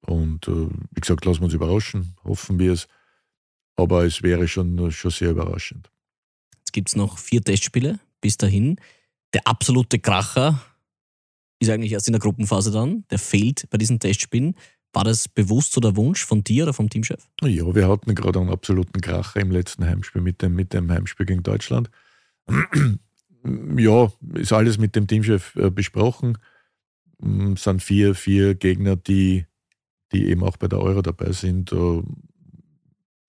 und 0.02 0.48
äh, 0.48 0.68
wie 0.92 1.00
gesagt, 1.00 1.26
lassen 1.26 1.40
wir 1.40 1.46
uns 1.46 1.54
überraschen, 1.54 2.16
hoffen 2.24 2.60
wir 2.60 2.74
es. 2.74 2.88
Aber 3.76 4.06
es 4.06 4.22
wäre 4.22 4.48
schon, 4.48 4.92
schon 4.92 5.12
sehr 5.12 5.32
überraschend. 5.32 5.90
Jetzt 6.58 6.74
gibt 6.74 6.90
es 6.90 6.96
noch 6.96 7.18
vier 7.18 7.42
Testspiele 7.42 8.00
bis 8.22 8.38
dahin. 8.38 8.78
Der 9.34 9.48
absolute 9.48 10.00
Kracher 10.00 10.62
ist 11.60 11.70
eigentlich 11.70 11.92
erst 11.92 12.08
in 12.08 12.14
der 12.14 12.20
Gruppenphase 12.20 12.72
dann. 12.72 13.06
Der 13.10 13.20
fehlt 13.20 13.70
bei 13.70 13.78
diesen 13.78 14.00
Testspielen. 14.00 14.56
War 14.94 15.04
das 15.04 15.28
bewusst 15.28 15.72
so 15.72 15.80
der 15.80 15.96
Wunsch 15.96 16.26
von 16.26 16.44
dir 16.44 16.64
oder 16.64 16.74
vom 16.74 16.90
Teamchef? 16.90 17.30
Ja, 17.42 17.74
wir 17.74 17.88
hatten 17.88 18.14
gerade 18.14 18.40
einen 18.40 18.50
absoluten 18.50 19.00
Kracher 19.00 19.40
im 19.40 19.52
letzten 19.52 19.86
Heimspiel 19.86 20.22
mit 20.22 20.42
dem, 20.42 20.54
mit 20.54 20.74
dem 20.74 20.92
Heimspiel 20.92 21.26
gegen 21.26 21.44
Deutschland. 21.44 21.90
ja, 23.78 24.12
ist 24.34 24.52
alles 24.52 24.78
mit 24.78 24.96
dem 24.96 25.08
Teamchef 25.08 25.56
äh, 25.56 25.70
besprochen. 25.70 26.38
Mm, 27.20 27.54
es 27.54 27.64
sind 27.64 27.82
vier, 27.82 28.16
vier 28.16 28.56
Gegner, 28.56 28.98
die, 28.98 29.46
die 30.12 30.28
eben 30.28 30.44
auch 30.44 30.58
bei 30.58 30.68
der 30.68 30.80
Euro 30.80 31.02
dabei 31.02 31.32
sind. 31.32 31.72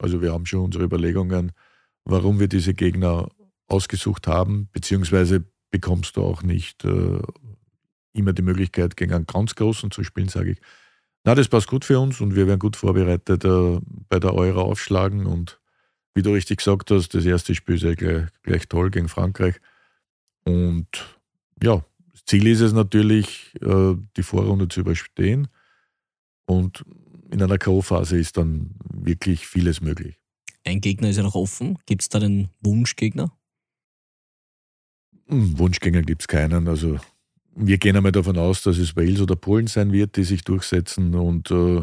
Also 0.03 0.21
wir 0.21 0.33
haben 0.33 0.47
schon 0.47 0.61
unsere 0.61 0.85
Überlegungen, 0.85 1.53
warum 2.05 2.41
wir 2.41 2.49
diese 2.49 2.75
Gegner 2.75 3.29
ausgesucht 3.69 4.27
haben, 4.27 4.69
beziehungsweise 4.73 5.45
bekommst 5.71 6.17
du 6.17 6.23
auch 6.23 6.43
nicht 6.43 6.85
äh, 6.85 7.23
immer 8.13 8.33
die 8.33 8.43
Möglichkeit, 8.43 8.97
gegen 8.97 9.13
einen 9.13 9.27
ganz 9.27 9.55
Großen 9.55 9.91
zu 9.91 10.05
spielen, 10.05 10.29
sage 10.29 10.53
ich. 10.53 10.59
Na, 11.25 11.35
das 11.35 11.49
passt 11.49 11.69
gut 11.69 11.85
für 11.85 12.01
uns 12.01 12.21
und 12.21 12.35
wir 12.35 12.47
werden 12.47 12.59
gut 12.59 12.77
vorbereitet 12.77 13.45
äh, 13.45 13.81
bei 14.09 14.19
der 14.19 14.35
Euro 14.35 14.63
aufschlagen. 14.63 15.27
Und 15.27 15.61
wie 16.15 16.23
du 16.23 16.33
richtig 16.33 16.59
gesagt 16.59 16.91
hast, 16.91 17.15
das 17.15 17.25
erste 17.25 17.55
Spiel 17.55 17.77
ist 17.77 17.83
ja 17.83 17.95
gleich, 17.95 18.29
gleich 18.43 18.69
toll 18.69 18.91
gegen 18.91 19.09
Frankreich. 19.09 19.61
Und 20.45 20.89
ja, 21.63 21.85
das 22.11 22.25
Ziel 22.27 22.47
ist 22.49 22.61
es 22.61 22.73
natürlich, 22.73 23.55
äh, 23.63 23.95
die 24.17 24.23
Vorrunde 24.23 24.69
zu 24.69 24.81
überstehen. 24.81 25.49
Und 26.45 26.85
in 27.33 27.43
einer 27.43 27.59
K.O.-Phase 27.59 28.17
ist 28.17 28.37
dann 28.37 28.75
wirklich 28.93 29.47
vieles 29.47 29.81
möglich. 29.81 30.19
Ein 30.65 30.81
Gegner 30.81 31.09
ist 31.09 31.17
ja 31.17 31.23
noch 31.23 31.35
offen. 31.35 31.79
Gibt 31.87 32.03
es 32.03 32.09
da 32.09 32.19
einen 32.19 32.51
Wunschgegner? 32.61 33.33
Hm, 35.29 35.59
Wunschgegner 35.59 36.03
gibt 36.03 36.23
es 36.23 36.29
keinen. 36.29 36.69
Also 36.69 36.99
wir 37.55 37.79
gehen 37.79 37.97
einmal 37.97 38.13
davon 38.13 38.39
aus, 38.39 38.63
dass 38.63 38.79
es 38.79 38.97
Wales 38.97 39.21
oder 39.21 39.35
Polen 39.35 39.67
sein 39.67 39.93
wird, 39.93 40.17
die 40.17 40.25
sich 40.25 40.45
durchsetzen. 40.45 41.15
Und 41.15 41.51
äh, 41.51 41.83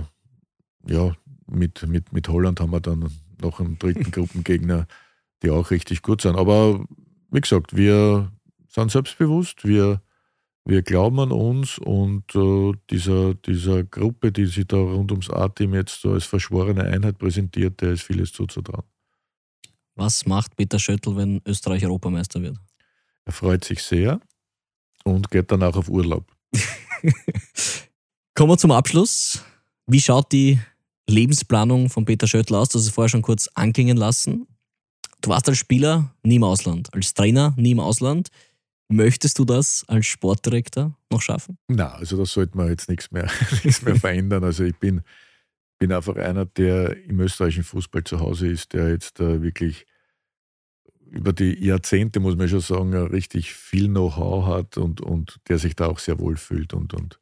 ja, 0.88 1.16
mit, 1.48 1.86
mit, 1.88 2.14
mit 2.14 2.30
Holland 2.30 2.60
haben 2.60 2.72
wir 2.72 2.80
dann 2.80 3.12
noch 3.42 3.60
einen 3.60 3.80
dritten 3.80 4.12
Gruppengegner, 4.12 4.88
die 5.42 5.50
auch 5.50 5.72
richtig 5.72 6.04
gut 6.04 6.22
sind. 6.22 6.36
Aber 6.38 6.86
wie 7.32 7.42
gesagt, 7.42 7.76
wir 7.76 8.32
sind 8.68 8.92
selbstbewusst, 8.92 9.66
wir, 9.66 10.02
wir 10.70 10.84
glauben 10.84 11.20
an 11.20 11.32
uns 11.32 11.80
und 11.80 12.36
äh, 12.36 12.72
dieser, 12.92 13.34
dieser 13.34 13.84
Gruppe, 13.84 14.32
die 14.32 14.46
sich 14.46 14.68
da 14.68 14.78
rund 14.78 15.12
ums 15.12 15.30
A-Team 15.30 15.74
jetzt 15.74 16.02
so 16.02 16.12
als 16.12 16.26
verschworene 16.26 16.84
Einheit 16.84 17.18
präsentiert, 17.18 17.82
der 17.82 17.94
ist 17.94 18.04
vieles 18.04 18.32
zuzutrauen. 18.32 18.86
Was 19.96 20.26
macht 20.28 20.56
Peter 20.56 20.78
Schöttl, 20.78 21.16
wenn 21.16 21.42
Österreich 21.46 21.84
Europameister 21.84 22.42
wird? 22.42 22.58
Er 23.26 23.34
freut 23.34 23.64
sich 23.66 23.82
sehr 23.82 24.20
und 25.04 25.30
geht 25.32 25.52
danach 25.52 25.76
auf 25.76 25.90
Urlaub. 25.90 26.32
Kommen 28.36 28.52
wir 28.52 28.58
zum 28.58 28.72
Abschluss. 28.72 29.44
Wie 29.88 30.00
schaut 30.00 30.32
die 30.32 30.60
Lebensplanung 31.10 31.90
von 31.90 32.06
Peter 32.06 32.28
Schöttl 32.28 32.54
aus? 32.54 32.70
Hast 32.70 32.76
es 32.76 32.90
vorher 32.90 33.10
schon 33.10 33.24
kurz 33.24 33.50
anklingen 33.56 33.98
lassen. 33.98 34.48
Du 35.22 35.32
warst 35.32 35.50
als 35.50 35.58
Spieler 35.58 36.14
nie 36.24 36.36
im 36.36 36.44
Ausland, 36.44 36.94
als 36.94 37.14
Trainer 37.14 37.54
nie 37.58 37.72
im 37.72 37.80
Ausland. 37.80 38.30
Möchtest 38.92 39.38
du 39.38 39.46
das 39.46 39.86
als 39.88 40.08
Sportdirektor 40.08 40.98
noch 41.12 41.22
schaffen? 41.22 41.60
Na, 41.68 41.94
also 41.94 42.18
da 42.18 42.26
sollte 42.26 42.58
man 42.58 42.70
jetzt 42.70 42.90
nichts 42.90 43.12
mehr, 43.12 43.30
nichts 43.64 43.84
mehr 43.84 43.96
verändern. 43.96 44.44
Also 44.44 44.64
ich 44.64 44.76
bin, 44.76 45.02
bin 45.78 45.92
einfach 45.92 46.16
einer, 46.16 46.46
der 46.46 46.98
im 47.06 47.20
österreichischen 47.20 47.64
Fußball 47.64 48.04
zu 48.04 48.20
Hause 48.20 48.48
ist, 48.48 48.74
der 48.74 48.90
jetzt 48.90 49.20
äh, 49.20 49.44
wirklich 49.44 49.86
über 51.12 51.34
die 51.34 51.64
Jahrzehnte, 51.64 52.20
muss 52.20 52.36
man 52.36 52.50
schon 52.50 52.62
sagen, 52.62 52.94
richtig 52.96 53.54
viel 53.54 53.88
Know-how 53.88 54.48
hat 54.48 54.78
und, 54.78 55.02
und 55.02 55.40
der 55.50 55.60
sich 55.60 55.76
da 55.76 55.88
auch 55.88 56.00
sehr 56.00 56.20
wohl 56.20 56.38
fühlt. 56.38 56.74
Und, 56.74 56.96
und 56.96 57.20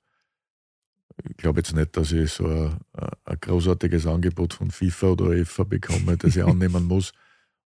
ich 1.30 1.36
glaube 1.38 1.59
jetzt 1.59 1.76
nicht, 1.76 1.97
dass 1.97 2.13
ich 2.13 2.32
so 2.32 2.47
ein, 2.47 2.78
ein 3.26 3.38
großartiges 3.41 4.05
Angebot 4.07 4.53
von 4.53 4.72
FIFA 4.72 5.07
oder 5.07 5.26
UEFA 5.26 5.63
bekomme, 5.63 6.15
das 6.18 6.36
ich 6.36 6.43
annehmen 6.45 6.86
muss. 6.86 7.11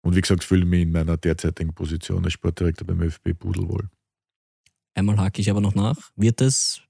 Und 0.01 0.15
wie 0.15 0.21
gesagt, 0.21 0.43
fühle 0.43 0.65
mich 0.65 0.83
in 0.83 0.91
meiner 0.91 1.17
derzeitigen 1.17 1.73
Position 1.73 2.23
als 2.23 2.33
Sportdirektor 2.33 2.87
beim 2.87 3.01
ÖFB 3.01 3.37
pudelwohl. 3.37 3.89
Einmal 4.93 5.17
hake 5.17 5.41
ich 5.41 5.49
aber 5.49 5.61
noch 5.61 5.75
nach. 5.75 6.11
Wird 6.15 6.41
es 6.41 6.81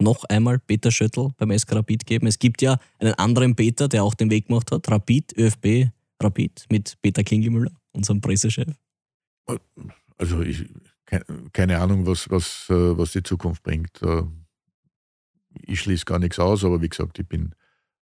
noch 0.00 0.24
einmal 0.24 0.58
Peter 0.58 0.90
Schöttl 0.90 1.30
beim 1.36 1.56
SK 1.56 1.72
Rapid 1.72 2.06
geben? 2.06 2.26
Es 2.26 2.38
gibt 2.38 2.62
ja 2.62 2.78
einen 2.98 3.14
anderen 3.14 3.54
Peter, 3.54 3.88
der 3.88 4.04
auch 4.04 4.14
den 4.14 4.30
Weg 4.30 4.48
gemacht 4.48 4.70
hat. 4.72 4.90
Rapid, 4.90 5.36
ÖFB, 5.38 5.90
Rapid 6.22 6.66
mit 6.70 6.96
Peter 7.02 7.22
Klingelmüller 7.22 7.72
unserem 7.92 8.20
Pressechef? 8.20 8.74
Also 10.18 10.42
ich, 10.42 10.66
keine 11.52 11.78
Ahnung, 11.78 12.06
was, 12.06 12.30
was, 12.30 12.66
äh, 12.68 12.98
was 12.98 13.12
die 13.12 13.22
Zukunft 13.22 13.62
bringt. 13.62 14.02
Äh, 14.02 14.22
ich 15.62 15.80
schließe 15.80 16.04
gar 16.04 16.18
nichts 16.18 16.38
aus, 16.38 16.64
aber 16.64 16.82
wie 16.82 16.88
gesagt, 16.88 17.18
ich 17.18 17.26
bin 17.26 17.54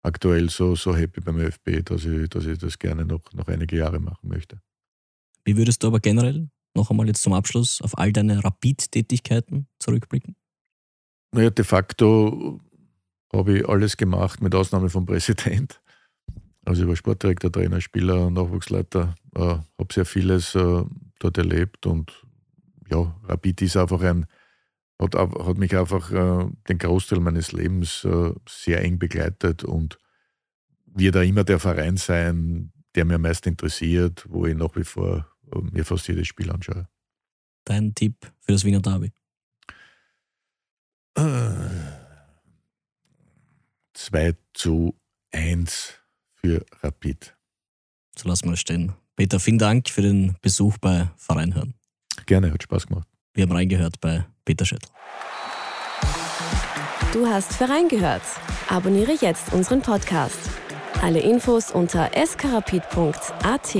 aktuell 0.03 0.49
so, 0.49 0.75
so 0.75 0.95
happy 0.97 1.21
beim 1.21 1.39
ÖFB, 1.39 1.85
dass 1.85 2.05
ich, 2.05 2.29
dass 2.29 2.47
ich 2.47 2.59
das 2.59 2.79
gerne 2.79 3.05
noch, 3.05 3.21
noch 3.33 3.49
einige 3.49 3.77
Jahre 3.77 4.01
machen 4.01 4.29
möchte. 4.29 4.61
Wie 5.45 5.57
würdest 5.57 5.83
du 5.83 5.89
aber 5.89 6.01
generell 6.01 6.49
noch 6.75 6.91
einmal 6.91 7.07
jetzt 7.07 7.23
zum 7.23 7.33
Abschluss 7.33 7.81
auf 7.83 7.99
all 7.99 8.13
deine 8.13 8.43
Rapid-Tätigkeiten 8.45 9.67
zurückblicken? 9.79 10.37
Naja, 11.33 11.51
de 11.51 11.65
facto 11.65 12.61
habe 13.33 13.59
ich 13.59 13.69
alles 13.69 13.97
gemacht, 13.97 14.41
mit 14.43 14.55
Ausnahme 14.55 14.89
vom 14.89 15.07
Präsident. 15.07 15.81
Also 16.65 16.83
ich 16.83 16.89
war 16.89 16.97
Sportdirektor, 16.97 17.51
Trainer, 17.51 17.81
Spieler, 17.81 18.31
Nachwuchsleiter, 18.31 19.15
äh, 19.35 19.41
habe 19.41 19.93
sehr 19.93 20.05
vieles 20.05 20.55
äh, 20.55 20.85
dort 21.19 21.39
erlebt 21.39 21.87
und 21.87 22.25
ja, 22.91 23.17
Rapid 23.25 23.63
ist 23.63 23.77
einfach 23.77 24.03
ein, 24.03 24.27
hat, 25.01 25.15
hat 25.15 25.59
mich 25.59 25.77
einfach 25.77 26.13
äh, 26.13 26.47
den 26.69 26.79
Großteil 26.79 27.21
meines 27.21 27.53
Lebens 27.53 28.05
äh, 28.05 28.33
sehr 28.49 28.83
eng 28.83 28.99
begleitet 28.99 29.65
und 29.65 29.99
wird 30.87 31.15
da 31.15 31.23
immer 31.23 31.45
der 31.45 31.59
Verein 31.59 31.97
sein, 31.97 32.73
der 32.95 33.05
mir 33.05 33.15
am 33.15 33.23
meisten 33.23 33.49
interessiert, 33.49 34.27
wo 34.29 34.47
ich 34.47 34.57
nach 34.57 34.75
wie 34.77 34.85
vor 34.85 35.27
äh, 35.53 35.59
mir 35.73 35.85
fast 35.85 36.09
jedes 36.09 36.29
Spiel 36.29 36.51
anschaue. 36.51 36.89
Dein 37.65 37.95
Tipp 37.95 38.15
für 38.41 38.53
das 38.53 38.65
Wiener 38.65 38.81
Derby? 38.81 39.13
2 41.15 41.47
äh, 44.13 44.35
zu 44.55 44.95
1 45.33 45.95
für 46.35 46.65
Rapid. 46.83 47.37
So 48.17 48.29
lassen 48.29 48.47
wir 48.47 48.55
es 48.55 48.61
stehen. 48.61 48.93
Peter, 49.17 49.39
vielen 49.39 49.59
Dank 49.59 49.89
für 49.89 50.03
den 50.03 50.37
Besuch 50.41 50.79
bei 50.79 51.11
Vereinhören. 51.17 51.75
Gerne, 52.27 52.53
hat 52.53 52.63
Spaß 52.63 52.87
gemacht. 52.87 53.09
Wir 53.41 53.47
haben 53.47 53.57
reingehört 53.57 54.03
bei 54.03 54.23
Peter 54.45 54.67
Schöttl. 54.67 54.87
Du 57.15 57.27
hast 57.27 57.55
Verein 57.55 57.89
gehört. 57.89 58.21
Abonniere 58.69 59.13
jetzt 59.19 59.55
unseren 59.55 59.81
Podcast. 59.81 60.39
Alle 61.01 61.21
Infos 61.21 61.71
unter 61.71 62.11
skarapit.at. 62.27 63.77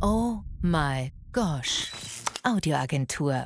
Oh 0.00 0.40
my 0.60 1.12
gosh. 1.32 1.92
Audioagentur 2.42 3.44